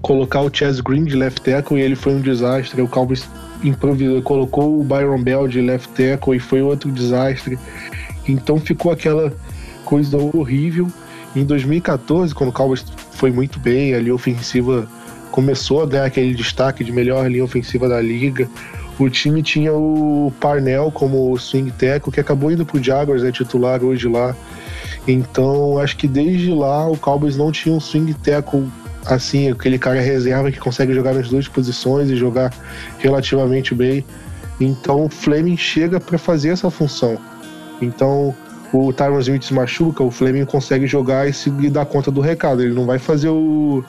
colocar 0.00 0.40
o 0.40 0.50
Chaz 0.52 0.80
Green 0.80 1.04
de 1.04 1.14
left 1.14 1.42
tackle 1.42 1.78
e 1.78 1.82
ele 1.82 1.94
foi 1.94 2.14
um 2.14 2.20
desastre. 2.20 2.80
O 2.80 2.88
Cowboys 2.88 3.28
improvisou, 3.62 4.22
colocou 4.22 4.80
o 4.80 4.84
Byron 4.84 5.22
Bell 5.22 5.48
de 5.48 5.60
left 5.60 5.88
tackle 5.90 6.36
e 6.36 6.40
foi 6.40 6.62
outro 6.62 6.90
desastre. 6.90 7.58
Então 8.28 8.58
ficou 8.58 8.92
aquela 8.92 9.32
coisa 9.84 10.16
horrível. 10.16 10.88
Em 11.34 11.44
2014, 11.44 12.34
quando 12.34 12.50
o 12.50 12.52
Cowboys 12.52 12.84
foi 13.12 13.30
muito 13.30 13.58
bem, 13.58 13.94
a 13.94 13.98
linha 13.98 14.14
ofensiva 14.14 14.88
começou 15.30 15.82
a 15.82 15.86
ganhar 15.86 16.04
aquele 16.04 16.34
destaque 16.34 16.82
de 16.82 16.92
melhor 16.92 17.30
linha 17.30 17.44
ofensiva 17.44 17.88
da 17.88 18.00
liga. 18.00 18.48
O 18.98 19.10
time 19.10 19.42
tinha 19.42 19.72
o 19.74 20.32
Parnell 20.40 20.90
como 20.90 21.36
swing 21.38 21.70
tackle, 21.72 22.10
que 22.10 22.20
acabou 22.20 22.50
indo 22.50 22.64
pro 22.64 22.82
Jaguars, 22.82 23.22
é 23.22 23.30
titular 23.30 23.84
hoje 23.84 24.08
lá. 24.08 24.34
Então, 25.06 25.78
acho 25.78 25.96
que 25.96 26.08
desde 26.08 26.50
lá 26.50 26.88
o 26.88 26.96
Cowboys 26.96 27.36
não 27.36 27.52
tinha 27.52 27.74
um 27.74 27.80
swing 27.80 28.14
tackle 28.14 28.66
assim, 29.06 29.50
aquele 29.50 29.78
cara 29.78 30.00
reserva 30.00 30.50
que 30.50 30.58
consegue 30.58 30.94
jogar 30.94 31.14
nas 31.14 31.28
duas 31.28 31.48
posições 31.48 32.10
e 32.10 32.16
jogar 32.16 32.52
relativamente 32.98 33.74
bem. 33.74 34.04
Então, 34.60 35.04
o 35.04 35.08
Fleming 35.08 35.56
chega 35.56 36.00
para 36.00 36.18
fazer 36.18 36.50
essa 36.50 36.70
função. 36.70 37.18
Então, 37.80 38.34
o 38.72 38.92
Tyron 38.92 39.18
Smith 39.20 39.44
se 39.44 39.54
machuca, 39.54 40.02
o 40.02 40.10
Fleming 40.10 40.44
consegue 40.44 40.86
jogar 40.86 41.28
e, 41.28 41.32
se, 41.32 41.50
dar 41.70 41.86
conta 41.86 42.10
do 42.10 42.20
recado. 42.20 42.62
Ele 42.62 42.74
não 42.74 42.86
vai 42.86 42.98
fazer 42.98 43.28
o, 43.28 43.84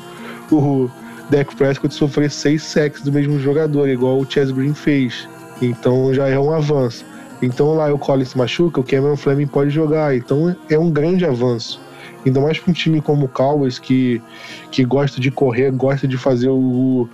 o 0.52 0.90
Dak 1.30 1.56
Prescott 1.56 1.94
sofrer 1.94 2.30
seis 2.30 2.64
sacks 2.64 3.02
do 3.02 3.12
mesmo 3.12 3.40
jogador, 3.40 3.90
igual 3.90 4.20
o 4.20 4.30
Chess 4.30 4.52
Green 4.52 4.74
fez. 4.74 5.28
Então 5.62 6.14
já 6.14 6.28
é 6.28 6.40
um 6.40 6.54
avanço. 6.54 7.06
Então 7.42 7.74
lá 7.74 7.92
o 7.94 8.00
Collins 8.00 8.30
se 8.30 8.38
machuca, 8.38 8.80
o 8.80 8.84
Cameron 8.84 9.18
Fleming 9.18 9.48
pode 9.48 9.70
jogar. 9.70 10.16
Então 10.16 10.56
é 10.70 10.78
um 10.78 10.90
grande 10.90 11.26
avanço. 11.26 11.80
Ainda 12.26 12.42
mais 12.42 12.60
para 12.60 12.72
um 12.72 12.74
time 12.74 13.02
como 13.02 13.26
o 13.26 13.30
Cowboys, 13.30 13.80
que, 13.80 14.22
que 14.72 14.84
gosta 14.84 15.20
de 15.22 15.32
correr, 15.32 15.72
gosta 15.72 16.08
de 16.08 16.18
fazer 16.18 16.50
o, 16.50 17.08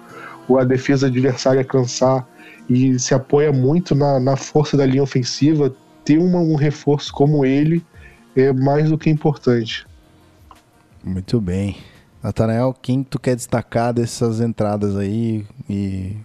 o, 0.48 0.58
a 0.58 0.64
defesa 0.64 1.08
adversária 1.08 1.64
cansar 1.64 2.28
e 2.70 2.98
se 2.98 3.14
apoia 3.14 3.52
muito 3.52 3.94
na, 3.94 4.20
na 4.20 4.36
força 4.36 4.76
da 4.76 4.86
linha 4.86 5.04
ofensiva, 5.04 5.74
ter 6.04 6.18
uma, 6.18 6.40
um 6.40 6.56
reforço 6.56 7.14
como 7.14 7.46
ele 7.46 7.86
é 8.36 8.52
mais 8.52 8.90
do 8.90 8.98
que 8.98 9.10
importante. 9.10 9.86
Muito 11.04 11.40
bem. 11.40 11.78
Natanael, 12.22 12.74
quem 12.82 13.04
tu 13.04 13.20
quer 13.20 13.36
destacar 13.36 13.94
dessas 13.94 14.40
entradas 14.40 14.96
aí 14.96 15.46
e 15.70 16.16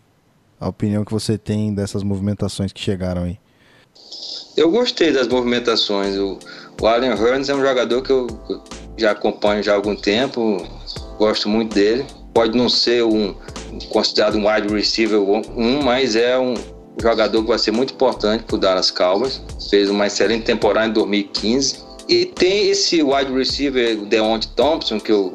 a 0.60 0.68
opinião 0.68 1.04
que 1.04 1.12
você 1.12 1.36
tem 1.36 1.74
dessas 1.74 2.02
movimentações 2.02 2.72
que 2.72 2.80
chegaram 2.80 3.24
aí? 3.24 3.38
Eu 4.56 4.70
gostei 4.70 5.12
das 5.12 5.28
movimentações. 5.28 6.16
O, 6.16 6.38
o 6.80 6.86
Allen 6.86 7.10
Hearns 7.10 7.48
é 7.48 7.54
um 7.54 7.60
jogador 7.60 8.02
que 8.02 8.10
eu 8.10 8.26
já 8.96 9.12
acompanho 9.12 9.62
já 9.62 9.72
há 9.72 9.76
algum 9.76 9.94
tempo, 9.94 10.66
gosto 11.18 11.48
muito 11.48 11.74
dele. 11.74 12.04
Pode 12.34 12.56
não 12.56 12.68
ser 12.68 13.04
um 13.04 13.34
considerado 13.90 14.36
um 14.36 14.48
wide 14.48 14.72
receiver 14.72 15.20
um, 15.20 15.82
mas 15.82 16.16
é 16.16 16.38
um 16.38 16.54
jogador 17.00 17.42
que 17.42 17.48
vai 17.48 17.58
ser 17.58 17.70
muito 17.70 17.94
importante 17.94 18.44
para 18.44 18.56
o 18.56 18.58
Dallas 18.58 18.90
Cowboys. 18.90 19.40
Fez 19.70 19.88
uma 19.90 20.06
excelente 20.06 20.44
temporada 20.44 20.88
em 20.88 20.92
2015. 20.92 21.86
E 22.08 22.24
tem 22.24 22.70
esse 22.70 23.02
wide 23.02 23.32
receiver, 23.32 24.00
o 24.00 24.06
Deontay 24.06 24.50
Thompson, 24.56 24.98
que 24.98 25.12
eu 25.12 25.32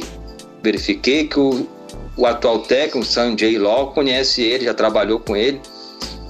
verifiquei 0.63 1.27
que 1.27 1.39
o, 1.39 1.67
o 2.17 2.25
atual 2.25 2.59
técnico, 2.59 3.05
Sanjay 3.05 3.57
Law, 3.57 3.91
conhece 3.91 4.41
ele, 4.41 4.65
já 4.65 4.73
trabalhou 4.73 5.19
com 5.19 5.35
ele. 5.35 5.61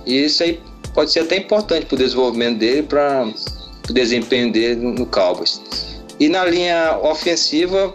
E 0.05 0.25
isso 0.25 0.43
aí 0.43 0.59
pode 0.93 1.11
ser 1.11 1.21
até 1.21 1.37
importante 1.37 1.85
para 1.85 1.95
o 1.95 1.97
desenvolvimento 1.97 2.59
dele, 2.59 2.83
para 2.83 3.27
o 3.89 3.93
desempenho 3.93 4.51
dele 4.51 4.75
no, 4.75 5.05
Cowboys. 5.05 5.61
E 6.19 6.29
na 6.29 6.45
linha 6.45 6.97
ofensiva, 7.01 7.93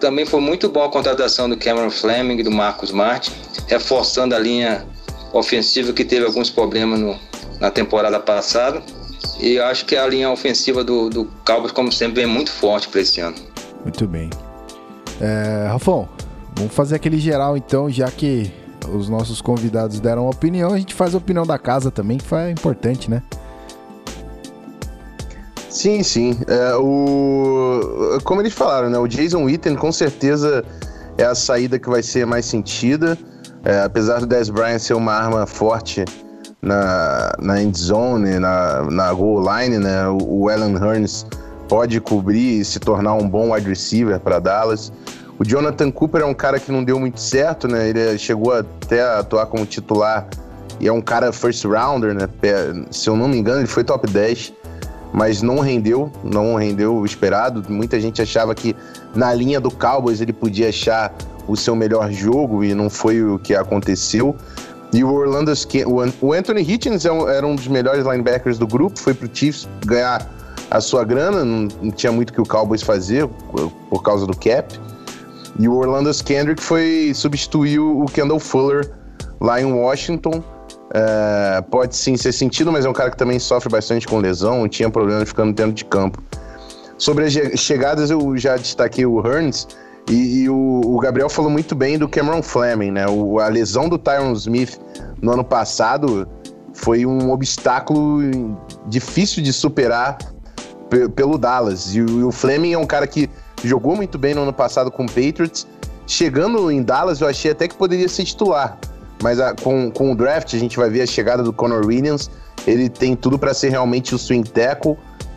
também 0.00 0.24
foi 0.24 0.40
muito 0.40 0.68
boa 0.68 0.86
a 0.86 0.88
contratação 0.88 1.48
do 1.48 1.56
Cameron 1.56 1.90
Fleming 1.90 2.38
e 2.38 2.42
do 2.42 2.50
Marcos 2.50 2.90
Martin, 2.90 3.32
reforçando 3.66 4.34
a 4.34 4.38
linha 4.38 4.86
ofensiva 5.32 5.92
que 5.92 6.04
teve 6.04 6.24
alguns 6.24 6.50
problemas 6.50 6.98
no, 6.98 7.16
na 7.60 7.70
temporada 7.70 8.18
passada. 8.18 8.82
E 9.40 9.58
acho 9.58 9.84
que 9.84 9.96
a 9.96 10.06
linha 10.06 10.30
ofensiva 10.30 10.82
do, 10.82 11.10
do 11.10 11.24
Cowboys, 11.44 11.72
como 11.72 11.92
sempre, 11.92 12.22
vem 12.22 12.32
muito 12.32 12.50
forte 12.50 12.88
para 12.88 13.00
esse 13.00 13.20
ano. 13.20 13.36
Muito 13.82 14.06
bem. 14.06 14.30
É, 15.20 15.66
Rafão, 15.68 16.08
vamos 16.56 16.72
fazer 16.72 16.96
aquele 16.96 17.18
geral 17.18 17.56
então, 17.56 17.90
já 17.90 18.10
que 18.10 18.50
os 18.94 19.08
nossos 19.08 19.40
convidados 19.40 20.00
deram 20.00 20.28
opinião, 20.28 20.72
a 20.72 20.78
gente 20.78 20.94
faz 20.94 21.14
a 21.14 21.18
opinião 21.18 21.46
da 21.46 21.58
casa 21.58 21.90
também, 21.90 22.18
que 22.18 22.24
foi 22.24 22.50
importante, 22.50 23.10
né? 23.10 23.22
Sim, 25.68 26.02
sim. 26.02 26.36
É, 26.46 26.74
o... 26.76 28.18
Como 28.24 28.40
eles 28.40 28.52
falaram, 28.52 28.90
né? 28.90 28.98
O 28.98 29.06
Jason 29.06 29.44
Witten 29.44 29.76
com 29.76 29.92
certeza 29.92 30.64
é 31.16 31.24
a 31.24 31.34
saída 31.34 31.78
que 31.78 31.88
vai 31.88 32.02
ser 32.02 32.26
mais 32.26 32.46
sentida. 32.46 33.16
É, 33.64 33.82
apesar 33.82 34.20
do 34.20 34.26
Dez 34.26 34.48
Bryant 34.48 34.78
ser 34.78 34.94
uma 34.94 35.12
arma 35.12 35.46
forte 35.46 36.04
na, 36.62 37.32
na 37.38 37.62
end 37.62 37.78
zone, 37.78 38.38
na, 38.38 38.82
na 38.90 39.12
goal 39.12 39.42
line, 39.42 39.78
né? 39.78 40.08
O, 40.08 40.42
o 40.42 40.48
Alan 40.48 40.72
Hearns 40.72 41.26
pode 41.68 42.00
cobrir 42.00 42.60
e 42.60 42.64
se 42.64 42.80
tornar 42.80 43.14
um 43.14 43.28
bom 43.28 43.52
wide 43.52 43.68
receiver 43.68 44.18
para 44.18 44.38
Dallas. 44.38 44.92
O 45.38 45.44
Jonathan 45.44 45.90
Cooper 45.90 46.22
é 46.22 46.24
um 46.24 46.34
cara 46.34 46.58
que 46.58 46.72
não 46.72 46.82
deu 46.82 46.98
muito 46.98 47.20
certo, 47.20 47.68
né? 47.68 47.88
Ele 47.88 48.18
chegou 48.18 48.52
até 48.52 49.02
a 49.02 49.20
atuar 49.20 49.46
como 49.46 49.64
titular 49.64 50.26
e 50.80 50.88
é 50.88 50.92
um 50.92 51.00
cara 51.00 51.32
first 51.32 51.64
rounder, 51.64 52.12
né? 52.12 52.28
Se 52.90 53.08
eu 53.08 53.16
não 53.16 53.28
me 53.28 53.38
engano, 53.38 53.60
ele 53.60 53.68
foi 53.68 53.84
top 53.84 54.10
10, 54.10 54.52
mas 55.12 55.40
não 55.40 55.60
rendeu, 55.60 56.10
não 56.24 56.56
rendeu 56.56 56.96
o 56.96 57.06
esperado. 57.06 57.64
Muita 57.68 58.00
gente 58.00 58.20
achava 58.20 58.52
que 58.52 58.74
na 59.14 59.32
linha 59.32 59.60
do 59.60 59.70
Cowboys 59.70 60.20
ele 60.20 60.32
podia 60.32 60.70
achar 60.70 61.14
o 61.46 61.56
seu 61.56 61.76
melhor 61.76 62.10
jogo 62.10 62.64
e 62.64 62.74
não 62.74 62.90
foi 62.90 63.22
o 63.22 63.38
que 63.38 63.54
aconteceu. 63.54 64.36
E 64.92 65.04
o 65.04 65.12
Orlando 65.12 65.52
o 66.20 66.32
Anthony 66.32 66.62
Hitchens 66.62 67.04
é 67.04 67.10
era 67.36 67.46
um 67.46 67.54
dos 67.54 67.68
melhores 67.68 68.04
linebackers 68.04 68.58
do 68.58 68.66
grupo, 68.66 68.98
foi 68.98 69.14
pro 69.14 69.28
Chiefs 69.32 69.68
ganhar 69.84 70.26
a 70.70 70.80
sua 70.80 71.04
grana, 71.04 71.44
não, 71.44 71.68
tinha 71.90 72.10
muito 72.10 72.32
que 72.32 72.40
o 72.40 72.44
Cowboys 72.44 72.82
fazer 72.82 73.28
por 73.88 74.02
causa 74.02 74.26
do 74.26 74.36
cap. 74.36 74.78
E 75.58 75.68
o 75.68 75.74
Orlando 75.74 76.10
Kendrick 76.24 76.62
foi 76.62 77.12
substituir 77.14 77.80
o 77.80 78.04
Kendall 78.06 78.38
Fuller 78.38 78.90
lá 79.40 79.60
em 79.60 79.64
Washington. 79.64 80.42
É, 80.94 81.60
pode 81.70 81.94
sim 81.96 82.16
ser 82.16 82.32
sentido, 82.32 82.72
mas 82.72 82.84
é 82.84 82.88
um 82.88 82.92
cara 82.92 83.10
que 83.10 83.16
também 83.16 83.38
sofre 83.38 83.68
bastante 83.70 84.06
com 84.06 84.18
lesão 84.18 84.66
tinha 84.68 84.88
problema 84.88 85.24
ficando 85.26 85.52
dentro 85.52 85.72
de 85.72 85.84
campo. 85.84 86.22
Sobre 86.96 87.26
as 87.26 87.32
chegadas, 87.32 88.10
eu 88.10 88.36
já 88.36 88.56
destaquei 88.56 89.04
o 89.04 89.24
Hearns 89.24 89.66
e, 90.08 90.42
e 90.42 90.50
o, 90.50 90.80
o, 90.84 90.98
Gabriel 90.98 91.28
falou 91.28 91.50
muito 91.50 91.74
bem 91.74 91.98
do 91.98 92.08
Cameron 92.08 92.42
Fleming, 92.42 92.90
né? 92.92 93.06
O, 93.06 93.38
a 93.38 93.48
lesão 93.48 93.88
do 93.88 93.98
Tyron 93.98 94.32
Smith 94.32 94.80
no 95.20 95.32
ano 95.32 95.44
passado 95.44 96.26
foi 96.72 97.04
um 97.04 97.30
obstáculo 97.30 98.58
difícil 98.86 99.42
de 99.42 99.52
superar 99.52 100.18
pelo 101.14 101.36
Dallas. 101.36 101.94
E 101.94 102.00
o 102.00 102.32
Fleming 102.32 102.72
é 102.72 102.78
um 102.78 102.86
cara 102.86 103.06
que 103.06 103.28
jogou 103.64 103.96
muito 103.96 104.18
bem 104.18 104.34
no 104.34 104.42
ano 104.42 104.52
passado 104.52 104.90
com 104.90 105.04
o 105.04 105.06
Patriots. 105.06 105.66
Chegando 106.06 106.70
em 106.70 106.82
Dallas, 106.82 107.20
eu 107.20 107.28
achei 107.28 107.50
até 107.50 107.68
que 107.68 107.74
poderia 107.74 108.08
ser 108.08 108.24
titular. 108.24 108.78
Mas 109.22 109.40
a, 109.40 109.54
com, 109.54 109.90
com 109.90 110.12
o 110.12 110.16
draft, 110.16 110.54
a 110.54 110.58
gente 110.58 110.76
vai 110.76 110.88
ver 110.88 111.02
a 111.02 111.06
chegada 111.06 111.42
do 111.42 111.52
Connor 111.52 111.84
Williams. 111.84 112.30
Ele 112.66 112.88
tem 112.88 113.14
tudo 113.14 113.38
para 113.38 113.52
ser 113.52 113.70
realmente 113.70 114.14
o 114.14 114.18
swing 114.18 114.48
tackle. 114.48 114.96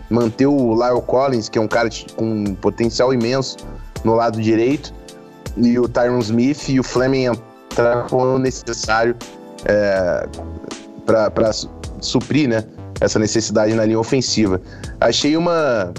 Manter 0.09 0.45
o 0.45 0.73
Lyle 0.73 1.01
Collins, 1.01 1.49
que 1.49 1.57
é 1.57 1.61
um 1.61 1.67
cara 1.67 1.89
com 2.15 2.55
potencial 2.55 3.13
imenso 3.13 3.57
no 4.03 4.15
lado 4.15 4.41
direito. 4.41 4.93
E 5.57 5.77
o 5.79 5.87
Tyron 5.87 6.19
Smith 6.19 6.69
e 6.69 6.79
o 6.79 6.83
Fleming 6.83 7.25
entrar 7.71 8.07
quando 8.09 8.37
necessário 8.39 9.15
é, 9.65 10.27
para 11.05 11.51
suprir 11.99 12.49
né, 12.49 12.63
essa 12.99 13.17
necessidade 13.19 13.73
na 13.73 13.85
linha 13.85 13.99
ofensiva. 13.99 14.61
Achei 14.99 15.35
uma, 15.35 15.93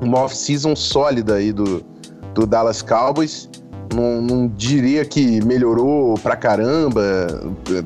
uma 0.00 0.20
off-season 0.20 0.74
sólida 0.76 1.34
aí 1.34 1.52
do, 1.52 1.84
do 2.34 2.46
Dallas 2.46 2.82
Cowboys. 2.82 3.48
Não, 3.94 4.20
não, 4.20 4.48
diria 4.48 5.04
que 5.04 5.42
melhorou 5.44 6.14
pra 6.18 6.36
caramba 6.36 7.02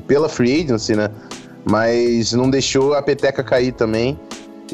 pela 0.07 0.27
free 0.27 0.63
agency, 0.63 0.95
né? 0.95 1.09
Mas 1.63 2.33
não 2.33 2.49
deixou 2.49 2.93
a 2.95 3.01
peteca 3.01 3.43
cair 3.43 3.71
também. 3.73 4.19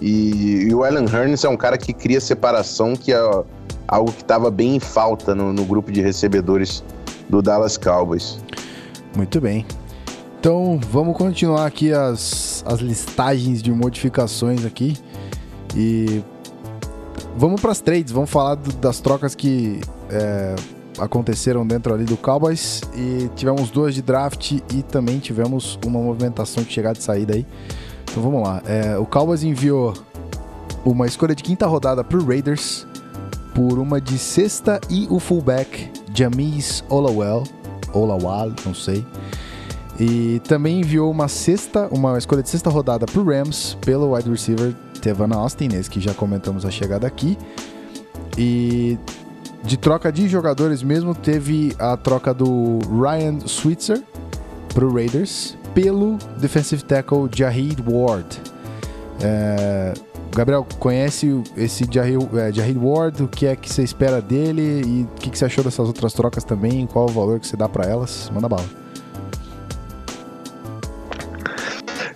E, 0.01 0.67
e 0.67 0.73
o 0.73 0.83
Alan 0.83 1.05
Hearns 1.05 1.43
é 1.43 1.49
um 1.49 1.57
cara 1.57 1.77
que 1.77 1.91
cria 1.91 2.21
separação, 2.21 2.95
que 2.95 3.11
é 3.11 3.19
algo 3.87 4.11
que 4.11 4.21
estava 4.21 4.49
bem 4.49 4.75
em 4.77 4.79
falta 4.79 5.35
no, 5.35 5.51
no 5.51 5.65
grupo 5.65 5.91
de 5.91 6.01
recebedores 6.01 6.83
do 7.29 7.41
Dallas 7.41 7.77
Cowboys. 7.77 8.39
Muito 9.15 9.41
bem. 9.41 9.65
Então 10.39 10.79
vamos 10.91 11.17
continuar 11.17 11.65
aqui 11.65 11.91
as, 11.91 12.63
as 12.65 12.79
listagens 12.79 13.61
de 13.61 13.71
modificações 13.71 14.65
aqui. 14.65 14.95
E 15.75 16.23
vamos 17.37 17.61
para 17.61 17.71
as 17.71 17.79
trades, 17.79 18.11
vamos 18.11 18.29
falar 18.29 18.55
do, 18.55 18.73
das 18.73 18.99
trocas 18.99 19.35
que 19.35 19.79
é, 20.09 20.55
aconteceram 20.97 21.65
dentro 21.65 21.93
ali 21.93 22.03
do 22.03 22.17
Cowboys. 22.17 22.81
E 22.95 23.29
tivemos 23.35 23.69
duas 23.69 23.93
de 23.93 24.01
draft 24.01 24.51
e 24.51 24.83
também 24.83 25.19
tivemos 25.19 25.79
uma 25.85 25.99
movimentação 25.99 26.63
de 26.63 26.73
chegada 26.73 26.97
e 26.97 27.01
saída 27.01 27.35
aí. 27.35 27.45
Então 28.09 28.21
vamos 28.21 28.41
lá. 28.41 28.61
É, 28.65 28.97
o 28.97 29.05
Cowboys 29.05 29.43
enviou 29.43 29.93
uma 30.83 31.05
escolha 31.05 31.35
de 31.35 31.43
quinta 31.43 31.67
rodada 31.67 32.03
para 32.03 32.17
o 32.17 32.25
Raiders 32.25 32.87
por 33.53 33.79
uma 33.79 34.01
de 34.01 34.17
sexta 34.17 34.79
e 34.89 35.07
o 35.09 35.19
fullback 35.19 35.89
Jamis 36.13 36.83
Olawell, 36.89 37.43
Olawal, 37.93 38.51
não 38.65 38.73
sei. 38.73 39.05
E 39.99 40.39
também 40.47 40.81
enviou 40.81 41.09
uma 41.09 41.27
sexta, 41.27 41.87
uma 41.91 42.17
escolha 42.17 42.43
de 42.43 42.49
sexta 42.49 42.69
rodada 42.69 43.05
para 43.07 43.19
o 43.19 43.25
Rams 43.25 43.75
pelo 43.81 44.13
wide 44.13 44.29
receiver 44.29 44.75
Tevan 45.07 45.33
Austin, 45.33 45.69
esse 45.73 45.89
que 45.89 46.01
já 46.01 46.13
comentamos 46.13 46.65
a 46.65 46.69
chegada 46.69 47.07
aqui. 47.07 47.37
E 48.37 48.97
de 49.63 49.77
troca 49.77 50.11
de 50.11 50.27
jogadores 50.27 50.83
mesmo, 50.83 51.15
teve 51.15 51.73
a 51.79 51.95
troca 51.95 52.33
do 52.33 52.79
Ryan 52.91 53.39
Switzer 53.47 54.03
para 54.73 54.85
o 54.85 54.93
Raiders 54.93 55.57
pelo 55.73 56.17
defensive 56.37 56.83
tackle 56.83 57.29
Jahid 57.33 57.81
Ward. 57.87 58.41
É, 59.21 59.93
Gabriel, 60.35 60.67
conhece 60.77 61.41
esse 61.55 61.87
Jahid, 61.89 62.27
é, 62.35 62.77
Ward? 62.77 63.23
O 63.23 63.29
que 63.29 63.45
é 63.45 63.55
que 63.55 63.71
você 63.71 63.83
espera 63.83 64.21
dele 64.21 64.81
e 64.85 65.03
o 65.03 65.07
que, 65.21 65.29
que 65.29 65.37
você 65.37 65.45
achou 65.45 65.63
dessas 65.63 65.87
outras 65.87 66.11
trocas 66.11 66.43
também? 66.43 66.85
Qual 66.85 67.05
o 67.05 67.11
valor 67.11 67.39
que 67.39 67.47
você 67.47 67.55
dá 67.55 67.69
para 67.69 67.89
elas? 67.89 68.29
Manda 68.33 68.49
bala. 68.49 68.65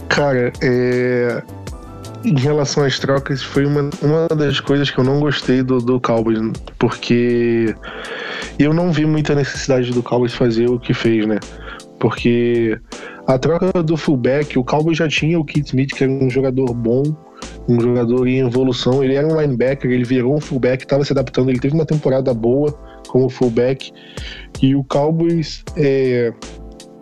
Cara, 0.10 0.52
é... 0.62 1.42
em 2.24 2.40
relação 2.40 2.84
às 2.84 3.00
trocas, 3.00 3.42
foi 3.42 3.66
uma, 3.66 3.90
uma 4.02 4.28
das 4.30 4.60
coisas 4.60 4.90
que 4.90 4.98
eu 4.98 5.04
não 5.04 5.20
gostei 5.20 5.64
do, 5.64 5.80
do 5.80 6.00
Cowboys, 6.00 6.40
porque 6.78 7.76
eu 8.60 8.74
não 8.74 8.92
vi 8.92 9.06
muita 9.06 9.36
necessidade 9.36 9.92
do 9.92 10.04
Cowboys 10.04 10.34
fazer 10.34 10.70
o 10.70 10.80
que 10.80 10.94
fez, 10.94 11.26
né? 11.26 11.40
Porque 12.00 12.80
a 13.28 13.38
troca 13.38 13.84
do 13.84 13.96
fullback, 13.96 14.58
o 14.58 14.64
Cowboys 14.64 14.98
já 14.98 15.08
tinha 15.08 15.40
o 15.40 15.46
Kit 15.46 15.68
Smith, 15.68 15.94
que 15.96 16.04
era 16.04 16.12
um 16.12 16.30
jogador 16.30 16.74
bom, 16.74 17.04
um 17.68 17.80
jogador 17.80 18.28
em 18.28 18.40
evolução. 18.40 19.04
Ele 19.04 19.16
era 19.16 19.28
um 19.28 19.40
linebacker, 19.40 19.90
ele 19.92 20.04
virou 20.04 20.36
um 20.36 20.42
fullback, 20.42 20.84
estava 20.84 21.06
se 21.06 21.14
adaptando. 21.14 21.50
Ele 21.50 21.60
teve 21.60 21.74
uma 21.74 21.86
temporada 21.86 22.34
boa 22.34 22.72
como 23.08 23.30
fullback. 23.30 23.92
E 24.62 24.76
o 24.76 24.84
Cowboys 24.84 25.64
é, 25.78 26.34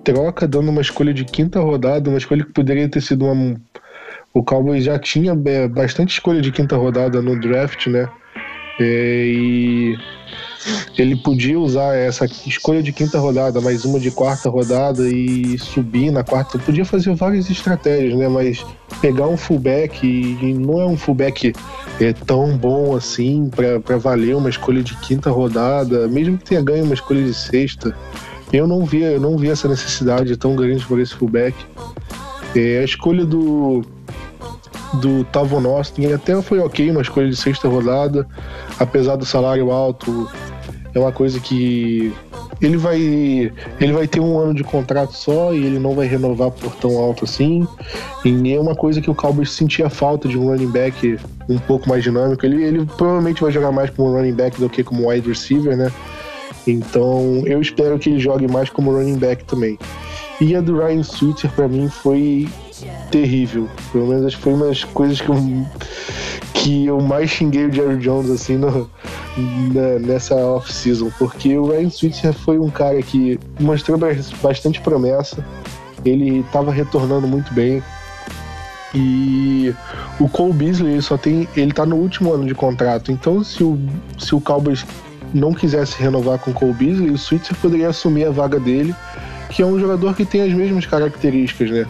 troca 0.03 0.47
dando 0.47 0.69
uma 0.69 0.81
escolha 0.81 1.13
de 1.13 1.23
quinta 1.23 1.59
rodada, 1.59 2.09
uma 2.09 2.19
escolha 2.19 2.43
que 2.43 2.53
poderia 2.53 2.89
ter 2.89 3.01
sido 3.01 3.25
uma. 3.25 3.59
O 4.33 4.43
Cowboys 4.43 4.83
já 4.83 4.99
tinha 4.99 5.37
é, 5.45 5.67
bastante 5.67 6.13
escolha 6.13 6.41
de 6.41 6.51
quinta 6.51 6.77
rodada 6.77 7.21
no 7.21 7.39
draft, 7.39 7.87
né? 7.87 8.07
É, 8.79 9.25
e 9.25 9.97
ele 10.97 11.15
podia 11.15 11.59
usar 11.59 11.95
essa 11.95 12.25
escolha 12.25 12.83
de 12.83 12.91
quinta 12.91 13.17
rodada, 13.19 13.59
mais 13.61 13.85
uma 13.85 13.99
de 13.99 14.11
quarta 14.11 14.49
rodada 14.49 15.07
e 15.07 15.57
subir 15.57 16.11
na 16.11 16.23
quarta. 16.23 16.59
Podia 16.59 16.85
fazer 16.85 17.13
várias 17.15 17.49
estratégias, 17.49 18.15
né? 18.15 18.27
Mas 18.27 18.65
pegar 19.01 19.27
um 19.27 19.37
fullback 19.37 20.05
e 20.05 20.53
não 20.53 20.79
é 20.79 20.85
um 20.85 20.97
fullback 20.97 21.53
é, 21.99 22.13
tão 22.13 22.57
bom 22.57 22.95
assim 22.95 23.49
para 23.49 23.97
valer 23.97 24.35
uma 24.35 24.49
escolha 24.49 24.83
de 24.83 24.95
quinta 24.97 25.31
rodada, 25.31 26.07
mesmo 26.07 26.37
que 26.37 26.45
tenha 26.45 26.61
ganho 26.61 26.85
uma 26.85 26.93
escolha 26.93 27.23
de 27.23 27.33
sexta. 27.33 27.95
Eu 28.51 28.67
não 28.67 28.85
vi, 28.85 29.01
eu 29.01 29.19
não 29.19 29.37
vi 29.37 29.49
essa 29.49 29.67
necessidade 29.67 30.35
tão 30.37 30.55
grande 30.55 30.85
por 30.85 30.99
esse 30.99 31.13
fullback. 31.13 31.55
É, 32.55 32.79
a 32.79 32.83
escolha 32.83 33.25
do 33.25 33.83
do 34.95 35.23
Tavon 35.25 35.65
Austin 35.67 36.11
até 36.11 36.41
foi 36.41 36.59
ok, 36.59 36.89
uma 36.91 37.01
escolha 37.01 37.29
de 37.29 37.35
sexta 37.35 37.67
rodada, 37.67 38.27
apesar 38.79 39.15
do 39.15 39.25
salário 39.25 39.71
alto, 39.71 40.29
é 40.93 40.99
uma 40.99 41.11
coisa 41.11 41.39
que 41.39 42.13
ele 42.61 42.77
vai 42.77 42.99
ele 43.79 43.93
vai 43.93 44.07
ter 44.07 44.19
um 44.19 44.37
ano 44.37 44.53
de 44.53 44.63
contrato 44.63 45.13
só 45.13 45.53
e 45.53 45.57
ele 45.57 45.79
não 45.79 45.93
vai 45.93 46.07
renovar 46.07 46.51
por 46.51 46.73
tão 46.75 46.97
alto 46.97 47.25
assim. 47.25 47.67
E 48.25 48.53
é 48.53 48.59
uma 48.59 48.75
coisa 48.75 49.01
que 49.01 49.09
o 49.09 49.15
Cowboys 49.15 49.51
sentia 49.51 49.89
falta 49.89 50.27
de 50.27 50.37
um 50.37 50.47
running 50.47 50.71
back 50.71 51.17
um 51.47 51.57
pouco 51.57 51.87
mais 51.87 52.03
dinâmico. 52.03 52.45
Ele, 52.45 52.63
ele 52.63 52.85
provavelmente 52.85 53.41
vai 53.41 53.51
jogar 53.51 53.71
mais 53.71 53.89
como 53.91 54.11
running 54.13 54.33
back 54.33 54.59
do 54.59 54.69
que 54.69 54.83
como 54.83 55.09
wide 55.09 55.27
receiver, 55.27 55.77
né? 55.77 55.91
Então 56.67 57.43
eu 57.45 57.61
espero 57.61 57.97
que 57.97 58.09
ele 58.09 58.19
jogue 58.19 58.47
mais 58.47 58.69
como 58.69 58.91
running 58.91 59.17
back 59.17 59.43
também. 59.45 59.77
E 60.41 60.55
a 60.55 60.61
do 60.61 60.77
Ryan 60.77 61.03
Switzer 61.03 61.51
para 61.51 61.67
mim 61.67 61.89
foi 61.89 62.47
terrível. 63.11 63.67
Pelo 63.91 64.07
menos 64.07 64.25
acho 64.25 64.37
que 64.37 64.43
foi 64.43 64.53
uma 64.53 64.67
das 64.67 64.83
coisas 64.85 65.19
que 65.19 65.29
eu, 65.29 65.35
que 66.53 66.85
eu 66.85 67.01
mais 67.01 67.29
xinguei 67.29 67.65
o 67.65 67.71
Jerry 67.71 67.97
Jones 67.97 68.29
assim 68.29 68.57
no, 68.57 68.89
na, 69.73 69.99
nessa 69.99 70.35
off-season. 70.35 71.11
Porque 71.19 71.57
o 71.57 71.67
Ryan 71.69 71.89
Switzer 71.89 72.33
foi 72.33 72.57
um 72.57 72.69
cara 72.69 73.01
que 73.01 73.39
mostrou 73.59 73.99
bastante 74.41 74.79
promessa. 74.79 75.45
Ele 76.05 76.39
estava 76.39 76.71
retornando 76.71 77.27
muito 77.27 77.53
bem. 77.53 77.83
E 78.95 79.75
o 80.19 80.27
Cole 80.29 80.53
Beasley 80.53 81.01
só 81.01 81.17
tem. 81.17 81.47
Ele 81.55 81.73
tá 81.73 81.85
no 81.85 81.97
último 81.97 82.33
ano 82.33 82.45
de 82.45 82.55
contrato. 82.55 83.11
Então 83.11 83.43
se 83.43 83.63
o, 83.63 83.77
se 84.17 84.33
o 84.33 84.41
Cowboys 84.41 84.85
não 85.33 85.53
quisesse 85.53 86.01
renovar 86.01 86.39
com 86.39 86.51
o 86.51 86.53
Cole 86.53 86.73
Beasley, 86.73 87.11
o 87.11 87.17
Switzer 87.17 87.55
poderia 87.57 87.89
assumir 87.89 88.25
a 88.25 88.31
vaga 88.31 88.59
dele, 88.59 88.95
que 89.49 89.61
é 89.61 89.65
um 89.65 89.79
jogador 89.79 90.15
que 90.15 90.25
tem 90.25 90.41
as 90.41 90.53
mesmas 90.53 90.85
características, 90.85 91.71
né? 91.71 91.85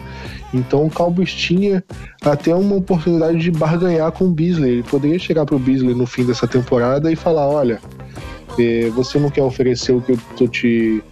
Então 0.52 0.86
o 0.86 0.90
Cowboys 0.90 1.32
tinha 1.32 1.84
até 2.22 2.54
uma 2.54 2.76
oportunidade 2.76 3.38
de 3.38 3.50
barganhar 3.50 4.10
com 4.12 4.24
o 4.24 4.30
Beasley. 4.30 4.72
Ele 4.72 4.82
poderia 4.82 5.18
chegar 5.18 5.46
para 5.46 5.54
o 5.54 5.58
Beasley 5.58 5.94
no 5.94 6.06
fim 6.06 6.24
dessa 6.24 6.46
temporada 6.46 7.10
e 7.10 7.16
falar: 7.16 7.48
olha, 7.48 7.80
é, 8.58 8.88
você 8.90 9.18
não 9.18 9.30
quer 9.30 9.42
oferecer 9.42 9.92
o 9.92 10.00
que 10.00 10.12
eu 10.12 10.18
tô 10.36 10.48
te, 10.48 11.02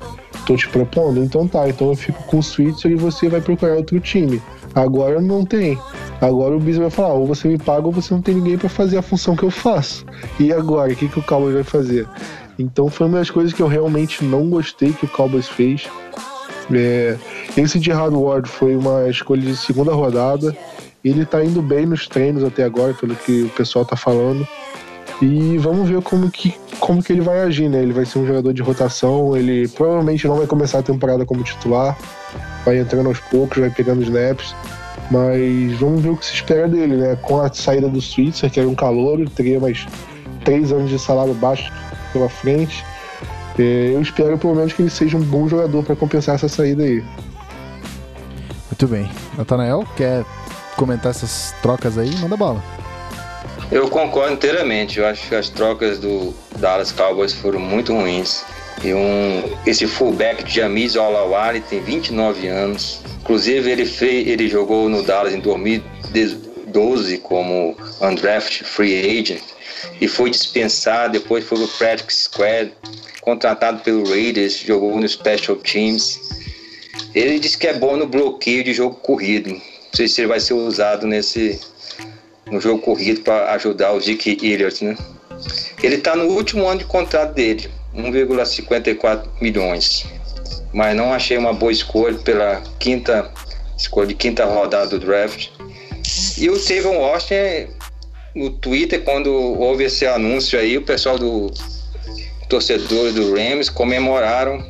tô 0.46 0.56
te 0.56 0.68
propondo? 0.68 1.22
Então 1.22 1.46
tá, 1.46 1.68
então 1.68 1.88
eu 1.88 1.94
fico 1.94 2.22
com 2.24 2.38
o 2.38 2.42
Switzer 2.42 2.90
e 2.90 2.96
você 2.96 3.28
vai 3.28 3.40
procurar 3.40 3.76
outro 3.76 4.00
time. 4.00 4.42
Agora 4.74 5.20
não 5.20 5.44
tem. 5.44 5.78
Agora 6.20 6.56
o 6.56 6.60
Beasley 6.60 6.82
vai 6.82 6.90
falar: 6.90 7.14
ou 7.14 7.26
você 7.26 7.46
me 7.46 7.58
paga 7.58 7.86
ou 7.86 7.92
você 7.92 8.12
não 8.12 8.22
tem 8.22 8.34
ninguém 8.34 8.58
para 8.58 8.68
fazer 8.68 8.98
a 8.98 9.02
função 9.02 9.36
que 9.36 9.44
eu 9.44 9.50
faço. 9.50 10.04
E 10.40 10.52
agora, 10.52 10.92
o 10.92 10.96
que, 10.96 11.08
que 11.08 11.18
o 11.18 11.22
Cowboys 11.22 11.54
vai 11.54 11.64
fazer? 11.64 12.08
Então 12.58 12.88
foi 12.90 13.06
uma 13.06 13.18
das 13.18 13.30
coisas 13.30 13.52
que 13.52 13.62
eu 13.62 13.68
realmente 13.68 14.24
não 14.24 14.50
gostei 14.50 14.92
que 14.92 15.04
o 15.04 15.08
Cowboys 15.08 15.46
fez. 15.46 15.88
É, 16.74 17.16
esse 17.56 17.78
de 17.78 17.90
Hardward 17.90 18.48
foi 18.48 18.76
uma 18.76 19.08
escolha 19.08 19.42
de 19.42 19.56
segunda 19.56 19.92
rodada. 19.92 20.56
Ele 21.04 21.24
tá 21.24 21.44
indo 21.44 21.62
bem 21.62 21.86
nos 21.86 22.06
treinos 22.06 22.44
até 22.44 22.64
agora, 22.64 22.92
pelo 22.94 23.14
que 23.14 23.42
o 23.42 23.48
pessoal 23.50 23.84
tá 23.84 23.96
falando. 23.96 24.46
E 25.20 25.58
vamos 25.58 25.88
ver 25.88 26.00
como 26.02 26.30
que, 26.30 26.54
como 26.78 27.02
que 27.02 27.12
ele 27.12 27.20
vai 27.20 27.40
agir, 27.40 27.68
né? 27.68 27.82
Ele 27.82 27.92
vai 27.92 28.04
ser 28.04 28.18
um 28.18 28.26
jogador 28.26 28.52
de 28.52 28.62
rotação, 28.62 29.36
ele 29.36 29.66
provavelmente 29.68 30.26
não 30.28 30.36
vai 30.36 30.46
começar 30.46 30.78
a 30.78 30.82
temporada 30.82 31.24
como 31.24 31.42
titular, 31.42 31.98
vai 32.64 32.78
entrando 32.78 33.08
aos 33.08 33.18
poucos, 33.18 33.58
vai 33.58 33.70
pegando 33.70 34.02
snaps. 34.02 34.54
Mas 35.10 35.78
vamos 35.78 36.02
ver 36.02 36.10
o 36.10 36.16
que 36.16 36.26
se 36.26 36.34
espera 36.34 36.68
dele, 36.68 36.96
né? 36.96 37.16
Com 37.22 37.40
a 37.40 37.52
saída 37.52 37.88
do 37.88 38.00
Switzer, 38.00 38.50
que 38.50 38.60
era 38.60 38.68
um 38.68 38.74
calor, 38.74 39.28
teria 39.30 39.58
mais 39.58 39.86
três 40.44 40.70
anos 40.70 40.90
de 40.90 40.98
salário 40.98 41.34
baixo 41.34 41.72
pela 42.12 42.28
frente. 42.28 42.84
É, 43.58 43.92
eu 43.94 44.00
espero 44.00 44.38
pelo 44.38 44.54
menos 44.54 44.72
que 44.72 44.82
ele 44.82 44.90
seja 44.90 45.16
um 45.16 45.22
bom 45.22 45.48
jogador 45.48 45.82
para 45.82 45.96
compensar 45.96 46.36
essa 46.36 46.48
saída 46.48 46.84
aí. 46.84 47.02
Muito 48.70 48.86
bem. 48.86 49.10
Natanael, 49.36 49.84
quer 49.96 50.24
comentar 50.76 51.10
essas 51.10 51.52
trocas 51.60 51.98
aí? 51.98 52.14
Manda 52.16 52.36
bala. 52.36 52.62
Eu 53.70 53.88
concordo 53.90 54.34
inteiramente. 54.34 55.00
Eu 55.00 55.06
acho 55.06 55.28
que 55.28 55.34
as 55.34 55.48
trocas 55.48 55.98
do 55.98 56.32
Dallas 56.58 56.92
Cowboys 56.92 57.32
foram 57.32 57.58
muito 57.58 57.92
ruins. 57.92 58.44
E 58.84 58.94
um, 58.94 59.42
esse 59.66 59.86
fullback 59.88 60.44
de 60.44 60.54
Jamis 60.54 60.94
Olawale 60.94 61.60
tem 61.60 61.80
29 61.80 62.46
anos. 62.46 63.00
Inclusive, 63.20 63.68
ele, 63.68 63.84
fez, 63.84 64.28
ele 64.28 64.48
jogou 64.48 64.88
no 64.88 65.02
Dallas 65.02 65.34
em 65.34 65.40
2012 65.40 67.18
como 67.18 67.76
undrafted 68.00 68.64
free 68.64 69.20
agent 69.20 69.42
e 70.00 70.08
foi 70.08 70.30
dispensado. 70.30 71.12
Depois 71.12 71.44
foi 71.44 71.58
pro 71.58 71.68
Practice 71.68 72.24
Squad 72.24 72.72
contratado 73.20 73.80
pelo 73.82 74.08
Raiders, 74.08 74.58
jogou 74.58 74.98
no 74.98 75.08
Special 75.08 75.56
Teams. 75.56 76.18
Ele 77.14 77.38
disse 77.38 77.58
que 77.58 77.66
é 77.66 77.74
bom 77.74 77.96
no 77.96 78.06
bloqueio 78.06 78.64
de 78.64 78.72
jogo 78.72 78.96
corrido. 78.96 79.50
Não 79.50 79.60
sei 79.94 80.08
se 80.08 80.20
ele 80.20 80.28
vai 80.28 80.40
ser 80.40 80.54
usado 80.54 81.06
nesse 81.06 81.60
no 82.50 82.60
jogo 82.60 82.80
corrido 82.80 83.20
para 83.20 83.52
ajudar 83.52 83.92
o 83.92 84.00
Zeke 84.00 84.38
Elliott, 84.42 84.82
né? 84.84 84.96
Ele 85.82 85.96
está 85.96 86.16
no 86.16 86.24
último 86.24 86.66
ano 86.66 86.78
de 86.78 86.86
contrato 86.86 87.34
dele, 87.34 87.70
1,54 87.94 89.28
milhões. 89.40 90.06
Mas 90.72 90.96
não 90.96 91.12
achei 91.12 91.36
uma 91.36 91.52
boa 91.52 91.72
escolha 91.72 92.18
pela 92.18 92.62
quinta 92.78 93.30
escolha 93.76 94.08
de 94.08 94.14
quinta 94.14 94.44
rodada 94.44 94.88
do 94.88 94.98
draft. 94.98 95.50
E 96.36 96.48
o 96.50 96.56
Steven 96.56 96.96
Washington 96.96 97.72
no 98.34 98.50
Twitter 98.50 99.02
quando 99.02 99.32
houve 99.32 99.84
esse 99.84 100.06
anúncio 100.06 100.58
aí, 100.58 100.76
o 100.76 100.82
pessoal 100.82 101.18
do 101.18 101.52
torcedores 102.48 103.14
do 103.14 103.34
Rams 103.34 103.68
comemoraram 103.68 104.64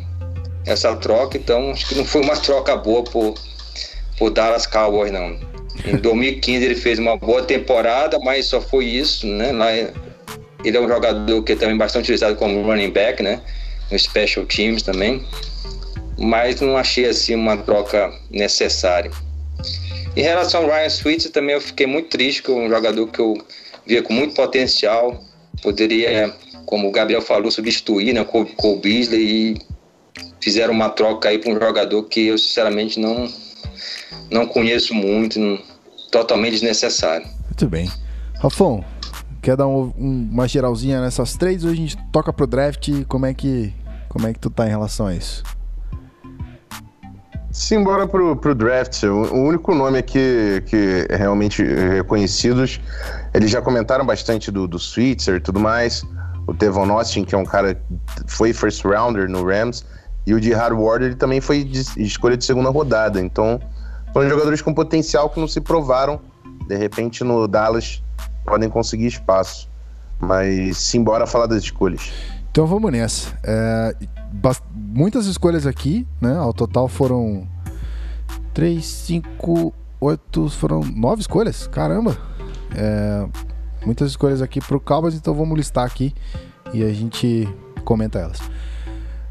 essa 0.66 0.94
troca, 0.96 1.36
então 1.36 1.70
acho 1.70 1.88
que 1.88 1.94
não 1.94 2.04
foi 2.04 2.22
uma 2.22 2.36
troca 2.40 2.76
boa 2.76 3.04
por, 3.04 3.34
por 4.18 4.30
Dallas 4.30 4.66
Cowboys, 4.66 5.12
não. 5.12 5.38
Em 5.84 5.96
2015 5.96 6.64
ele 6.64 6.74
fez 6.74 6.98
uma 6.98 7.16
boa 7.16 7.42
temporada, 7.42 8.18
mas 8.18 8.46
só 8.46 8.60
foi 8.60 8.84
isso, 8.84 9.26
né? 9.26 9.52
Lá, 9.52 9.72
ele 9.72 10.76
é 10.76 10.80
um 10.80 10.88
jogador 10.88 11.42
que 11.42 11.52
é 11.52 11.56
também 11.56 11.76
bastante 11.76 12.04
utilizado 12.04 12.34
como 12.34 12.62
running 12.62 12.90
back, 12.90 13.22
né? 13.22 13.40
No 13.90 13.98
special 13.98 14.44
teams 14.44 14.82
também. 14.82 15.24
Mas 16.18 16.60
não 16.60 16.76
achei 16.76 17.06
assim 17.06 17.34
uma 17.34 17.56
troca 17.56 18.12
necessária. 18.28 19.10
Em 20.18 20.22
relação 20.22 20.64
ao 20.64 20.68
Ryan 20.68 20.90
Switzer 20.90 21.30
também 21.30 21.54
eu 21.54 21.60
fiquei 21.60 21.86
muito 21.86 22.08
triste 22.08 22.42
com 22.42 22.66
um 22.66 22.68
jogador 22.68 23.06
que 23.06 23.20
eu 23.20 23.38
via 23.86 24.02
com 24.02 24.12
muito 24.12 24.34
potencial, 24.34 25.22
poderia 25.62 26.34
como 26.66 26.88
o 26.88 26.90
Gabriel 26.90 27.22
falou, 27.22 27.52
substituir 27.52 28.12
né, 28.12 28.20
o 28.20 28.24
Cole 28.24 28.80
Beasley 28.80 29.20
e 29.22 29.56
fizeram 30.40 30.74
uma 30.74 30.90
troca 30.90 31.28
aí 31.28 31.38
para 31.38 31.52
um 31.52 31.54
jogador 31.54 32.02
que 32.02 32.26
eu 32.26 32.36
sinceramente 32.36 32.98
não, 32.98 33.32
não 34.28 34.44
conheço 34.44 34.92
muito, 34.92 35.38
não, 35.38 35.56
totalmente 36.10 36.54
desnecessário. 36.54 37.24
Muito 37.44 37.68
bem. 37.68 37.88
Rafão, 38.40 38.84
quer 39.40 39.56
dar 39.56 39.68
um, 39.68 39.94
um, 39.96 40.28
uma 40.32 40.48
geralzinha 40.48 41.00
nessas 41.00 41.36
três 41.36 41.64
ou 41.64 41.70
a 41.70 41.76
gente 41.76 41.96
toca 42.10 42.32
pro 42.32 42.44
draft? 42.44 42.90
Como 43.06 43.24
é 43.24 43.32
que, 43.32 43.72
como 44.08 44.26
é 44.26 44.32
que 44.32 44.40
tu 44.40 44.50
tá 44.50 44.66
em 44.66 44.70
relação 44.70 45.06
a 45.06 45.14
isso? 45.14 45.44
Simbora 47.58 48.06
pro, 48.06 48.36
pro 48.36 48.54
draft. 48.54 49.02
O, 49.02 49.34
único 49.34 49.74
nome 49.74 49.98
aqui 49.98 50.62
que 50.66 51.06
é 51.08 51.16
realmente 51.16 51.62
reconhecidos, 51.62 52.80
eles 53.34 53.50
já 53.50 53.60
comentaram 53.60 54.06
bastante 54.06 54.50
do, 54.50 54.68
do 54.68 54.78
Switzer 54.78 55.36
e 55.36 55.40
tudo 55.40 55.58
mais 55.58 56.04
o 56.48 56.54
Devon 56.54 56.90
Austin, 56.90 57.24
que 57.24 57.34
é 57.34 57.38
um 57.38 57.44
cara 57.44 57.74
que 57.74 57.82
foi 58.26 58.54
first 58.54 58.82
rounder 58.82 59.28
no 59.28 59.44
Rams, 59.44 59.84
e 60.26 60.32
o 60.32 60.40
de 60.40 60.54
Ward, 60.54 61.04
ele 61.04 61.14
também 61.14 61.42
foi 61.42 61.62
de 61.62 61.80
escolha 62.02 62.38
de 62.38 62.44
segunda 62.44 62.70
rodada. 62.70 63.20
Então, 63.20 63.60
são 64.14 64.28
jogadores 64.28 64.62
com 64.62 64.72
potencial 64.72 65.28
que 65.28 65.38
não 65.38 65.46
se 65.46 65.60
provaram. 65.60 66.18
De 66.66 66.76
repente, 66.76 67.22
no 67.22 67.46
Dallas, 67.46 68.02
podem 68.46 68.70
conseguir 68.70 69.06
espaço. 69.06 69.68
Mas, 70.18 70.78
simbora 70.78 71.26
falar 71.26 71.46
das 71.46 71.62
escolhas. 71.62 72.10
Então, 72.50 72.66
vamos 72.66 72.90
nessa. 72.90 73.38
É, 73.44 73.94
muitas 74.74 75.26
escolhas 75.26 75.66
aqui, 75.66 76.06
né? 76.20 76.36
Ao 76.36 76.52
total 76.52 76.88
foram 76.88 77.46
3, 78.54 78.84
5, 78.84 79.74
8, 80.00 80.48
foram 80.50 80.80
9 80.80 81.20
escolhas. 81.20 81.66
Caramba! 81.66 82.16
É, 82.76 83.26
muitas 83.84 84.10
escolhas 84.10 84.42
aqui 84.42 84.60
pro 84.60 84.80
Cowboys, 84.80 85.14
então 85.14 85.34
vamos 85.34 85.56
listar 85.56 85.84
aqui 85.84 86.14
e 86.72 86.82
a 86.82 86.92
gente 86.92 87.48
comenta 87.84 88.18
elas. 88.18 88.40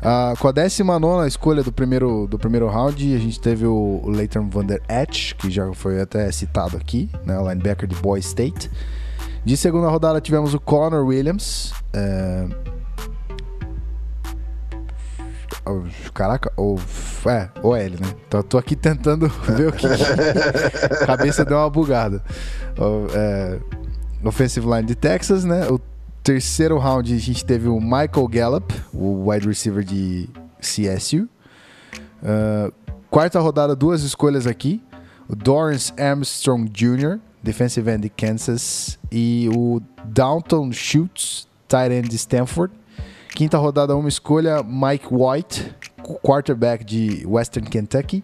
Ah, 0.01 0.33
com 0.39 0.47
a 0.47 0.51
19 0.51 1.27
escolha 1.27 1.63
do 1.63 1.71
primeiro, 1.71 2.27
do 2.27 2.37
primeiro 2.37 2.67
round, 2.67 3.15
a 3.15 3.19
gente 3.19 3.39
teve 3.39 3.65
o, 3.65 4.01
o 4.03 4.09
Leighton 4.09 4.47
Van 4.49 4.65
Der 4.65 4.81
Esch, 4.87 5.33
que 5.33 5.49
já 5.49 5.73
foi 5.73 5.99
até 5.99 6.31
citado 6.31 6.77
aqui, 6.77 7.09
né, 7.25 7.37
o 7.39 7.49
linebacker 7.49 7.87
de 7.87 7.95
Boy 7.95 8.19
State. 8.19 8.69
De 9.43 9.57
segunda 9.57 9.87
rodada 9.89 10.21
tivemos 10.21 10.53
o 10.53 10.59
Connor 10.59 11.05
Williams. 11.05 11.73
É... 11.93 12.47
Caraca, 16.13 16.51
ou 16.55 16.79
é, 17.25 17.49
OL, 17.61 17.73
né? 17.73 18.15
Então 18.27 18.39
eu 18.39 18.43
tô 18.43 18.57
aqui 18.57 18.75
tentando 18.75 19.27
ver 19.55 19.69
o 19.69 19.71
que. 19.71 19.87
Cabeça 21.05 21.45
deu 21.45 21.57
uma 21.57 21.69
bugada. 21.69 22.23
É... 23.13 23.59
Offensive 24.23 24.65
line 24.65 24.83
de 24.83 24.95
Texas, 24.95 25.43
né? 25.45 25.67
O 25.69 25.79
terceiro 26.23 26.77
round 26.77 27.13
a 27.13 27.17
gente 27.17 27.45
teve 27.45 27.69
o 27.69 27.79
Michael 27.79 28.27
Gallup, 28.27 28.73
o 28.93 29.29
wide 29.29 29.47
receiver 29.47 29.83
de 29.83 30.27
CSU. 30.59 31.29
Uh, 32.21 32.73
quarta 33.09 33.39
rodada, 33.39 33.75
duas 33.75 34.03
escolhas 34.03 34.45
aqui. 34.45 34.83
O 35.29 35.35
Dorrance 35.35 35.93
Armstrong 35.97 36.69
Jr., 36.69 37.19
defensive 37.41 37.89
end 37.89 38.01
de 38.01 38.09
Kansas. 38.09 38.99
E 39.11 39.49
o 39.55 39.81
Downton 40.05 40.71
Schultz, 40.71 41.47
tight 41.67 41.93
end 41.93 42.09
de 42.09 42.15
Stanford. 42.15 42.73
Quinta 43.35 43.57
rodada, 43.57 43.95
uma 43.95 44.09
escolha, 44.09 44.63
Mike 44.63 45.07
White, 45.11 45.75
quarterback 46.21 46.83
de 46.83 47.23
Western 47.25 47.69
Kentucky. 47.69 48.23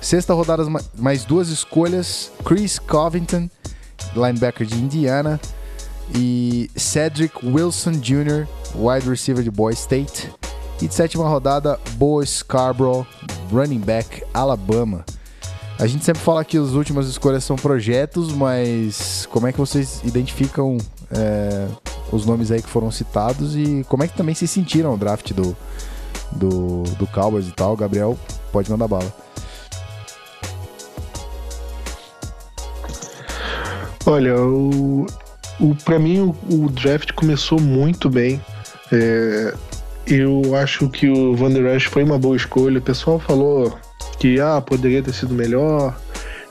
Sexta 0.00 0.34
rodada, 0.34 0.64
mais 0.96 1.24
duas 1.24 1.48
escolhas, 1.48 2.30
Chris 2.44 2.78
Covington, 2.78 3.48
linebacker 4.14 4.66
de 4.66 4.76
Indiana. 4.76 5.40
E 6.14 6.70
Cedric 6.76 7.44
Wilson 7.44 7.92
Jr., 7.92 8.46
wide 8.76 9.08
receiver 9.08 9.42
de 9.42 9.50
Boy 9.50 9.72
State. 9.72 10.30
E 10.80 10.86
de 10.86 10.94
sétima 10.94 11.28
rodada, 11.28 11.80
Bo 11.92 12.24
Scarborough, 12.24 13.06
running 13.50 13.80
back, 13.80 14.22
Alabama. 14.32 15.04
A 15.78 15.86
gente 15.86 16.04
sempre 16.04 16.22
fala 16.22 16.44
que 16.44 16.56
as 16.56 16.70
últimas 16.70 17.06
escolhas 17.06 17.44
são 17.44 17.56
projetos, 17.56 18.32
mas 18.32 19.26
como 19.30 19.46
é 19.46 19.52
que 19.52 19.58
vocês 19.58 20.00
identificam 20.04 20.78
é, 21.10 21.68
os 22.12 22.24
nomes 22.24 22.50
aí 22.50 22.62
que 22.62 22.68
foram 22.68 22.90
citados 22.90 23.56
e 23.56 23.84
como 23.88 24.04
é 24.04 24.08
que 24.08 24.16
também 24.16 24.34
se 24.34 24.46
sentiram 24.46 24.94
o 24.94 24.98
draft 24.98 25.32
do, 25.32 25.56
do, 26.32 26.82
do 26.98 27.06
Cowboys 27.06 27.48
e 27.48 27.52
tal? 27.52 27.76
Gabriel, 27.76 28.18
pode 28.52 28.70
mandar 28.70 28.88
bala. 28.88 29.12
Olha, 34.06 34.36
o, 34.36 35.06
o, 35.58 35.74
para 35.84 35.98
mim 35.98 36.20
o, 36.20 36.36
o, 36.54 36.70
draft 36.70 37.12
começou 37.12 37.60
muito 37.60 38.08
bem. 38.08 38.40
É, 38.92 39.52
eu 40.06 40.54
acho 40.54 40.88
que 40.88 41.08
o 41.08 41.34
Van 41.34 41.50
Der 41.50 41.80
foi 41.80 42.04
uma 42.04 42.16
boa 42.16 42.36
escolha. 42.36 42.78
O 42.78 42.82
pessoal 42.82 43.18
falou 43.18 43.76
que 44.20 44.40
ah, 44.40 44.60
poderia 44.60 45.02
ter 45.02 45.12
sido 45.12 45.34
melhor, 45.34 45.98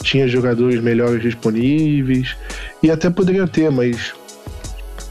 tinha 0.04 0.28
jogadores 0.28 0.82
melhores 0.82 1.22
disponíveis, 1.22 2.36
e 2.84 2.92
até 2.92 3.10
poderia 3.10 3.48
ter, 3.48 3.72
mas 3.72 4.14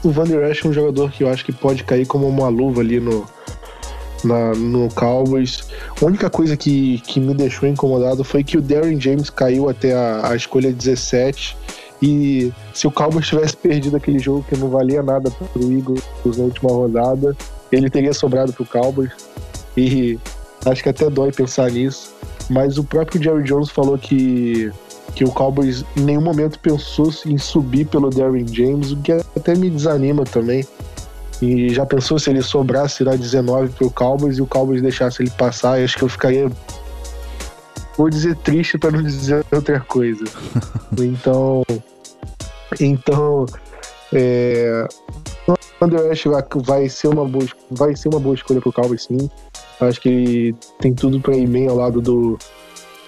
o 0.05 0.11
Van 0.11 0.25
Der 0.25 0.51
Esch 0.51 0.63
é 0.63 0.67
um 0.67 0.73
jogador 0.73 1.11
que 1.11 1.23
eu 1.23 1.29
acho 1.29 1.43
que 1.43 1.51
pode 1.51 1.83
cair 1.83 2.05
como 2.05 2.27
uma 2.27 2.47
luva 2.47 2.81
ali 2.81 2.99
no, 2.99 3.25
na, 4.23 4.53
no 4.53 4.87
Cowboys. 4.89 5.67
A 5.99 6.05
única 6.05 6.29
coisa 6.29 6.55
que, 6.55 6.99
que 7.07 7.19
me 7.19 7.33
deixou 7.33 7.67
incomodado 7.67 8.23
foi 8.23 8.43
que 8.43 8.55
o 8.55 8.61
Darren 8.61 9.01
James 9.01 9.31
caiu 9.31 9.67
até 9.67 9.93
a, 9.93 10.29
a 10.29 10.35
escolha 10.35 10.71
17. 10.71 11.57
E 12.03 12.53
se 12.71 12.85
o 12.85 12.91
Cowboys 12.91 13.25
tivesse 13.25 13.57
perdido 13.57 13.97
aquele 13.97 14.19
jogo 14.19 14.45
que 14.47 14.55
não 14.55 14.69
valia 14.69 15.01
nada 15.01 15.31
para 15.31 15.59
o 15.59 15.73
Eagles 15.73 16.03
na 16.37 16.43
última 16.43 16.69
rodada, 16.69 17.35
ele 17.71 17.89
teria 17.89 18.13
sobrado 18.13 18.53
para 18.53 18.61
o 18.61 18.67
Cowboys. 18.67 19.11
E 19.75 20.19
acho 20.65 20.83
que 20.83 20.89
até 20.89 21.09
dói 21.09 21.31
pensar 21.31 21.71
nisso. 21.71 22.13
Mas 22.47 22.77
o 22.77 22.83
próprio 22.83 23.21
Jerry 23.23 23.43
Jones 23.43 23.71
falou 23.71 23.97
que, 23.97 24.71
que 25.15 25.23
o 25.23 25.31
Cowboys 25.31 25.83
em 25.95 26.01
nenhum 26.01 26.21
momento 26.21 26.59
pensou 26.59 27.09
em 27.25 27.37
subir 27.37 27.87
pelo 27.87 28.09
Darren 28.09 28.45
James, 28.47 28.91
o 28.91 28.97
que 28.97 29.13
até 29.13 29.55
me 29.55 29.69
desanima 29.69 30.25
também. 30.25 30.67
E 31.41 31.69
já 31.69 31.85
pensou 31.85 32.19
se 32.19 32.29
ele 32.29 32.41
sobrasse 32.41 33.03
lá 33.03 33.15
19 33.15 33.69
pro 33.73 33.89
Cowboys 33.89 34.37
e 34.37 34.41
o 34.41 34.45
Cowboys 34.45 34.81
deixasse 34.81 35.23
ele 35.23 35.31
passar? 35.31 35.81
Acho 35.81 35.97
que 35.97 36.03
eu 36.03 36.09
ficaria. 36.09 36.51
Vou 37.97 38.09
dizer 38.09 38.35
triste 38.37 38.77
para 38.77 38.91
não 38.91 39.01
dizer 39.01 39.45
outra 39.51 39.79
coisa. 39.79 40.23
então. 40.99 41.63
Então. 42.79 43.45
É, 44.13 44.87
o 45.47 45.85
Andrew 45.85 46.11
Ash 46.11 46.23
vai 46.55 46.87
ser 46.87 47.07
uma 47.07 47.25
boa, 47.25 47.45
vai 47.71 47.95
ser 47.95 48.07
uma 48.09 48.19
boa 48.19 48.35
escolha 48.35 48.61
pro 48.61 48.71
Cowboys, 48.71 49.03
sim. 49.03 49.29
Acho 49.79 49.99
que 49.99 50.09
ele 50.09 50.55
tem 50.79 50.93
tudo 50.93 51.19
para 51.19 51.35
ir 51.35 51.47
bem 51.47 51.67
ao 51.67 51.75
lado 51.75 52.01
do, 52.01 52.37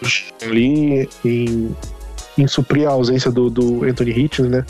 do 0.02 0.50
Lee 0.50 1.08
em, 1.24 1.76
em 2.38 2.48
suprir 2.48 2.88
a 2.88 2.92
ausência 2.92 3.32
do, 3.32 3.50
do 3.50 3.84
Anthony 3.84 4.12
Hitchens, 4.12 4.50
né? 4.50 4.66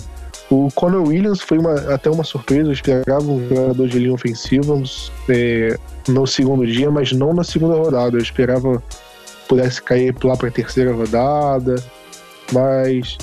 O 0.49 0.69
Conor 0.73 1.05
Williams 1.05 1.41
foi 1.41 1.57
uma, 1.57 1.73
até 1.93 2.09
uma 2.09 2.23
surpresa, 2.23 2.69
eu 2.69 2.73
esperava 2.73 3.23
um 3.23 3.49
jogador 3.49 3.87
de 3.87 3.99
linha 3.99 4.13
ofensiva 4.13 4.81
é, 5.27 5.77
no 6.07 6.25
segundo 6.25 6.65
dia, 6.65 6.89
mas 6.89 7.11
não 7.11 7.33
na 7.33 7.43
segunda 7.43 7.75
rodada. 7.75 8.17
Eu 8.17 8.21
esperava 8.21 8.81
pudesse 9.47 9.81
cair 9.81 10.15
lá 10.23 10.35
para 10.35 10.49
a 10.49 10.51
terceira 10.51 10.93
rodada, 10.93 11.75
mas 12.51 13.17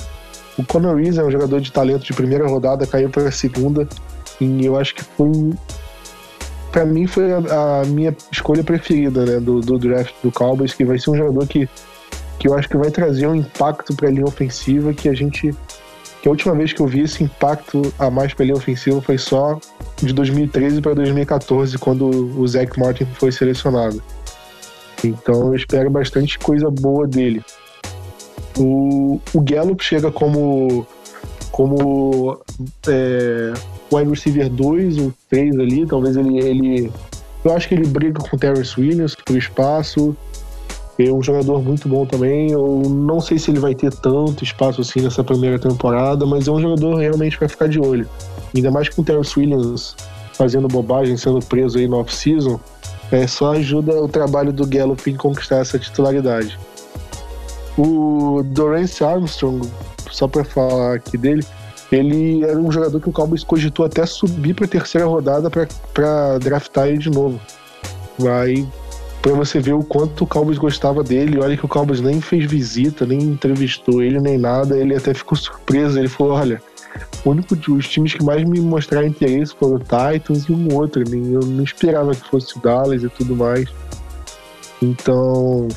o 0.57 0.63
Conor 0.63 0.95
Williams 0.95 1.17
é 1.17 1.23
um 1.23 1.31
jogador 1.31 1.61
de 1.61 1.71
talento 1.71 2.03
de 2.03 2.13
primeira 2.13 2.47
rodada, 2.47 2.85
caiu 2.87 3.09
para 3.09 3.27
a 3.27 3.31
segunda, 3.31 3.87
e 4.39 4.65
eu 4.65 4.77
acho 4.77 4.95
que 4.95 5.03
foi 5.03 5.53
para 6.71 6.85
mim 6.85 7.07
foi 7.07 7.31
a, 7.31 7.37
a, 7.81 7.85
minha 7.85 8.13
escolha 8.29 8.61
preferida 8.61 9.25
né, 9.25 9.39
do, 9.39 9.61
do 9.61 9.77
draft 9.77 10.13
do 10.21 10.29
Cowboys, 10.29 10.73
que 10.73 10.83
vai 10.83 10.99
ser 10.99 11.09
um 11.09 11.15
jogador 11.15 11.47
que, 11.47 11.69
que 12.39 12.47
eu 12.47 12.53
acho 12.53 12.67
que 12.67 12.77
vai 12.77 12.91
trazer 12.91 13.27
um 13.27 13.35
impacto 13.35 13.95
para 13.95 14.07
a 14.07 14.11
linha 14.11 14.25
ofensiva 14.25 14.93
que 14.93 15.09
a 15.09 15.13
gente 15.13 15.55
que 16.21 16.27
a 16.27 16.31
última 16.31 16.55
vez 16.55 16.73
que 16.73 16.81
eu 16.81 16.87
vi 16.87 17.01
esse 17.01 17.23
impacto 17.23 17.93
a 17.99 18.09
mais 18.09 18.33
para 18.33 18.43
a 18.43 18.47
linha 18.47 18.57
ofensiva 18.57 18.99
foi 18.99 19.17
só 19.17 19.59
de 19.97 20.11
2013 20.11 20.81
para 20.81 20.95
2014, 20.95 21.77
quando 21.77 22.07
o 22.07 22.47
Zach 22.47 22.79
Martin 22.79 23.05
foi 23.05 23.31
selecionado. 23.31 24.01
Então 25.03 25.49
eu 25.49 25.55
espero 25.55 25.89
bastante 25.89 26.39
coisa 26.39 26.69
boa 26.71 27.07
dele. 27.07 27.43
O, 28.57 29.19
o 29.33 29.41
Gallup 29.41 29.83
chega 29.83 30.11
como 30.11 30.87
como 31.51 32.37
é, 32.87 33.53
wide 33.93 34.09
receiver 34.09 34.49
2 34.49 34.97
ou 34.97 35.13
3 35.29 35.57
ali, 35.57 35.85
talvez 35.85 36.17
ele, 36.17 36.39
ele. 36.39 36.91
Eu 37.45 37.53
acho 37.53 37.69
que 37.69 37.75
ele 37.75 37.87
briga 37.87 38.19
com 38.19 38.35
o 38.35 38.39
Terrence 38.39 38.79
Williams 38.79 39.15
por 39.15 39.37
espaço. 39.37 40.17
É 40.97 41.11
um 41.11 41.21
jogador 41.21 41.61
muito 41.61 41.89
bom 41.89 42.05
também. 42.05 42.51
Eu 42.51 42.83
não 42.89 43.19
sei 43.19 43.37
se 43.37 43.51
ele 43.51 43.59
vai 43.59 43.75
ter 43.75 43.91
tanto 43.91 44.43
espaço 44.43 44.81
assim 44.81 45.01
nessa 45.01 45.23
primeira 45.23 45.59
temporada, 45.59 46.25
mas 46.25 46.47
é 46.47 46.51
um 46.51 46.61
jogador 46.61 46.95
realmente 46.95 47.37
para 47.37 47.49
ficar 47.49 47.67
de 47.67 47.79
olho. 47.79 48.07
Ainda 48.55 48.71
mais 48.71 48.87
com 48.87 49.01
o 49.01 49.05
Terrence 49.05 49.37
Williams 49.37 49.95
fazendo 50.33 50.67
bobagem, 50.67 51.17
sendo 51.17 51.39
preso 51.39 51.77
aí 51.77 51.87
no 51.87 51.97
off-season, 51.99 52.59
é, 53.11 53.27
só 53.27 53.53
ajuda 53.53 54.01
o 54.01 54.07
trabalho 54.07 54.51
do 54.51 54.65
Gallup 54.65 55.09
em 55.09 55.15
conquistar 55.15 55.57
essa 55.57 55.77
titularidade. 55.79 56.57
O 57.77 58.41
Dorance 58.43 59.03
Armstrong, 59.03 59.67
só 60.11 60.27
para 60.27 60.43
falar 60.43 60.95
aqui 60.95 61.17
dele, 61.17 61.45
ele 61.91 62.43
era 62.43 62.57
um 62.57 62.71
jogador 62.71 62.99
que 62.99 63.09
o 63.09 63.11
Cowboys 63.11 63.43
cogitou 63.43 63.85
até 63.85 64.05
subir 64.05 64.53
para 64.53 64.65
a 64.65 64.67
terceira 64.67 65.05
rodada 65.05 65.49
para 65.49 66.37
draftar 66.39 66.87
ele 66.87 66.97
de 66.97 67.09
novo. 67.09 67.39
Aí, 68.41 68.65
para 69.25 69.33
você 69.33 69.59
ver 69.59 69.73
o 69.73 69.83
quanto 69.83 70.23
o 70.23 70.27
Cowboys 70.27 70.59
gostava 70.59 71.03
dele, 71.03 71.39
olha 71.39 71.57
que 71.57 71.65
o 71.65 71.67
Cowboys 71.67 71.99
nem 71.99 72.21
fez 72.21 72.45
visita, 72.45 73.07
nem 73.07 73.19
entrevistou 73.19 74.03
ele, 74.03 74.19
nem 74.19 74.37
nada, 74.37 74.77
ele 74.77 74.95
até 74.95 75.15
ficou 75.15 75.35
surpreso. 75.35 75.97
Ele 75.97 76.07
falou: 76.07 76.33
Olha, 76.33 76.61
o 77.25 77.31
único, 77.31 77.55
os 77.71 77.89
times 77.89 78.13
que 78.13 78.23
mais 78.23 78.47
me 78.47 78.61
mostraram 78.61 79.07
interesse 79.07 79.55
foram 79.55 79.77
o 79.77 79.79
Titans 79.79 80.43
e 80.47 80.51
um 80.51 80.71
outro. 80.75 81.01
Eu 81.01 81.39
não 81.39 81.63
esperava 81.63 82.13
que 82.13 82.29
fosse 82.29 82.55
o 82.55 82.61
Dallas 82.61 83.01
e 83.01 83.09
tudo 83.09 83.35
mais. 83.35 83.67
Então, 84.79 85.69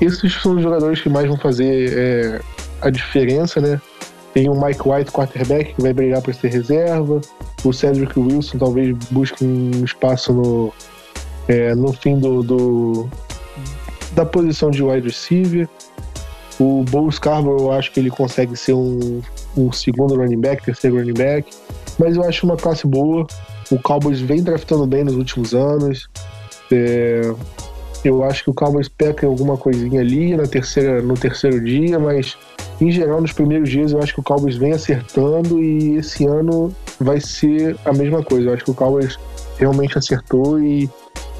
esses 0.00 0.32
são 0.40 0.56
os 0.56 0.62
jogadores 0.62 1.02
que 1.02 1.10
mais 1.10 1.28
vão 1.28 1.36
fazer 1.36 1.92
é, 1.92 2.40
a 2.80 2.88
diferença, 2.88 3.60
né? 3.60 3.78
Tem 4.32 4.48
o 4.48 4.54
Mike 4.54 4.88
White, 4.88 5.12
quarterback, 5.12 5.74
que 5.74 5.82
vai 5.82 5.92
brigar 5.92 6.22
para 6.22 6.32
ser 6.32 6.48
reserva. 6.48 7.20
O 7.62 7.70
Cedric 7.70 8.18
Wilson 8.18 8.56
talvez 8.56 8.96
busque 9.10 9.44
um 9.44 9.84
espaço 9.84 10.32
no, 10.32 10.72
é, 11.48 11.74
no 11.74 11.92
fim 11.92 12.18
do, 12.18 12.42
do, 12.42 13.08
da 14.12 14.24
posição 14.24 14.70
de 14.70 14.82
wide 14.82 15.06
receiver. 15.06 15.68
O 16.58 16.84
Bo 16.84 17.10
Scarborough, 17.10 17.60
eu 17.60 17.72
acho 17.72 17.92
que 17.92 18.00
ele 18.00 18.10
consegue 18.10 18.56
ser 18.56 18.72
um, 18.72 19.20
um 19.56 19.70
segundo 19.70 20.16
running 20.16 20.40
back, 20.40 20.64
terceiro 20.64 20.96
running 20.96 21.12
back. 21.12 21.50
Mas 21.98 22.16
eu 22.16 22.24
acho 22.24 22.46
uma 22.46 22.56
classe 22.56 22.86
boa. 22.86 23.26
O 23.70 23.78
Cowboys 23.78 24.20
vem 24.20 24.42
draftando 24.42 24.86
bem 24.86 25.04
nos 25.04 25.14
últimos 25.14 25.54
anos. 25.54 26.08
É, 26.72 27.34
eu 28.04 28.24
acho 28.24 28.44
que 28.44 28.50
o 28.50 28.54
Cowboys 28.54 28.88
peca 28.88 29.26
em 29.26 29.28
alguma 29.28 29.56
coisinha 29.56 30.00
ali 30.00 30.36
na 30.36 30.46
terceira, 30.46 31.02
no 31.02 31.14
terceiro 31.14 31.62
dia, 31.62 31.98
mas 31.98 32.36
em 32.80 32.90
geral, 32.90 33.20
nos 33.20 33.32
primeiros 33.32 33.68
dias, 33.70 33.92
eu 33.92 34.02
acho 34.02 34.14
que 34.14 34.20
o 34.20 34.22
Cowboys 34.22 34.56
vem 34.56 34.72
acertando 34.72 35.62
e 35.62 35.96
esse 35.96 36.26
ano 36.26 36.74
vai 37.00 37.20
ser 37.20 37.76
a 37.84 37.92
mesma 37.92 38.22
coisa. 38.22 38.48
Eu 38.48 38.54
acho 38.54 38.64
que 38.64 38.70
o 38.70 38.74
Cowboys 38.74 39.18
realmente 39.58 39.96
acertou 39.96 40.60
e 40.60 40.88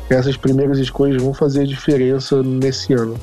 essas 0.09 0.37
primeiras 0.37 0.79
escolhas 0.79 1.23
vão 1.23 1.35
fazer 1.35 1.67
diferença 1.67 2.43
nesse 2.43 2.93
ano. 2.93 3.19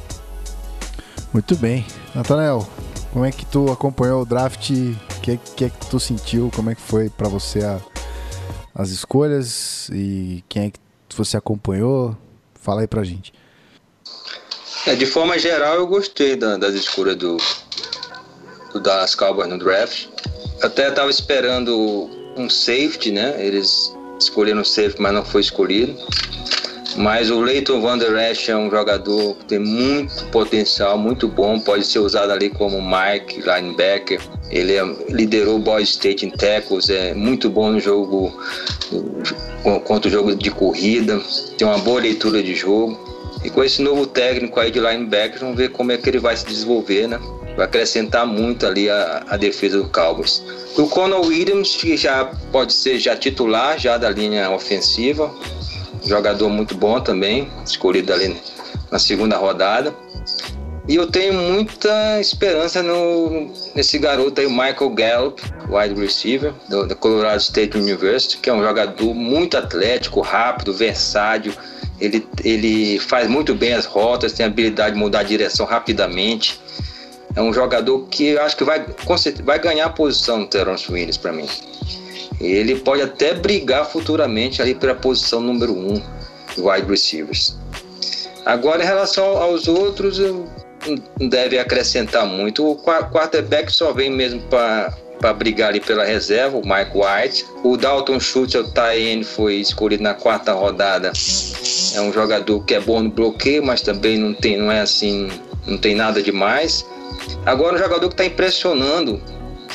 Muito 1.33 1.55
bem. 1.55 1.85
Natanael, 2.13 2.67
Como 3.11 3.25
é 3.25 3.31
que 3.31 3.45
tu 3.45 3.71
acompanhou 3.71 4.23
o 4.23 4.25
draft? 4.25 4.71
O 4.71 5.21
que, 5.21 5.37
que 5.55 5.65
é 5.65 5.69
que 5.69 5.85
tu 5.87 5.99
sentiu? 5.99 6.51
Como 6.55 6.71
é 6.71 6.75
que 6.75 6.81
foi 6.81 7.09
para 7.09 7.29
você 7.29 7.63
a, 7.63 7.79
as 8.73 8.89
escolhas 8.89 9.87
e 9.93 10.43
quem 10.49 10.65
é 10.65 10.69
que 10.71 10.79
você 11.15 11.37
acompanhou? 11.37 12.17
Fala 12.55 12.81
aí 12.81 12.87
pra 12.87 13.03
gente. 13.03 13.31
É, 14.87 14.95
de 14.95 15.05
forma 15.05 15.37
geral, 15.37 15.75
eu 15.75 15.87
gostei 15.87 16.35
da, 16.35 16.57
das 16.57 16.73
escolhas 16.73 17.15
do, 17.15 17.37
do 18.73 18.79
Dallas 18.79 19.13
Cowboys 19.13 19.47
no 19.47 19.59
draft. 19.59 20.07
Até 20.61 20.89
estava 20.89 21.11
esperando 21.11 22.09
um 22.35 22.49
safety, 22.49 23.11
né? 23.11 23.35
Eles 23.45 23.93
escolheram 24.19 24.63
safety, 24.63 25.01
mas 25.01 25.13
não 25.13 25.23
foi 25.23 25.41
escolhido. 25.41 25.95
Mas 26.95 27.31
o 27.31 27.41
Leighton 27.41 27.81
Van 27.81 27.97
Der 27.97 28.31
Esch 28.31 28.49
é 28.49 28.55
um 28.55 28.69
jogador 28.69 29.35
que 29.35 29.45
tem 29.45 29.59
muito 29.59 30.25
potencial, 30.25 30.97
muito 30.97 31.27
bom, 31.27 31.59
pode 31.59 31.85
ser 31.85 31.99
usado 31.99 32.31
ali 32.31 32.49
como 32.49 32.79
Mike, 32.81 33.41
linebacker. 33.41 34.21
Ele 34.51 34.75
é, 34.75 34.83
liderou 35.09 35.55
o 35.55 35.59
Boy 35.59 35.81
State 35.81 36.25
em 36.25 36.29
tackles, 36.29 36.89
é 36.89 37.13
muito 37.13 37.49
bom 37.49 37.71
no 37.71 37.79
jogo 37.79 38.31
contra 39.85 40.07
o 40.07 40.11
jogo 40.11 40.35
de 40.35 40.51
corrida, 40.51 41.19
tem 41.57 41.67
uma 41.67 41.79
boa 41.79 42.01
leitura 42.01 42.43
de 42.43 42.53
jogo. 42.53 42.97
E 43.43 43.49
com 43.49 43.63
esse 43.63 43.81
novo 43.81 44.05
técnico 44.05 44.59
aí 44.59 44.71
de 44.71 44.79
linebacker, 44.79 45.39
vamos 45.39 45.57
ver 45.57 45.69
como 45.69 45.91
é 45.91 45.97
que 45.97 46.09
ele 46.09 46.19
vai 46.19 46.37
se 46.37 46.45
desenvolver, 46.45 47.07
né? 47.07 47.19
Vai 47.57 47.65
acrescentar 47.65 48.25
muito 48.25 48.65
ali 48.65 48.89
a, 48.89 49.25
a 49.27 49.37
defesa 49.37 49.77
do 49.77 49.89
Cowboys. 49.89 50.43
O 50.77 50.87
Conor 50.87 51.25
Williams, 51.25 51.75
que 51.75 51.97
já 51.97 52.25
pode 52.51 52.73
ser 52.73 52.99
já 52.99 53.15
titular 53.15 53.77
já 53.77 53.97
da 53.97 54.09
linha 54.09 54.49
ofensiva, 54.49 55.33
jogador 56.05 56.49
muito 56.49 56.75
bom 56.75 56.99
também, 56.99 57.49
escolhido 57.65 58.13
ali 58.13 58.35
na 58.91 58.99
segunda 58.99 59.37
rodada. 59.37 59.93
E 60.87 60.95
eu 60.95 61.07
tenho 61.07 61.33
muita 61.33 62.19
esperança 62.19 62.83
no, 62.83 63.49
nesse 63.73 63.97
garoto 63.97 64.41
aí, 64.41 64.47
Michael 64.47 64.89
Gallup, 64.89 65.41
wide 65.69 65.99
receiver, 65.99 66.53
do, 66.67 66.85
da 66.85 66.93
Colorado 66.93 67.39
State 67.39 67.77
University, 67.77 68.37
que 68.37 68.49
é 68.49 68.53
um 68.53 68.61
jogador 68.61 69.13
muito 69.13 69.57
atlético, 69.57 70.19
rápido, 70.19 70.73
versátil. 70.73 71.53
Ele, 72.01 72.27
ele 72.43 72.99
faz 72.99 73.29
muito 73.29 73.55
bem 73.55 73.73
as 73.73 73.85
rotas, 73.85 74.33
tem 74.33 74.45
a 74.45 74.49
habilidade 74.49 74.95
de 74.95 74.99
mudar 74.99 75.19
a 75.19 75.23
direção 75.23 75.65
rapidamente. 75.65 76.59
É 77.33 77.41
um 77.41 77.53
jogador 77.53 78.05
que 78.09 78.27
eu 78.27 78.41
acho 78.41 78.57
que 78.57 78.65
vai, 78.65 78.85
vai 79.43 79.59
ganhar 79.59 79.85
a 79.85 79.89
posição 79.89 80.41
do 80.41 80.47
Terence 80.47 80.91
Williams 80.91 81.17
para 81.17 81.31
mim. 81.31 81.47
Ele 82.45 82.75
pode 82.75 83.01
até 83.01 83.33
brigar 83.33 83.85
futuramente 83.85 84.61
ali 84.61 84.75
pela 84.75 84.95
posição 84.95 85.39
número 85.39 85.73
1 85.73 85.93
um, 85.93 86.01
wide 86.57 86.87
receivers. 86.87 87.57
Agora, 88.45 88.83
em 88.83 88.85
relação 88.85 89.37
aos 89.37 89.67
outros, 89.67 90.19
não 90.19 91.29
deve 91.29 91.57
acrescentar 91.57 92.25
muito. 92.25 92.69
O 92.69 92.75
quarterback 92.75 93.71
só 93.71 93.93
vem 93.93 94.09
mesmo 94.09 94.41
para 94.41 94.93
para 95.23 95.31
brigar 95.31 95.69
ali 95.69 95.79
pela 95.79 96.03
reserva, 96.03 96.57
o 96.57 96.61
Mike 96.67 96.91
White. 96.97 97.45
O 97.63 97.77
Dalton 97.77 98.19
Schultz, 98.19 98.55
o 98.55 98.63
Tyen, 98.65 99.23
foi 99.23 99.55
escolhido 99.55 100.03
na 100.03 100.13
quarta 100.13 100.51
rodada. 100.51 101.13
É 101.95 102.01
um 102.01 102.11
jogador 102.11 102.59
que 102.65 102.73
é 102.73 102.81
bom 102.81 103.01
no 103.01 103.09
bloqueio, 103.09 103.63
mas 103.63 103.81
também 103.81 104.17
não 104.17 104.33
tem, 104.33 104.57
não 104.57 104.69
é 104.69 104.81
assim, 104.81 105.29
não 105.65 105.77
tem 105.77 105.95
nada 105.95 106.21
demais. 106.21 106.85
Agora 107.45 107.75
um 107.75 107.77
jogador 107.77 108.09
que 108.09 108.15
está 108.15 108.25
impressionando 108.25 109.21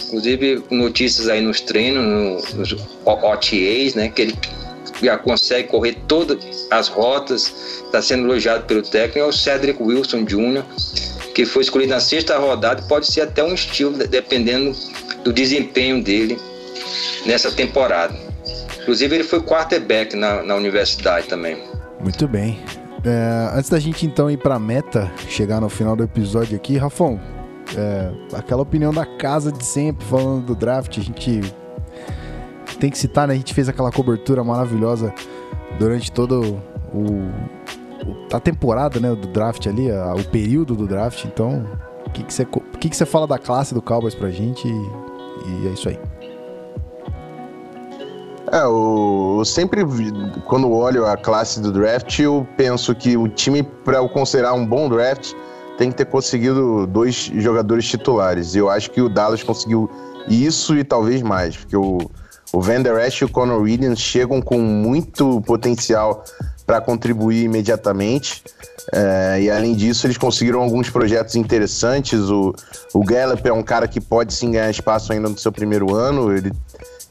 Inclusive, 0.06 0.62
notícias 0.70 1.28
aí 1.28 1.40
nos 1.40 1.60
treinos, 1.60 2.04
no, 2.04 2.58
nos 2.58 2.72
OTAs, 3.04 3.94
né? 3.94 4.08
Que 4.08 4.22
ele 4.22 4.38
já 5.02 5.16
consegue 5.16 5.68
correr 5.68 5.96
todas 6.06 6.66
as 6.70 6.88
rotas, 6.88 7.82
está 7.84 8.02
sendo 8.02 8.24
elogiado 8.24 8.64
pelo 8.64 8.82
técnico, 8.82 9.18
é 9.18 9.24
o 9.24 9.32
Cedric 9.32 9.82
Wilson 9.82 10.24
Jr., 10.24 10.64
que 11.34 11.46
foi 11.46 11.62
escolhido 11.62 11.92
na 11.92 12.00
sexta 12.00 12.36
rodada 12.36 12.82
pode 12.82 13.06
ser 13.06 13.20
até 13.20 13.44
um 13.44 13.54
estilo, 13.54 13.96
dependendo 13.96 14.76
do 15.22 15.32
desempenho 15.32 16.02
dele 16.02 16.38
nessa 17.24 17.50
temporada. 17.52 18.14
Inclusive, 18.80 19.14
ele 19.14 19.24
foi 19.24 19.40
quarterback 19.40 20.16
na, 20.16 20.42
na 20.42 20.56
universidade 20.56 21.28
também. 21.28 21.62
Muito 22.00 22.26
bem. 22.26 22.58
É, 23.04 23.56
antes 23.56 23.70
da 23.70 23.78
gente 23.78 24.04
então 24.04 24.30
ir 24.30 24.38
para 24.38 24.56
a 24.56 24.58
meta, 24.58 25.12
chegar 25.28 25.60
no 25.60 25.68
final 25.68 25.94
do 25.94 26.02
episódio 26.02 26.56
aqui, 26.56 26.76
Rafão, 26.76 27.20
é, 27.76 28.10
aquela 28.34 28.62
opinião 28.62 28.92
da 28.92 29.04
casa 29.04 29.52
de 29.52 29.64
sempre, 29.64 30.04
falando 30.04 30.46
do 30.46 30.54
draft, 30.54 30.98
a 30.98 31.02
gente 31.02 31.40
tem 32.78 32.90
que 32.90 32.98
citar, 32.98 33.26
né? 33.26 33.34
A 33.34 33.36
gente 33.36 33.52
fez 33.54 33.68
aquela 33.68 33.90
cobertura 33.90 34.42
maravilhosa 34.44 35.12
durante 35.78 36.10
todo 36.10 36.60
o, 36.92 37.30
a 38.32 38.40
temporada, 38.40 39.00
né, 39.00 39.14
do 39.14 39.28
draft 39.28 39.66
ali, 39.66 39.90
a, 39.90 40.14
o 40.14 40.24
período 40.24 40.74
do 40.74 40.86
draft. 40.86 41.24
Então, 41.24 41.66
o 42.06 42.10
que 42.10 42.22
que 42.22 42.32
você 42.32 42.44
que 42.44 42.88
que 42.88 42.96
você 42.96 43.06
fala 43.06 43.26
da 43.26 43.38
classe 43.38 43.74
do 43.74 43.82
Cowboys 43.82 44.14
pra 44.14 44.30
gente? 44.30 44.66
E, 44.66 45.62
e 45.62 45.68
é 45.68 45.70
isso 45.70 45.88
aí. 45.88 45.98
É, 48.50 48.62
eu, 48.62 49.42
sempre, 49.44 49.82
quando 50.46 50.70
olho 50.70 51.04
a 51.04 51.16
classe 51.16 51.60
do 51.60 51.70
draft, 51.70 52.18
eu 52.18 52.46
penso 52.56 52.94
que 52.94 53.14
o 53.16 53.28
time, 53.28 53.62
para 53.62 53.98
eu 53.98 54.08
considerar 54.08 54.54
um 54.54 54.64
bom 54.64 54.88
draft, 54.88 55.34
tem 55.78 55.90
que 55.90 55.96
ter 55.96 56.06
conseguido 56.06 56.86
dois 56.86 57.30
jogadores 57.36 57.86
titulares. 57.86 58.54
Eu 58.56 58.68
acho 58.68 58.90
que 58.90 59.00
o 59.00 59.08
Dallas 59.08 59.42
conseguiu 59.44 59.88
isso 60.28 60.76
e 60.76 60.82
talvez 60.82 61.22
mais, 61.22 61.56
porque 61.56 61.76
o, 61.76 61.98
o 62.52 62.60
Van 62.60 62.82
Der 62.82 62.98
Esch 63.06 63.20
e 63.20 63.24
o 63.24 63.28
Conor 63.28 63.62
Williams 63.62 64.00
chegam 64.00 64.42
com 64.42 64.58
muito 64.58 65.40
potencial 65.42 66.24
para 66.66 66.80
contribuir 66.80 67.44
imediatamente. 67.44 68.42
É, 68.92 69.40
e 69.40 69.50
além 69.50 69.74
disso, 69.74 70.06
eles 70.06 70.18
conseguiram 70.18 70.60
alguns 70.60 70.90
projetos 70.90 71.36
interessantes. 71.36 72.28
O, 72.28 72.52
o 72.92 73.04
Gallup 73.04 73.46
é 73.46 73.52
um 73.52 73.62
cara 73.62 73.86
que 73.86 74.00
pode 74.00 74.34
sim 74.34 74.50
ganhar 74.50 74.70
espaço 74.70 75.12
ainda 75.12 75.28
no 75.28 75.38
seu 75.38 75.52
primeiro 75.52 75.94
ano. 75.94 76.36
Ele 76.36 76.52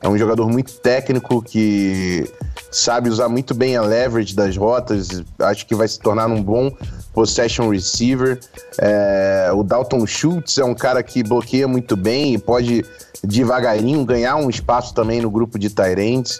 é 0.01 0.09
um 0.09 0.17
jogador 0.17 0.47
muito 0.49 0.73
técnico 0.73 1.41
que 1.41 2.29
sabe 2.77 3.09
usar 3.09 3.27
muito 3.29 3.53
bem 3.53 3.75
a 3.75 3.81
leverage 3.81 4.35
das 4.35 4.55
rotas. 4.55 5.23
Acho 5.39 5.65
que 5.65 5.75
vai 5.75 5.87
se 5.87 5.99
tornar 5.99 6.27
um 6.27 6.41
bom 6.41 6.71
possession 7.13 7.69
receiver. 7.69 8.39
É, 8.79 9.49
o 9.53 9.63
Dalton 9.63 10.05
Schultz 10.05 10.57
é 10.57 10.63
um 10.63 10.75
cara 10.75 11.01
que 11.01 11.23
bloqueia 11.23 11.67
muito 11.67 11.95
bem 11.97 12.35
e 12.35 12.37
pode 12.37 12.85
devagarinho 13.23 14.05
ganhar 14.05 14.35
um 14.35 14.49
espaço 14.49 14.93
também 14.93 15.21
no 15.21 15.29
grupo 15.29 15.57
de 15.57 15.69
Tyrants. 15.69 16.39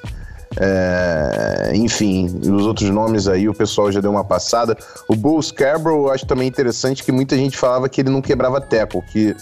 É, 0.60 1.72
enfim, 1.76 2.40
os 2.42 2.66
outros 2.66 2.90
nomes 2.90 3.28
aí 3.28 3.50
o 3.50 3.54
pessoal 3.54 3.92
já 3.92 4.00
deu 4.00 4.12
uma 4.12 4.24
passada. 4.24 4.78
O 5.08 5.16
Bull 5.16 5.42
Scarborough 5.42 6.08
eu 6.08 6.12
acho 6.12 6.26
também 6.26 6.48
interessante 6.48 7.04
que 7.04 7.12
muita 7.12 7.36
gente 7.36 7.58
falava 7.58 7.90
que 7.90 8.02
ele 8.02 8.10
não 8.10 8.22
quebrava 8.22 8.62
tackle, 8.62 9.02
que 9.02 9.36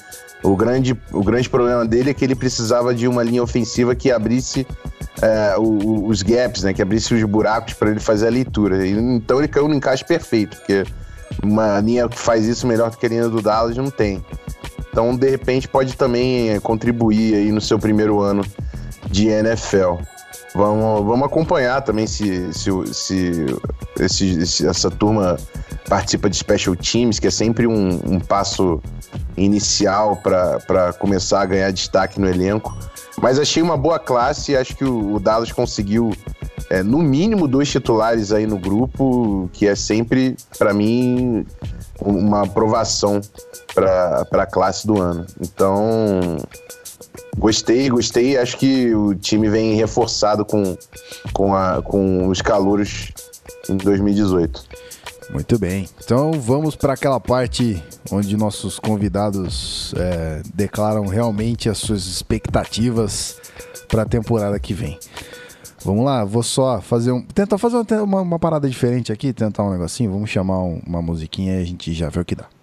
o 0.44 0.56
grande, 0.56 0.96
o 1.12 1.24
grande 1.24 1.50
problema 1.50 1.86
dele 1.86 2.12
é 2.12 2.14
que 2.14 2.24
ele 2.24 2.36
precisava 2.36 2.94
de 2.94 3.08
uma 3.08 3.24
linha 3.24 3.42
ofensiva 3.42 3.96
que 3.96 4.12
abrisse 4.12 4.66
é, 5.22 5.56
o, 5.58 6.08
os 6.08 6.22
gaps, 6.22 6.64
né? 6.64 6.74
Que 6.74 6.82
abrisse 6.82 7.14
os 7.14 7.24
buracos 7.24 7.74
para 7.74 7.90
ele 7.90 8.00
fazer 8.00 8.28
a 8.28 8.32
leitura. 8.32 8.86
Então 8.88 9.40
ele 9.40 9.48
caiu 9.48 9.68
no 9.68 9.76
encaixe 9.76 10.04
perfeito, 10.04 10.58
porque 10.58 10.86
uma 11.44 11.80
linha 11.80 12.08
que 12.08 12.18
faz 12.18 12.46
isso 12.46 12.68
melhor 12.68 12.90
do 12.90 12.98
que 12.98 13.06
a 13.06 13.10
linha 13.10 13.30
do 13.30 13.42
Dallas 13.42 13.76
não 13.78 13.90
tem. 13.90 14.24
Então, 14.92 15.16
de 15.16 15.30
repente, 15.30 15.68
pode 15.68 15.98
também 15.98 16.52
é, 16.52 16.60
contribuir 16.60 17.36
aí 17.36 17.52
no 17.52 17.60
seu 17.60 17.78
primeiro 17.78 18.22
ano 18.22 18.46
de 19.10 19.28
NFL. 19.28 19.96
Vamos, 20.54 21.06
vamos 21.06 21.26
acompanhar 21.26 21.82
também 21.82 22.08
se, 22.08 22.54
se, 22.54 22.72
se, 24.08 24.46
se 24.46 24.66
essa 24.66 24.90
turma 24.90 25.38
participa 25.90 26.30
de 26.30 26.38
special 26.38 26.78
teams, 26.78 27.20
que 27.20 27.28
é 27.28 27.32
sempre 27.32 27.68
um, 27.68 28.00
um 28.06 28.20
passo 28.22 28.82
inicial 29.36 30.16
para 30.16 30.94
começar 30.98 31.42
a 31.42 31.46
ganhar 31.46 31.72
destaque 31.72 32.20
no 32.20 32.30
elenco. 32.30 32.74
Mas 33.22 33.40
achei 33.40 33.62
uma 33.64 33.78
boa 33.78 33.98
classe 33.98 34.52
e 34.52 34.58
acho 34.58 34.76
que 34.76 34.84
o, 34.84 35.20
Dallas 35.20 35.52
conseguiu, 35.52 36.12
é, 36.70 36.84
no 36.84 37.00
mínimo, 37.00 37.48
dois 37.48 37.70
titulares 37.70 38.32
aí 38.32 38.46
no 38.46 38.58
grupo, 38.58 39.50
que 39.54 39.68
é 39.68 39.76
sempre, 39.76 40.36
para 40.58 40.74
mim, 40.74 41.46
uma 42.02 42.44
aprovação 42.44 43.22
para 43.74 44.26
a 44.32 44.46
classe 44.46 44.86
do 44.86 45.02
ano. 45.02 45.26
Então, 45.40 46.38
gostei, 47.38 47.90
gostei. 47.90 48.38
Acho 48.38 48.58
que 48.58 48.94
o 48.94 49.16
time 49.16 49.50
vem 49.50 49.76
reforçado 49.76 50.46
com, 50.46 50.78
com, 51.34 51.56
a, 51.56 51.82
com 51.82 52.28
os 52.28 52.42
calouros 52.42 53.12
em 53.70 53.78
2018. 53.78 54.64
Muito 55.30 55.58
bem. 55.58 55.88
Então 56.04 56.34
vamos 56.34 56.76
para 56.76 56.94
aquela 56.94 57.20
parte 57.20 57.84
onde 58.12 58.38
nossos 58.38 58.80
convidados 58.80 59.94
é, 59.98 60.42
declaram 60.54 61.06
realmente 61.06 61.70
as 61.70 61.78
suas 61.78 62.06
expectativas 62.06 63.38
para 63.88 64.04
a 64.04 64.06
temporada 64.06 64.60
que 64.60 64.74
vem. 64.74 65.00
Vamos 65.84 66.04
lá, 66.04 66.24
vou 66.24 66.42
só 66.42 66.82
fazer 66.82 67.12
um. 67.12 67.22
Tentar 67.22 67.58
fazer 67.60 67.78
uma, 68.02 68.22
uma 68.22 68.40
parada 68.40 68.68
diferente 68.68 69.12
aqui, 69.12 69.32
tentar 69.32 69.64
um 69.64 69.72
negocinho. 69.72 70.12
Vamos 70.12 70.30
chamar 70.30 70.60
um, 70.60 70.82
uma 70.86 71.02
musiquinha 71.02 71.60
e 71.60 71.62
a 71.62 71.66
gente 71.66 71.94
já 71.94 72.10
vê 72.10 72.20
o 72.20 72.26
que 72.26 72.36
dá. 72.36 72.55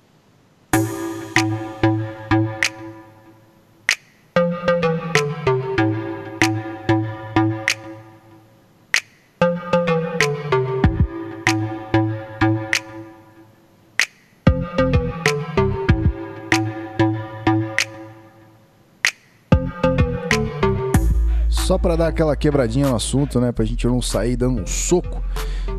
Para 21.82 21.96
dar 21.96 22.06
aquela 22.06 22.36
quebradinha 22.36 22.88
no 22.88 22.94
assunto, 22.94 23.40
né? 23.40 23.50
Pra 23.50 23.64
gente 23.64 23.86
não 23.86 24.00
sair 24.00 24.36
dando 24.36 24.62
um 24.62 24.66
soco. 24.66 25.22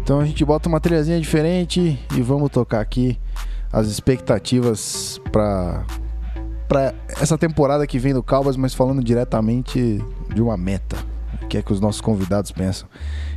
Então 0.04 0.20
a 0.20 0.26
gente 0.26 0.44
bota 0.44 0.68
uma 0.68 0.80
trilhazinha 0.80 1.20
diferente 1.20 1.98
e 2.14 2.22
vamos 2.22 2.52
tocar 2.52 2.82
aqui 2.82 3.18
as 3.72 3.88
expectativas 3.88 5.20
para 5.32 5.86
para 6.68 6.94
essa 7.22 7.38
temporada 7.38 7.86
que 7.86 8.00
vem 8.00 8.14
do 8.14 8.24
Cowboys, 8.24 8.58
mas 8.58 8.74
falando 8.74 9.04
diretamente 9.04 10.04
de 10.34 10.42
uma 10.42 10.58
meta. 10.58 10.98
O 11.42 11.48
que 11.48 11.58
é 11.58 11.62
que 11.62 11.72
os 11.72 11.80
nossos 11.80 12.02
convidados 12.02 12.52
pensam? 12.52 12.88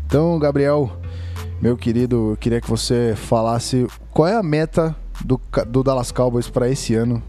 Então, 0.07 0.39
Gabriel, 0.39 0.91
meu 1.61 1.77
querido, 1.77 2.33
eu 2.33 2.37
queria 2.37 2.61
que 2.61 2.69
você 2.69 3.15
falasse 3.15 3.87
qual 4.11 4.29
é 4.29 4.35
a 4.35 4.43
meta 4.43 4.97
do, 5.25 5.41
do 5.67 5.83
Dallas 5.83 6.13
Cowboys 6.13 6.49
para 6.49 6.69
esse 6.69 6.95
ano 6.95 7.23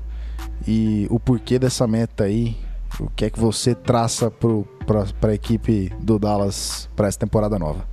e 0.66 1.08
o 1.10 1.20
porquê 1.20 1.60
dessa 1.60 1.86
meta 1.88 2.24
aí. 2.24 2.56
O 3.00 3.10
que 3.16 3.26
é 3.26 3.30
que 3.30 3.40
você 3.40 3.76
traça 3.76 4.32
para 4.32 5.32
a 5.32 5.34
equipe 5.34 5.92
do 6.00 6.18
Dallas 6.18 6.90
para 6.96 7.08
essa 7.08 7.20
temporada 7.20 7.60
nova? 7.60 7.86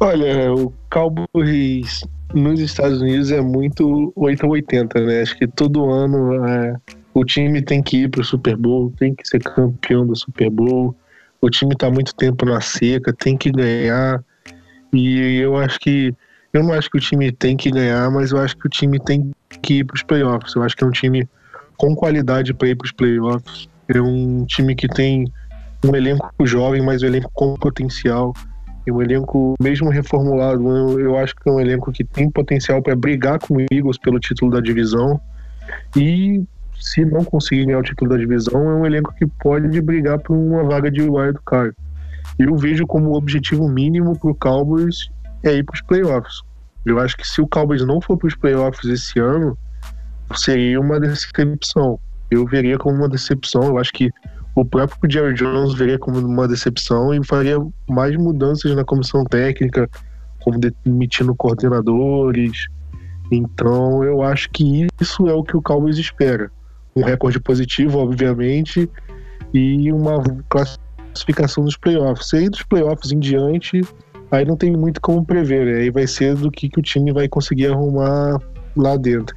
Olha, 0.00 0.52
o 0.52 0.72
Cowboys 0.90 2.04
nos 2.34 2.60
Estados 2.60 3.00
Unidos 3.00 3.30
é 3.30 3.40
muito 3.40 4.12
8 4.14 4.46
a 4.46 4.48
80, 4.48 5.00
né? 5.00 5.22
Acho 5.22 5.36
que 5.36 5.46
todo 5.46 5.90
ano 5.90 6.44
é, 6.46 6.76
o 7.14 7.24
time 7.24 7.62
tem 7.62 7.82
que 7.82 8.02
ir 8.02 8.08
para 8.08 8.20
o 8.20 8.24
Super 8.24 8.56
Bowl, 8.56 8.92
tem 8.98 9.14
que 9.14 9.26
ser 9.26 9.40
campeão 9.40 10.06
do 10.06 10.14
Super 10.14 10.50
Bowl. 10.50 10.94
O 11.40 11.50
time 11.50 11.72
está 11.72 11.90
muito 11.90 12.14
tempo 12.14 12.44
na 12.44 12.60
seca, 12.60 13.12
tem 13.12 13.36
que 13.36 13.50
ganhar. 13.50 14.22
E 14.92 15.38
eu 15.38 15.56
acho 15.56 15.78
que 15.80 16.14
eu 16.52 16.62
não 16.62 16.72
acho 16.72 16.90
que 16.90 16.96
o 16.96 17.00
time 17.00 17.30
tem 17.30 17.56
que 17.56 17.70
ganhar, 17.70 18.10
mas 18.10 18.32
eu 18.32 18.38
acho 18.38 18.56
que 18.56 18.66
o 18.66 18.70
time 18.70 18.98
tem 19.00 19.30
que 19.62 19.78
ir 19.78 19.84
para 19.84 19.96
os 19.96 20.02
playoffs. 20.02 20.54
Eu 20.54 20.62
acho 20.62 20.76
que 20.76 20.84
é 20.84 20.86
um 20.86 20.92
time 20.92 21.28
com 21.78 21.94
qualidade 21.94 22.52
para 22.52 22.68
ir 22.68 22.74
para 22.74 22.84
os 22.84 22.92
playoffs. 22.92 23.68
É 23.88 24.02
um 24.02 24.44
time 24.44 24.74
que 24.74 24.88
tem 24.88 25.32
um 25.86 25.94
elenco 25.94 26.30
jovem, 26.44 26.82
mas 26.82 27.02
um 27.02 27.06
elenco 27.06 27.30
com 27.32 27.54
potencial. 27.54 28.34
É 28.86 28.92
um 28.92 29.00
elenco, 29.00 29.54
mesmo 29.60 29.88
reformulado, 29.88 30.98
eu, 30.98 31.16
acho 31.16 31.34
que 31.36 31.48
é 31.48 31.52
um 31.52 31.60
elenco 31.60 31.92
que 31.92 32.04
tem 32.04 32.30
potencial 32.30 32.82
para 32.82 32.96
brigar 32.96 33.38
com 33.38 33.56
o 33.56 33.60
Eagles 33.72 33.98
pelo 33.98 34.18
título 34.18 34.50
da 34.50 34.60
divisão. 34.60 35.20
E 35.96 36.42
se 36.78 37.04
não 37.04 37.24
conseguir 37.24 37.66
ganhar 37.66 37.78
o 37.78 37.82
título 37.82 38.10
da 38.10 38.16
divisão, 38.16 38.70
é 38.70 38.74
um 38.74 38.86
elenco 38.86 39.14
que 39.14 39.26
pode 39.26 39.80
brigar 39.80 40.18
por 40.18 40.36
uma 40.36 40.64
vaga 40.64 40.90
de 40.90 41.02
wild 41.02 41.38
card. 41.46 41.74
Eu 42.38 42.56
vejo 42.56 42.86
como 42.86 43.14
objetivo 43.14 43.68
mínimo 43.68 44.18
para 44.18 44.30
o 44.30 44.34
Cowboys 44.34 45.10
é 45.44 45.54
ir 45.54 45.64
para 45.64 45.74
os 45.74 45.82
playoffs. 45.82 46.40
Eu 46.84 46.98
acho 46.98 47.16
que 47.16 47.26
se 47.26 47.40
o 47.40 47.46
Cowboys 47.46 47.84
não 47.84 48.00
for 48.00 48.16
para 48.16 48.28
os 48.28 48.34
playoffs 48.34 48.84
esse 48.90 49.18
ano, 49.18 49.56
seria 50.34 50.80
uma 50.80 51.00
decepção. 51.00 51.98
Eu 52.30 52.46
veria 52.46 52.78
como 52.78 52.96
uma 52.96 53.08
decepção. 53.08 53.62
Eu 53.64 53.78
acho 53.78 53.92
que 53.92 54.10
o 54.54 54.64
próprio 54.64 55.10
Jerry 55.10 55.34
Jones 55.34 55.74
veria 55.74 55.98
como 55.98 56.18
uma 56.18 56.48
decepção 56.48 57.14
e 57.14 57.24
faria 57.24 57.56
mais 57.88 58.16
mudanças 58.16 58.74
na 58.74 58.84
comissão 58.84 59.24
técnica, 59.24 59.88
como 60.40 60.58
demitindo 60.84 61.34
coordenadores. 61.34 62.66
Então, 63.30 64.02
eu 64.02 64.22
acho 64.22 64.50
que 64.50 64.86
isso 65.00 65.28
é 65.28 65.32
o 65.32 65.44
que 65.44 65.56
o 65.56 65.62
Cowboys 65.62 65.98
espera. 65.98 66.50
Um 66.96 67.02
recorde 67.02 67.38
positivo, 67.38 67.98
obviamente, 67.98 68.90
e 69.54 69.92
uma 69.92 70.22
classificação 70.48 71.64
dos 71.64 71.76
playoffs. 71.76 72.32
E 72.32 72.38
aí, 72.38 72.48
dos 72.48 72.62
playoffs 72.62 73.12
em 73.12 73.18
diante, 73.18 73.82
aí 74.30 74.44
não 74.44 74.56
tem 74.56 74.72
muito 74.72 75.00
como 75.00 75.24
prever, 75.24 75.66
né? 75.66 75.80
aí 75.82 75.90
vai 75.90 76.06
ser 76.06 76.34
do 76.34 76.50
que, 76.50 76.68
que 76.68 76.80
o 76.80 76.82
time 76.82 77.12
vai 77.12 77.28
conseguir 77.28 77.68
arrumar 77.68 78.38
lá 78.76 78.96
dentro. 78.96 79.36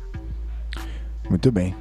Muito 1.31 1.49
bem. 1.49 1.73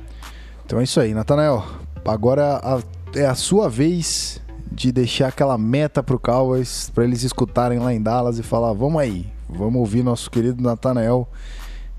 Então 0.65 0.79
é 0.79 0.85
isso 0.85 1.01
aí, 1.01 1.13
Natanael. 1.13 1.67
Agora 2.05 2.61
a, 2.63 2.81
é 3.19 3.27
a 3.27 3.35
sua 3.35 3.69
vez 3.69 4.41
de 4.71 4.93
deixar 4.93 5.27
aquela 5.27 5.59
meta 5.59 6.05
pro 6.05 6.21
Cowboys, 6.21 6.89
para 6.95 7.03
eles 7.03 7.25
escutarem 7.25 7.81
lá 7.81 7.93
em 7.93 8.01
Dallas 8.01 8.39
e 8.39 8.45
falar: 8.45 8.73
vamos 8.73 9.03
aí, 9.03 9.27
vamos 9.49 9.81
ouvir 9.81 10.05
nosso 10.05 10.31
querido 10.31 10.63
Natanael 10.63 11.29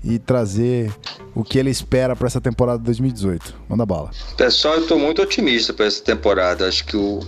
e 0.02 0.18
trazer 0.18 0.90
o 1.34 1.44
que 1.44 1.58
ele 1.58 1.68
espera 1.68 2.16
para 2.16 2.26
essa 2.26 2.40
temporada 2.40 2.78
2018. 2.78 3.54
Manda 3.68 3.84
bala. 3.84 4.10
Pessoal, 4.38 4.76
eu 4.76 4.82
estou 4.84 4.98
muito 4.98 5.20
otimista 5.20 5.74
para 5.74 5.84
essa 5.84 6.02
temporada. 6.02 6.66
Acho 6.66 6.86
que 6.86 6.96
o 6.96 7.20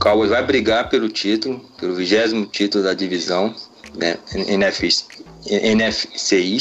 Cowboys 0.00 0.30
vai 0.30 0.44
brigar 0.44 0.88
pelo 0.88 1.08
título, 1.08 1.60
pelo 1.78 1.94
vigésimo 1.94 2.44
título 2.46 2.82
da 2.82 2.94
divisão, 2.94 3.54
né, 3.96 4.18
NFC, 4.34 5.04
NFC 5.46 6.58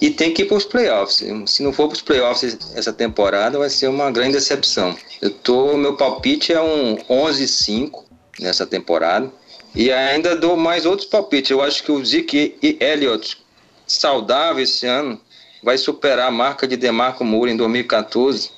e 0.00 0.10
tem 0.10 0.32
que 0.32 0.42
ir 0.42 0.44
para 0.46 0.56
os 0.56 0.64
playoffs. 0.64 1.24
Se 1.46 1.62
não 1.62 1.72
for 1.72 1.88
para 1.88 1.94
os 1.94 2.02
playoffs 2.02 2.58
essa 2.74 2.92
temporada, 2.92 3.58
vai 3.58 3.70
ser 3.70 3.88
uma 3.88 4.10
grande 4.10 4.32
decepção. 4.32 4.96
Eu 5.20 5.30
tô, 5.30 5.76
meu 5.76 5.96
palpite 5.96 6.52
é 6.52 6.60
um 6.60 6.96
11-5 7.08 8.04
nessa 8.40 8.66
temporada. 8.66 9.30
E 9.74 9.92
ainda 9.92 10.34
dou 10.34 10.56
mais 10.56 10.86
outros 10.86 11.08
palpites. 11.08 11.50
Eu 11.50 11.62
acho 11.62 11.82
que 11.82 11.92
o 11.92 12.04
Zeke 12.04 12.56
e 12.62 12.76
Elliott 12.80 13.38
saudável 13.86 14.62
esse 14.62 14.86
ano 14.86 15.20
vai 15.62 15.78
superar 15.78 16.28
a 16.28 16.30
marca 16.30 16.66
de 16.66 16.76
Demarco 16.76 17.24
Moura 17.24 17.50
em 17.50 17.56
2014 17.56 18.56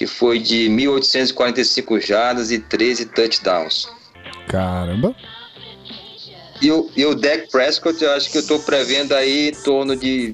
que 0.00 0.06
foi 0.06 0.38
de 0.38 0.70
1.845 0.70 2.00
jardas 2.00 2.50
e 2.50 2.58
13 2.58 3.04
touchdowns. 3.06 3.86
Caramba! 4.48 5.14
E 6.60 6.70
o, 6.70 6.90
e 6.94 7.06
o 7.06 7.14
Dak 7.14 7.50
Prescott, 7.50 8.02
eu 8.02 8.12
acho 8.12 8.30
que 8.30 8.36
eu 8.36 8.42
estou 8.42 8.58
prevendo 8.58 9.14
aí 9.14 9.48
em 9.48 9.54
torno 9.54 9.96
de 9.96 10.32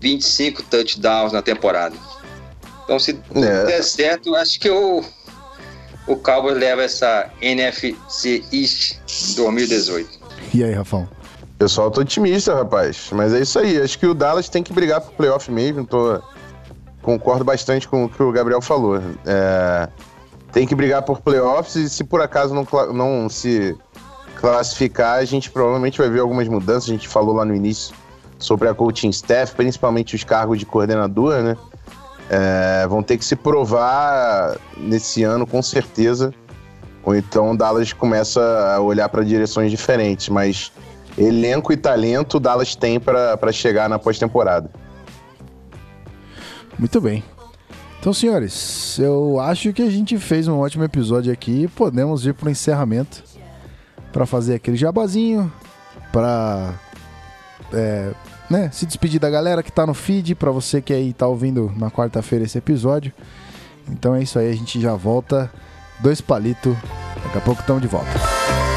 25 0.00 0.62
touchdowns 0.64 1.32
na 1.32 1.40
temporada. 1.40 1.94
Então, 2.84 2.98
se 2.98 3.18
é. 3.34 3.64
der 3.64 3.82
certo, 3.84 4.34
acho 4.34 4.58
que 4.58 4.68
o, 4.68 5.04
o 6.06 6.16
Cowboys 6.16 6.58
leva 6.58 6.82
essa 6.82 7.30
NFC 7.40 7.96
East 8.52 8.96
2018. 9.36 10.18
E 10.52 10.64
aí, 10.64 10.72
Rafão? 10.72 11.08
Pessoal, 11.56 11.90
tô 11.90 12.00
otimista, 12.00 12.54
rapaz. 12.54 13.10
Mas 13.12 13.32
é 13.32 13.40
isso 13.40 13.58
aí. 13.58 13.80
Acho 13.80 13.98
que 13.98 14.06
o 14.06 14.14
Dallas 14.14 14.48
tem 14.48 14.62
que 14.62 14.72
brigar 14.72 15.00
pro 15.00 15.12
playoff 15.12 15.50
mesmo. 15.52 15.86
Tô 15.86 16.20
concordo 17.02 17.44
bastante 17.44 17.86
com 17.86 18.04
o 18.04 18.08
que 18.08 18.22
o 18.22 18.32
Gabriel 18.32 18.60
falou. 18.60 18.96
É, 19.26 19.88
tem 20.52 20.66
que 20.66 20.74
brigar 20.74 21.02
por 21.02 21.20
playoffs 21.20 21.76
e 21.76 21.88
se 21.88 22.02
por 22.02 22.20
acaso 22.20 22.54
não, 22.54 22.66
não 22.92 23.28
se 23.28 23.76
classificar, 24.40 25.18
a 25.18 25.24
gente 25.24 25.50
provavelmente 25.50 25.98
vai 25.98 26.08
ver 26.08 26.20
algumas 26.20 26.48
mudanças. 26.48 26.88
A 26.88 26.92
gente 26.92 27.06
falou 27.06 27.34
lá 27.34 27.44
no 27.44 27.54
início 27.54 27.94
sobre 28.38 28.68
a 28.68 28.74
coaching 28.74 29.10
staff, 29.10 29.54
principalmente 29.54 30.16
os 30.16 30.24
cargos 30.24 30.58
de 30.58 30.64
coordenador, 30.64 31.42
né? 31.42 31.56
É, 32.30 32.86
vão 32.88 33.02
ter 33.02 33.18
que 33.18 33.24
se 33.24 33.36
provar 33.36 34.56
nesse 34.76 35.22
ano 35.22 35.46
com 35.46 35.60
certeza. 35.60 36.32
Ou 37.02 37.14
então 37.14 37.52
o 37.52 37.56
Dallas 37.56 37.92
começa 37.92 38.40
a 38.74 38.80
olhar 38.80 39.08
para 39.08 39.22
direções 39.22 39.70
diferentes, 39.70 40.28
mas 40.28 40.72
elenco 41.18 41.72
e 41.72 41.76
talento 41.76 42.36
o 42.36 42.40
Dallas 42.40 42.74
tem 42.74 43.00
para 43.00 43.52
chegar 43.52 43.88
na 43.88 43.98
pós-temporada. 43.98 44.70
Muito 46.78 47.00
bem. 47.00 47.22
Então, 47.98 48.14
senhores, 48.14 48.98
eu 48.98 49.38
acho 49.38 49.72
que 49.74 49.82
a 49.82 49.90
gente 49.90 50.16
fez 50.16 50.48
um 50.48 50.58
ótimo 50.58 50.84
episódio 50.84 51.30
aqui. 51.30 51.68
Podemos 51.68 52.24
ir 52.24 52.32
para 52.32 52.46
o 52.46 52.50
encerramento 52.50 53.29
para 54.12 54.26
fazer 54.26 54.54
aquele 54.54 54.76
jabazinho, 54.76 55.52
para 56.12 56.74
é, 57.72 58.12
né, 58.48 58.70
se 58.72 58.86
despedir 58.86 59.20
da 59.20 59.30
galera 59.30 59.62
que 59.62 59.70
está 59.70 59.86
no 59.86 59.94
feed, 59.94 60.34
para 60.34 60.50
você 60.50 60.82
que 60.82 60.92
aí 60.92 61.10
está 61.10 61.26
ouvindo 61.26 61.72
na 61.76 61.90
quarta-feira 61.90 62.44
esse 62.44 62.58
episódio. 62.58 63.12
Então 63.88 64.14
é 64.14 64.22
isso 64.22 64.38
aí, 64.38 64.50
a 64.50 64.54
gente 64.54 64.80
já 64.80 64.94
volta. 64.94 65.50
Dois 66.00 66.20
palitos, 66.20 66.74
daqui 67.24 67.38
a 67.38 67.40
pouco 67.40 67.60
estamos 67.60 67.82
de 67.82 67.88
volta. 67.88 68.69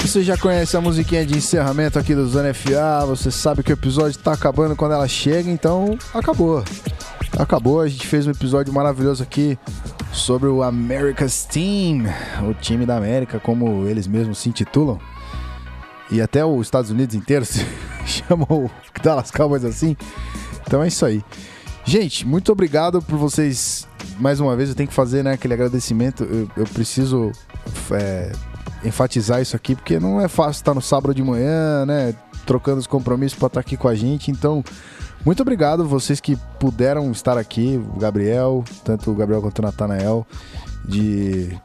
Você 0.00 0.22
já 0.22 0.36
conhece 0.36 0.76
a 0.76 0.80
musiquinha 0.80 1.24
de 1.24 1.38
encerramento 1.38 1.98
aqui 1.98 2.14
do 2.14 2.26
Zona 2.26 2.52
FA, 2.52 3.06
você 3.06 3.30
sabe 3.30 3.62
que 3.62 3.72
o 3.72 3.74
episódio 3.74 4.18
tá 4.18 4.32
acabando 4.32 4.76
quando 4.76 4.92
ela 4.92 5.08
chega, 5.08 5.50
então 5.50 5.96
acabou. 6.12 6.62
Acabou, 7.38 7.80
a 7.80 7.88
gente 7.88 8.06
fez 8.06 8.26
um 8.26 8.30
episódio 8.30 8.74
maravilhoso 8.74 9.22
aqui 9.22 9.58
sobre 10.12 10.48
o 10.48 10.62
America's 10.62 11.44
Team, 11.44 12.04
o 12.46 12.52
time 12.52 12.84
da 12.84 12.96
América, 12.98 13.40
como 13.40 13.86
eles 13.86 14.06
mesmos 14.06 14.36
se 14.36 14.50
intitulam. 14.50 14.98
E 16.10 16.20
até 16.20 16.44
os 16.44 16.66
Estados 16.66 16.90
Unidos 16.90 17.14
inteiros 17.14 17.64
chamam 18.28 18.46
o 18.50 18.70
Dallas 19.02 19.30
Cowboys 19.30 19.64
assim. 19.64 19.96
Então 20.66 20.82
é 20.82 20.88
isso 20.88 21.04
aí. 21.04 21.24
Gente, 21.84 22.26
muito 22.26 22.52
obrigado 22.52 23.02
por 23.02 23.18
vocês. 23.18 23.88
Mais 24.18 24.40
uma 24.40 24.54
vez, 24.56 24.68
eu 24.68 24.74
tenho 24.74 24.88
que 24.88 24.94
fazer 24.94 25.22
né, 25.24 25.32
aquele 25.32 25.54
agradecimento. 25.54 26.24
Eu, 26.24 26.48
eu 26.56 26.64
preciso 26.64 27.32
é, 27.90 28.32
enfatizar 28.84 29.40
isso 29.40 29.56
aqui, 29.56 29.74
porque 29.74 29.98
não 29.98 30.20
é 30.20 30.28
fácil 30.28 30.60
estar 30.60 30.74
no 30.74 30.82
sábado 30.82 31.14
de 31.14 31.22
manhã, 31.22 31.84
né? 31.86 32.14
Trocando 32.46 32.78
os 32.78 32.86
compromissos 32.86 33.38
para 33.38 33.48
estar 33.48 33.60
aqui 33.60 33.76
com 33.76 33.88
a 33.88 33.94
gente. 33.94 34.30
Então, 34.30 34.62
muito 35.24 35.40
obrigado 35.40 35.86
vocês 35.86 36.20
que 36.20 36.36
puderam 36.58 37.10
estar 37.10 37.36
aqui, 37.36 37.80
o 37.94 37.98
Gabriel, 37.98 38.64
tanto 38.84 39.10
o 39.10 39.14
Gabriel 39.14 39.40
quanto 39.40 39.58
o 39.60 39.62
Natanael, 39.62 40.26
de 40.84 41.56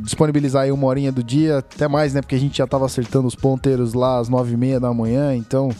disponibilizar 0.00 0.64
aí 0.64 0.72
uma 0.72 0.86
horinha 0.86 1.12
do 1.12 1.22
dia, 1.22 1.58
até 1.58 1.88
mais, 1.88 2.14
né? 2.14 2.20
Porque 2.20 2.34
a 2.34 2.38
gente 2.38 2.58
já 2.58 2.64
estava 2.64 2.86
acertando 2.86 3.26
os 3.26 3.34
ponteiros 3.34 3.94
lá 3.94 4.18
às 4.18 4.28
nove 4.28 4.54
e 4.54 4.56
meia 4.56 4.80
da 4.80 4.92
manhã, 4.92 5.34
então... 5.34 5.70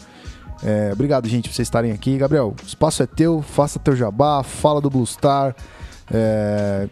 É, 0.62 0.90
obrigado, 0.92 1.28
gente, 1.28 1.48
por 1.48 1.54
vocês 1.54 1.66
estarem 1.66 1.92
aqui. 1.92 2.16
Gabriel, 2.16 2.54
o 2.58 2.66
espaço 2.66 3.02
é 3.02 3.06
teu, 3.06 3.42
faça 3.42 3.78
teu 3.78 3.94
jabá, 3.94 4.42
fala 4.42 4.80
do 4.80 4.88
Blue 4.88 5.04
Star, 5.04 5.54
é, 6.10 6.88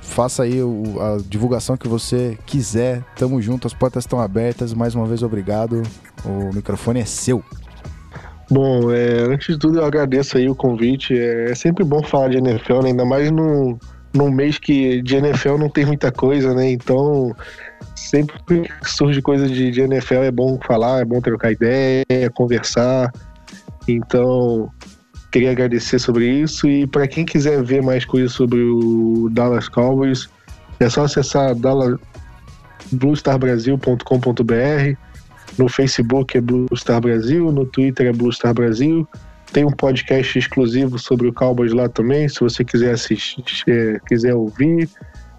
faça 0.00 0.42
aí 0.42 0.62
o, 0.62 0.82
a 1.00 1.18
divulgação 1.26 1.76
que 1.76 1.88
você 1.88 2.38
quiser. 2.46 3.02
Tamo 3.16 3.40
junto, 3.40 3.66
as 3.66 3.74
portas 3.74 4.04
estão 4.04 4.20
abertas. 4.20 4.74
Mais 4.74 4.94
uma 4.94 5.06
vez, 5.06 5.22
obrigado. 5.22 5.82
O 6.24 6.54
microfone 6.54 7.00
é 7.00 7.04
seu. 7.04 7.42
Bom, 8.50 8.92
é, 8.92 9.22
antes 9.22 9.54
de 9.54 9.58
tudo 9.58 9.78
eu 9.78 9.84
agradeço 9.84 10.36
aí 10.36 10.48
o 10.48 10.54
convite. 10.54 11.18
É, 11.18 11.50
é 11.50 11.54
sempre 11.54 11.84
bom 11.84 12.02
falar 12.02 12.28
de 12.28 12.38
NFL, 12.38 12.82
né? 12.82 12.88
ainda 12.90 13.04
mais 13.04 13.30
num, 13.30 13.78
num 14.14 14.30
mês 14.30 14.58
que 14.58 15.02
de 15.02 15.16
NFL 15.16 15.58
não 15.58 15.68
tem 15.68 15.84
muita 15.84 16.12
coisa, 16.12 16.54
né? 16.54 16.70
Então, 16.70 17.34
sempre 17.96 18.36
que 18.40 18.70
surge 18.84 19.20
coisa 19.20 19.48
de, 19.48 19.70
de 19.70 19.80
NFL 19.80 20.22
é 20.22 20.30
bom 20.30 20.58
falar, 20.64 21.00
é 21.00 21.04
bom 21.04 21.20
trocar 21.20 21.52
ideia, 21.52 22.30
conversar. 22.32 23.12
Então, 23.88 24.70
queria 25.32 25.50
agradecer 25.50 25.98
sobre 25.98 26.28
isso. 26.28 26.68
E 26.68 26.86
para 26.86 27.08
quem 27.08 27.24
quiser 27.24 27.62
ver 27.62 27.82
mais 27.82 28.04
coisas 28.04 28.32
sobre 28.32 28.60
o 28.60 29.28
Dallas 29.32 29.68
Cowboys, 29.68 30.28
é 30.78 30.88
só 30.88 31.04
acessar 31.04 31.54
bluestarbrasil.com.br 32.92 34.96
no 35.58 35.68
Facebook 35.68 36.36
é 36.36 36.40
Blue 36.40 36.66
Star 36.74 37.00
Brasil, 37.00 37.52
no 37.52 37.66
Twitter 37.66 38.06
é 38.06 38.12
Blue 38.12 38.32
Star 38.32 38.54
Brasil. 38.54 39.06
Tem 39.54 39.64
um 39.64 39.70
podcast 39.70 40.36
exclusivo 40.36 40.98
sobre 40.98 41.28
o 41.28 41.32
Cowboys 41.32 41.72
lá 41.72 41.88
também, 41.88 42.28
se 42.28 42.40
você 42.40 42.64
quiser 42.64 42.92
assistir, 42.92 43.44
é, 43.68 44.00
quiser 44.04 44.34
ouvir. 44.34 44.90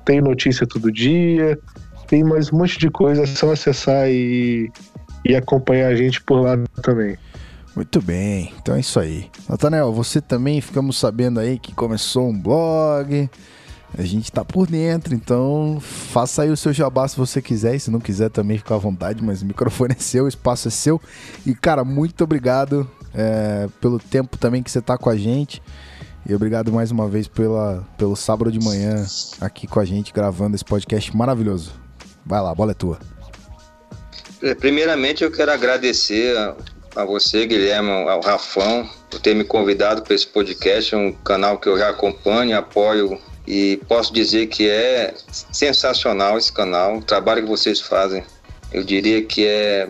Tem 0.05 0.21
notícia 0.21 0.65
todo 0.65 0.89
dia. 0.89 1.59
Tem 2.07 2.23
mais 2.23 2.49
um 2.49 2.59
monte 2.59 2.79
de 2.79 2.89
coisa, 2.89 3.23
é 3.23 3.25
só 3.25 3.51
acessar 3.51 4.09
e, 4.09 4.71
e 5.25 5.35
acompanhar 5.35 5.91
a 5.91 5.95
gente 5.97 6.21
por 6.21 6.39
lá 6.39 6.57
também. 6.81 7.17
Muito 7.75 8.01
bem, 8.01 8.53
então 8.57 8.75
é 8.75 8.79
isso 8.79 8.97
aí. 9.01 9.29
Natanel, 9.49 9.91
você 9.91 10.21
também 10.21 10.61
ficamos 10.61 10.97
sabendo 10.97 11.41
aí 11.41 11.59
que 11.59 11.73
começou 11.73 12.29
um 12.29 12.41
blog. 12.41 13.29
A 13.97 14.01
gente 14.03 14.31
tá 14.31 14.45
por 14.45 14.65
dentro, 14.65 15.13
então 15.13 15.77
faça 15.81 16.43
aí 16.43 16.49
o 16.49 16.55
seu 16.55 16.71
jabá 16.71 17.05
se 17.05 17.17
você 17.17 17.41
quiser. 17.41 17.75
E 17.75 17.81
se 17.81 17.91
não 17.91 17.99
quiser 17.99 18.29
também 18.29 18.57
fica 18.57 18.75
à 18.75 18.77
vontade, 18.77 19.21
mas 19.21 19.41
o 19.41 19.45
microfone 19.45 19.93
é 19.93 20.01
seu, 20.01 20.23
o 20.23 20.29
espaço 20.29 20.69
é 20.69 20.71
seu. 20.71 21.01
E 21.45 21.53
cara, 21.53 21.83
muito 21.83 22.23
obrigado 22.23 22.89
é, 23.15 23.67
pelo 23.79 23.99
tempo 23.99 24.37
também 24.37 24.61
que 24.61 24.69
você 24.69 24.81
tá 24.81 24.97
com 24.97 25.09
a 25.09 25.15
gente. 25.15 25.61
E 26.27 26.33
obrigado 26.33 26.71
mais 26.71 26.89
uma 26.89 27.07
vez 27.07 27.27
pela, 27.27 27.87
pelo 27.97 28.15
sábado 28.15 28.51
de 28.51 28.59
manhã 28.59 29.05
aqui 29.39 29.67
com 29.67 29.79
a 29.79 29.85
gente 29.85 30.11
gravando 30.11 30.55
esse 30.55 30.65
podcast 30.65 31.15
maravilhoso. 31.15 31.73
Vai 32.25 32.41
lá, 32.41 32.51
a 32.51 32.55
bola 32.55 32.71
é 32.71 32.73
tua. 32.73 32.97
É, 34.41 34.55
primeiramente 34.55 35.23
eu 35.23 35.31
quero 35.31 35.51
agradecer 35.51 36.35
a, 36.35 36.55
a 36.95 37.05
você, 37.05 37.45
Guilherme, 37.45 37.91
ao 37.91 38.21
Rafão, 38.21 38.89
por 39.09 39.19
ter 39.19 39.35
me 39.35 39.43
convidado 39.43 40.01
para 40.01 40.15
esse 40.15 40.25
podcast, 40.25 40.95
é 40.95 40.97
um 40.97 41.11
canal 41.11 41.59
que 41.59 41.69
eu 41.69 41.77
já 41.77 41.89
acompanho 41.89 42.57
apoio 42.57 43.19
e 43.47 43.79
posso 43.87 44.11
dizer 44.11 44.47
que 44.47 44.67
é 44.67 45.13
sensacional 45.51 46.37
esse 46.37 46.51
canal, 46.51 46.97
o 46.97 47.03
trabalho 47.03 47.43
que 47.43 47.49
vocês 47.49 47.79
fazem. 47.79 48.23
Eu 48.73 48.83
diria 48.83 49.23
que 49.23 49.45
é 49.45 49.89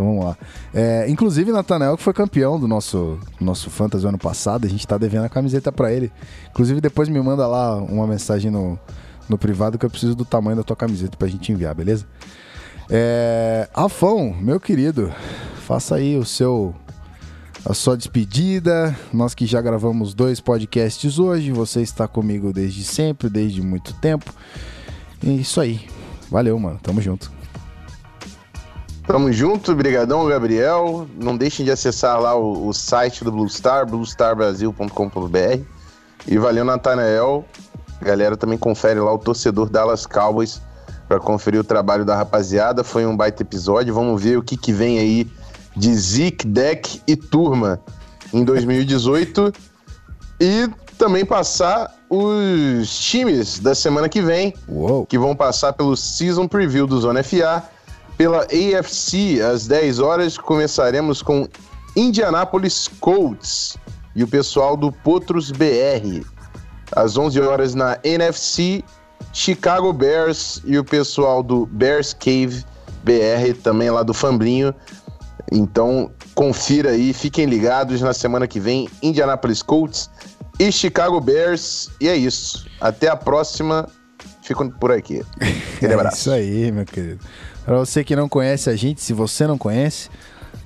Então 0.00 0.06
vamos 0.06 0.24
lá. 0.24 0.38
É, 0.72 1.04
inclusive, 1.10 1.52
Nathanael, 1.52 1.94
que 1.94 2.02
foi 2.02 2.14
campeão 2.14 2.58
do 2.58 2.66
nosso, 2.66 3.18
nosso 3.38 3.68
Fantasy 3.68 4.06
ano 4.06 4.16
passado, 4.16 4.66
a 4.66 4.68
gente 4.68 4.86
tá 4.86 4.96
devendo 4.96 5.24
a 5.24 5.28
camiseta 5.28 5.70
para 5.70 5.92
ele. 5.92 6.10
Inclusive, 6.50 6.80
depois 6.80 7.06
me 7.10 7.20
manda 7.20 7.46
lá 7.46 7.76
uma 7.76 8.06
mensagem 8.06 8.50
no, 8.50 8.78
no 9.28 9.36
privado 9.36 9.78
que 9.78 9.84
eu 9.84 9.90
preciso 9.90 10.14
do 10.14 10.24
tamanho 10.24 10.56
da 10.56 10.62
tua 10.62 10.74
camiseta 10.74 11.18
pra 11.18 11.28
gente 11.28 11.52
enviar, 11.52 11.74
beleza? 11.74 12.06
É, 12.88 13.68
Afão, 13.74 14.34
meu 14.40 14.58
querido, 14.58 15.12
faça 15.66 15.96
aí 15.96 16.16
o 16.16 16.24
seu 16.24 16.74
a 17.62 17.74
sua 17.74 17.94
despedida. 17.94 18.96
Nós 19.12 19.34
que 19.34 19.44
já 19.44 19.60
gravamos 19.60 20.14
dois 20.14 20.40
podcasts 20.40 21.18
hoje, 21.18 21.52
você 21.52 21.82
está 21.82 22.08
comigo 22.08 22.54
desde 22.54 22.84
sempre, 22.84 23.28
desde 23.28 23.60
muito 23.60 23.92
tempo. 24.00 24.32
É 25.22 25.28
isso 25.28 25.60
aí. 25.60 25.86
Valeu, 26.30 26.58
mano. 26.58 26.80
Tamo 26.82 27.02
junto. 27.02 27.39
Tamo 29.10 29.32
junto, 29.32 29.74
brigadão, 29.74 30.24
Gabriel. 30.28 31.04
Não 31.20 31.36
deixem 31.36 31.64
de 31.64 31.72
acessar 31.72 32.20
lá 32.20 32.36
o, 32.36 32.68
o 32.68 32.72
site 32.72 33.24
do 33.24 33.32
Blue 33.32 33.48
Star, 33.48 33.84
bluestarbrasil.com.br. 33.84 35.64
E 36.28 36.38
valeu, 36.38 36.64
Natanael. 36.64 37.44
Galera, 38.00 38.36
também 38.36 38.56
confere 38.56 39.00
lá 39.00 39.12
o 39.12 39.18
torcedor 39.18 39.68
Dallas 39.68 40.06
Cowboys 40.06 40.62
para 41.08 41.18
conferir 41.18 41.58
o 41.58 41.64
trabalho 41.64 42.04
da 42.04 42.14
rapaziada. 42.14 42.84
Foi 42.84 43.04
um 43.04 43.16
baita 43.16 43.42
episódio. 43.42 43.92
Vamos 43.92 44.22
ver 44.22 44.38
o 44.38 44.44
que, 44.44 44.56
que 44.56 44.72
vem 44.72 45.00
aí 45.00 45.28
de 45.76 45.92
Zik, 45.92 46.46
Deck 46.46 47.02
e 47.04 47.16
Turma 47.16 47.80
em 48.32 48.44
2018 48.44 49.52
e 50.40 50.70
também 50.96 51.24
passar 51.24 51.92
os 52.08 52.96
times 52.96 53.58
da 53.58 53.74
semana 53.74 54.08
que 54.08 54.22
vem, 54.22 54.54
Uou. 54.68 55.04
que 55.04 55.18
vão 55.18 55.34
passar 55.34 55.72
pelo 55.72 55.96
Season 55.96 56.46
Preview 56.46 56.86
do 56.86 57.00
Zona 57.00 57.24
FA. 57.24 57.64
Pela 58.20 58.42
AFC, 58.42 59.40
às 59.40 59.66
10 59.66 59.98
horas, 59.98 60.36
começaremos 60.36 61.22
com 61.22 61.48
Indianapolis 61.96 62.86
Colts 63.00 63.78
e 64.14 64.22
o 64.22 64.28
pessoal 64.28 64.76
do 64.76 64.92
Potros 64.92 65.50
BR. 65.50 66.22
Às 66.94 67.16
11 67.16 67.40
horas 67.40 67.74
na 67.74 67.98
NFC, 68.04 68.84
Chicago 69.32 69.90
Bears 69.90 70.60
e 70.66 70.76
o 70.76 70.84
pessoal 70.84 71.42
do 71.42 71.64
Bears 71.64 72.12
Cave 72.12 72.62
BR, 73.02 73.58
também 73.62 73.88
lá 73.88 74.02
do 74.02 74.12
Fambrinho. 74.12 74.74
Então, 75.50 76.10
confira 76.34 76.90
aí, 76.90 77.14
fiquem 77.14 77.46
ligados 77.46 78.02
na 78.02 78.12
semana 78.12 78.46
que 78.46 78.60
vem, 78.60 78.86
Indianapolis 79.02 79.62
Colts 79.62 80.10
e 80.58 80.70
Chicago 80.70 81.22
Bears. 81.22 81.88
E 81.98 82.06
é 82.06 82.16
isso. 82.16 82.66
Até 82.82 83.08
a 83.08 83.16
próxima. 83.16 83.88
Fico 84.42 84.70
por 84.72 84.92
aqui. 84.92 85.22
Aquele 85.76 85.92
é 85.92 85.94
abraço. 85.94 86.16
Isso 86.18 86.30
aí, 86.30 86.70
meu 86.70 86.84
querido. 86.84 87.24
Para 87.70 87.78
você 87.78 88.02
que 88.02 88.16
não 88.16 88.28
conhece 88.28 88.68
a 88.68 88.74
gente, 88.74 89.00
se 89.00 89.12
você 89.12 89.46
não 89.46 89.56
conhece, 89.56 90.10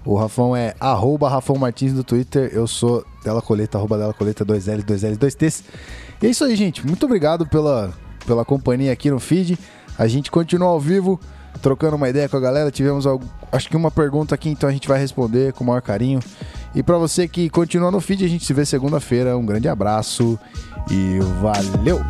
o 0.07 0.17
Rafão 0.17 0.57
é 0.57 0.75
arroba 0.81 1.29
Rafão 1.29 1.55
Martins 1.55 1.93
no 1.93 2.03
Twitter. 2.03 2.49
Eu 2.51 2.67
sou 2.67 3.05
Dela 3.23 3.43
Coleta, 3.43 3.77
arroba 3.77 3.99
Dela 3.99 4.15
Coleta, 4.15 4.43
2L, 4.43 4.83
2L, 4.83 5.19
2Ts. 5.19 5.65
E 6.23 6.27
é 6.27 6.31
isso 6.31 6.43
aí, 6.43 6.57
gente. 6.57 6.87
Muito 6.87 7.05
obrigado 7.05 7.45
pela, 7.45 7.93
pela 8.27 8.43
companhia 8.43 8.91
aqui 8.91 9.11
no 9.11 9.21
feed. 9.21 9.59
A 9.99 10.07
gente 10.07 10.31
continua 10.31 10.69
ao 10.69 10.81
vivo, 10.81 11.21
trocando 11.61 11.95
uma 11.95 12.09
ideia 12.09 12.27
com 12.27 12.39
a 12.39 12.41
galera. 12.41 12.71
Tivemos, 12.71 13.07
algo, 13.07 13.27
acho 13.53 13.69
que 13.69 13.77
uma 13.77 13.91
pergunta 13.91 14.35
aqui, 14.35 14.49
então 14.49 14.67
a 14.67 14.73
gente 14.73 14.89
vai 14.89 14.99
responder 14.99 15.53
com 15.53 15.63
o 15.63 15.67
maior 15.67 15.83
carinho. 15.83 16.21
E 16.75 16.83
para 16.83 16.97
você 16.97 17.29
que 17.29 17.51
continua 17.51 17.91
no 17.91 18.01
feed, 18.01 18.25
a 18.25 18.29
gente 18.29 18.47
se 18.47 18.55
vê 18.55 18.65
segunda-feira. 18.65 19.37
Um 19.37 19.45
grande 19.45 19.69
abraço 19.69 20.39
e 20.91 21.19
valeu! 21.43 22.01